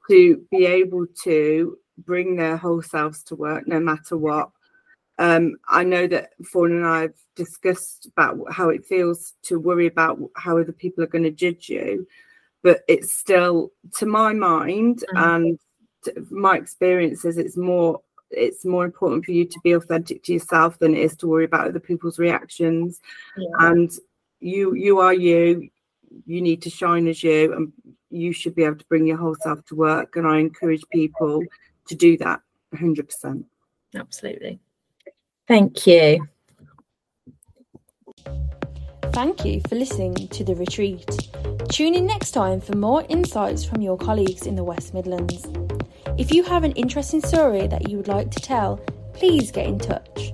to 0.09 0.45
be 0.49 0.65
able 0.65 1.05
to 1.23 1.77
bring 1.99 2.35
their 2.35 2.57
whole 2.57 2.81
selves 2.81 3.23
to 3.25 3.35
work, 3.35 3.67
no 3.67 3.79
matter 3.79 4.17
what. 4.17 4.49
Um, 5.19 5.57
I 5.67 5.83
know 5.83 6.07
that 6.07 6.31
Fawn 6.45 6.71
and 6.71 6.87
I 6.87 7.01
have 7.01 7.13
discussed 7.35 8.07
about 8.07 8.37
how 8.51 8.69
it 8.69 8.85
feels 8.85 9.33
to 9.43 9.59
worry 9.59 9.85
about 9.85 10.17
how 10.35 10.57
other 10.57 10.71
people 10.71 11.03
are 11.03 11.07
going 11.07 11.25
to 11.25 11.31
judge 11.31 11.67
you 11.67 12.07
but 12.63 12.81
it's 12.87 13.13
still 13.13 13.71
to 13.97 14.05
my 14.05 14.33
mind 14.33 15.03
mm-hmm. 15.13 15.17
and 15.17 15.59
my 16.31 16.55
experiences 16.55 17.37
it's 17.37 17.57
more 17.57 18.01
it's 18.31 18.65
more 18.65 18.85
important 18.85 19.25
for 19.25 19.31
you 19.31 19.45
to 19.45 19.59
be 19.63 19.71
authentic 19.71 20.23
to 20.23 20.33
yourself 20.33 20.77
than 20.79 20.95
it 20.95 20.99
is 20.99 21.15
to 21.17 21.27
worry 21.27 21.45
about 21.45 21.67
other 21.67 21.79
people's 21.79 22.19
reactions. 22.19 22.99
Yeah. 23.37 23.47
and 23.59 23.91
you 24.39 24.73
you 24.73 24.99
are 24.99 25.13
you. 25.13 25.69
You 26.25 26.41
need 26.41 26.61
to 26.63 26.69
shine 26.69 27.07
as 27.07 27.23
you 27.23 27.53
and 27.53 27.71
you 28.09 28.33
should 28.33 28.55
be 28.55 28.63
able 28.63 28.77
to 28.77 28.85
bring 28.85 29.05
your 29.05 29.17
whole 29.17 29.35
self 29.35 29.63
to 29.65 29.75
work 29.75 30.15
and 30.15 30.27
i 30.27 30.39
encourage 30.39 30.81
people 30.91 31.43
to 31.87 31.95
do 31.95 32.17
that 32.17 32.41
100% 32.73 33.43
absolutely. 33.95 34.59
Thank 35.47 35.85
you 35.85 36.27
thank 39.11 39.43
you 39.43 39.61
for 39.67 39.75
listening 39.75 40.27
to 40.27 40.43
The 40.43 40.55
Retreat. 40.55 41.29
Tune 41.69 41.95
in 41.95 42.05
next 42.05 42.31
time 42.31 42.61
for 42.61 42.75
more 42.75 43.05
insights 43.09 43.63
from 43.63 43.81
your 43.81 43.97
colleagues 43.97 44.45
in 44.45 44.55
the 44.55 44.63
West 44.63 44.93
Midlands. 44.93 45.47
If 46.17 46.31
you 46.31 46.43
have 46.43 46.63
an 46.63 46.73
interesting 46.73 47.21
story 47.21 47.67
that 47.67 47.89
you 47.89 47.97
would 47.97 48.07
like 48.07 48.31
to 48.31 48.39
tell, 48.39 48.77
please 49.13 49.51
get 49.51 49.67
in 49.67 49.79
touch. 49.79 50.33